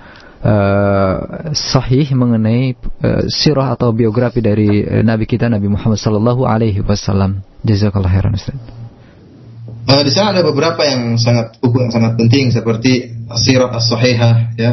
uh, 0.47 1.51
sahih 1.51 2.07
mengenai 2.15 2.79
uh, 3.03 3.27
sirah 3.27 3.75
atau 3.75 3.91
biografi 3.91 4.39
dari 4.39 4.87
uh, 4.87 5.03
Nabi 5.03 5.27
kita 5.27 5.51
Nabi 5.51 5.67
Muhammad 5.67 5.99
sallallahu 5.99 6.47
alaihi 6.47 6.79
wasallam. 6.79 7.43
Jazakallah 7.67 8.07
khairan. 8.07 8.39
Uh, 9.87 10.01
di 10.03 10.11
sana 10.11 10.39
ada 10.39 10.43
beberapa 10.47 10.87
yang 10.87 11.19
sangat 11.19 11.59
buku 11.59 11.83
yang 11.83 11.91
sangat 11.91 12.15
penting 12.15 12.51
seperti 12.51 13.11
Sirah 13.39 13.75
As-Sahihah 13.75 14.35
ya 14.55 14.71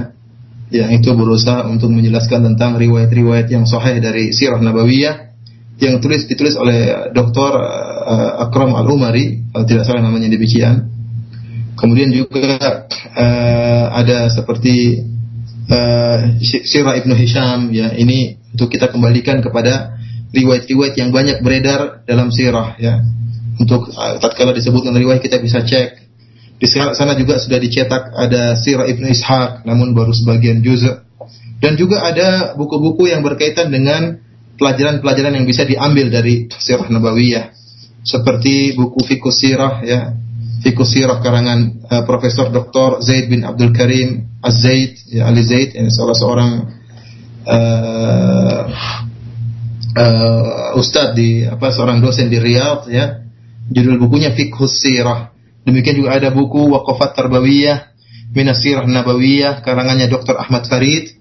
yang 0.75 0.91
itu 0.91 1.15
berusaha 1.15 1.71
untuk 1.71 1.95
menjelaskan 1.95 2.55
tentang 2.55 2.75
riwayat-riwayat 2.75 3.47
yang 3.47 3.63
sahih 3.63 4.03
dari 4.03 4.35
Sirah 4.35 4.59
Nabawiyah 4.59 5.35
yang 5.79 6.03
tulis 6.03 6.27
ditulis 6.27 6.59
oleh 6.59 7.11
Dr. 7.15 7.53
Uh, 8.05 8.43
Akram 8.47 8.75
Al-Umari 8.75 9.55
kalau 9.55 9.67
tidak 9.67 9.87
salah 9.87 10.03
namanya 10.03 10.31
demikian. 10.31 10.91
Kemudian 11.79 12.11
juga 12.15 12.87
uh, 13.15 13.87
ada 13.95 14.31
seperti 14.31 15.03
uh, 15.69 16.19
Sirah 16.43 16.95
Ibnu 17.01 17.15
Hisham 17.17 17.73
ya 17.73 17.93
ini 17.95 18.39
untuk 18.53 18.73
kita 18.73 18.91
kembalikan 18.91 19.41
kepada 19.41 19.97
riwayat-riwayat 20.35 20.95
yang 20.99 21.11
banyak 21.15 21.41
beredar 21.41 22.03
dalam 22.05 22.35
sirah 22.35 22.75
ya 22.79 23.03
untuk 23.59 23.91
uh, 23.95 24.19
tatkala 24.19 24.51
disebutkan 24.51 24.95
riwayat 24.95 25.23
kita 25.23 25.39
bisa 25.39 25.63
cek. 25.63 26.03
Di 26.55 26.71
sana 26.71 27.19
juga 27.19 27.37
sudah 27.43 27.59
dicetak 27.59 28.15
ada 28.15 28.55
Sirah 28.57 28.87
Ibnu 28.87 29.11
Ishaq 29.11 29.67
namun 29.67 29.93
baru 29.93 30.15
sebagian 30.15 30.63
juz. 30.63 30.87
Dan 31.59 31.75
juga 31.75 32.07
ada 32.07 32.55
buku-buku 32.55 33.11
yang 33.11 33.27
berkaitan 33.27 33.75
dengan 33.75 34.23
pelajaran-pelajaran 34.59 35.35
yang 35.35 35.47
bisa 35.47 35.67
diambil 35.67 36.09
dari 36.15 36.47
Sirah 36.51 36.87
Nabawiyah. 36.87 37.53
Seperti 38.07 38.79
buku 38.79 39.03
Fikus 39.03 39.43
Sirah 39.43 39.83
ya. 39.83 40.15
Fikus 40.63 40.95
Sirah 40.95 41.19
karangan 41.19 41.83
uh, 41.89 42.03
Profesor 42.07 42.53
Dr. 42.53 43.03
Zaid 43.03 43.33
bin 43.33 43.43
Abdul 43.43 43.75
Karim 43.75 44.39
Az-Zaid 44.45 45.11
ya 45.11 45.27
Ali 45.27 45.43
Zaid 45.43 45.75
yang 45.75 45.91
salah 45.91 46.15
seorang 46.15 46.51
uh, 47.49 48.63
uh, 50.79 51.15
di 51.17 51.49
apa 51.49 51.73
seorang 51.73 51.99
dosen 52.05 52.29
di 52.29 52.39
Riyadh 52.39 52.87
ya 52.93 53.25
Judul 53.65 53.97
bukunya 53.97 54.37
Fiqhus 54.37 54.85
Sirah. 54.85 55.33
Demikian 55.65 55.97
juga 55.97 56.21
ada 56.21 56.29
buku 56.29 56.69
Waqafat 56.69 57.17
Tarbawiyah 57.17 57.97
Minasirah 58.35 58.85
Nabawiyah 58.85 59.63
karangannya 59.63 60.11
Dr. 60.11 60.37
Ahmad 60.37 60.67
Farid 60.69 61.17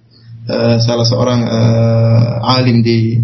uh, 0.50 0.82
salah 0.82 1.06
seorang 1.08 1.46
uh, 1.46 2.58
alim 2.58 2.82
di 2.84 3.22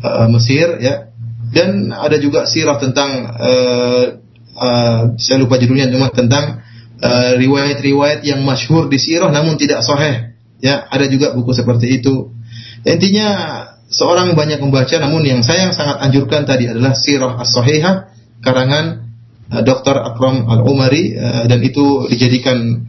uh, 0.00 0.30
Mesir 0.30 0.78
ya. 0.78 1.12
Dan 1.52 1.92
ada 1.92 2.16
juga 2.16 2.48
sirah 2.48 2.80
tentang 2.80 3.28
uh, 3.28 4.21
uh, 4.62 5.00
saya 5.18 5.42
lupa 5.42 5.58
judulnya 5.58 5.90
cuma 5.90 6.14
tentang 6.14 6.62
riwayat-riwayat 7.34 8.22
uh, 8.22 8.26
yang 8.30 8.46
masyhur 8.46 8.86
di 8.86 8.94
sirah 8.94 9.34
namun 9.34 9.58
tidak 9.58 9.82
sahih. 9.82 10.38
Ya, 10.62 10.86
ada 10.86 11.10
juga 11.10 11.34
buku 11.34 11.50
seperti 11.50 11.98
itu. 11.98 12.30
Intinya 12.86 13.28
seorang 13.90 14.38
banyak 14.38 14.62
membaca 14.62 14.94
namun 15.02 15.26
yang 15.26 15.42
saya 15.42 15.74
sangat 15.74 15.98
anjurkan 15.98 16.46
tadi 16.46 16.70
adalah 16.70 16.94
sirah 16.94 17.42
as-sahihah 17.42 18.14
karangan 18.38 19.10
uh, 19.50 19.62
Dr. 19.66 19.98
Akram 19.98 20.46
Al-Umari 20.46 21.18
uh, 21.18 21.44
dan 21.50 21.58
itu 21.66 22.06
dijadikan 22.06 22.86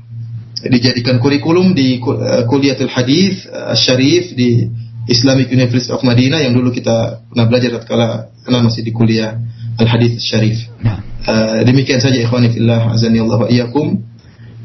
dijadikan 0.61 1.17
kurikulum 1.17 1.73
di 1.73 1.97
uh, 1.97 2.45
Kuliatul 2.45 2.93
Hadis 2.93 3.49
Syarif 3.73 4.37
di 4.37 4.69
Islamic 5.09 5.51
University 5.51 5.91
of 5.91 6.05
Madinah 6.05 6.39
yang 6.39 6.55
dulu 6.55 6.71
kita 6.71 7.27
pernah 7.27 7.45
belajar 7.49 7.81
tatkala 7.81 8.31
kena 8.47 8.63
masih 8.63 8.87
di 8.87 8.95
kuliah 8.95 9.35
Al 9.79 9.87
Hadis 9.89 10.21
Syarif. 10.21 10.69
Uh, 11.23 11.63
demikian 11.63 12.03
saja 12.03 12.19
ikhwani 12.19 12.51
fillah 12.51 12.93
azani 12.93 13.23
Allah 13.23 13.39
wa 13.41 13.49
iyyakum. 13.49 14.03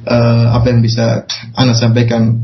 Uh, 0.09 0.47
apa 0.57 0.73
yang 0.73 0.81
bisa 0.81 1.29
ana 1.53 1.77
sampaikan 1.77 2.41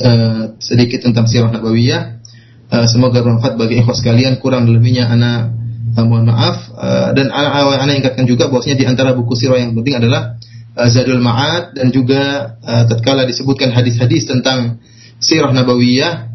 uh, 0.00 0.56
sedikit 0.60 1.04
tentang 1.04 1.28
sirah 1.28 1.52
nabawiyah. 1.52 2.20
Uh, 2.66 2.86
semoga 2.90 3.22
bermanfaat 3.22 3.60
bagi 3.60 3.80
ikhwas 3.80 4.00
sekalian. 4.00 4.40
Kurang 4.40 4.68
lebihnya 4.70 5.10
ana 5.10 5.56
uh, 5.96 6.04
mohon 6.04 6.28
maaf 6.28 6.68
uh, 6.76 7.10
dan 7.16 7.32
anak 7.32 8.04
ingatkan 8.04 8.28
juga 8.28 8.52
bahwasanya 8.52 8.76
di 8.76 8.86
antara 8.86 9.16
buku 9.16 9.32
sirah 9.32 9.56
yang 9.56 9.72
penting 9.72 9.96
adalah 9.96 10.36
uh, 10.76 10.88
Zadul 10.92 11.24
Ma'ad 11.24 11.72
dan 11.76 11.88
juga 11.88 12.54
uh, 12.60 12.84
tatkala 12.84 13.24
disebutkan 13.24 13.72
hadis-hadis 13.72 14.28
tentang 14.28 14.80
sirah 15.16 15.50
nabawiyah 15.50 16.28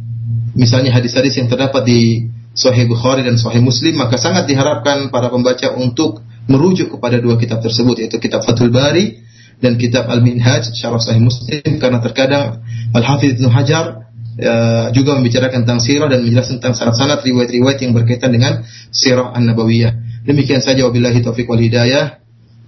misalnya 0.57 0.91
hadis-hadis 0.91 1.37
yang 1.37 1.47
terdapat 1.47 1.85
di 1.85 2.27
Sahih 2.51 2.87
Bukhari 2.87 3.23
dan 3.23 3.39
Sahih 3.39 3.63
Muslim 3.63 3.95
maka 3.95 4.19
sangat 4.19 4.47
diharapkan 4.47 5.07
para 5.07 5.31
pembaca 5.31 5.71
untuk 5.79 6.19
merujuk 6.51 6.97
kepada 6.97 7.21
dua 7.21 7.39
kitab 7.39 7.63
tersebut 7.63 8.03
yaitu 8.03 8.19
kitab 8.19 8.43
Fathul 8.43 8.73
Bari 8.73 9.23
dan 9.61 9.77
kitab 9.77 10.09
Al-Minhaj 10.09 10.73
Syarah 10.75 10.99
Sahih 10.99 11.23
Muslim 11.23 11.79
karena 11.79 12.03
terkadang 12.03 12.65
Al-Hafidz 12.91 13.39
Ibnu 13.39 13.47
Hajar 13.47 14.09
uh, 14.41 14.87
juga 14.91 15.15
membicarakan 15.15 15.63
tentang 15.63 15.79
sirah 15.79 16.09
dan 16.11 16.25
menjelaskan 16.25 16.59
tentang 16.59 16.75
sanad-sanad 16.75 17.23
riwayat-riwayat 17.23 17.79
yang 17.79 17.93
berkaitan 17.95 18.33
dengan 18.33 18.65
sirah 18.91 19.31
an-nabawiyah. 19.31 20.25
Demikian 20.27 20.59
saja 20.59 20.85
wabillahi 20.85 21.23
taufik 21.23 21.47
wal 21.47 21.61
hidayah. 21.61 22.21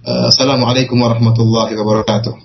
Assalamualaikum 0.04 1.00
warahmatullahi 1.00 1.72
wabarakatuh. 1.80 2.36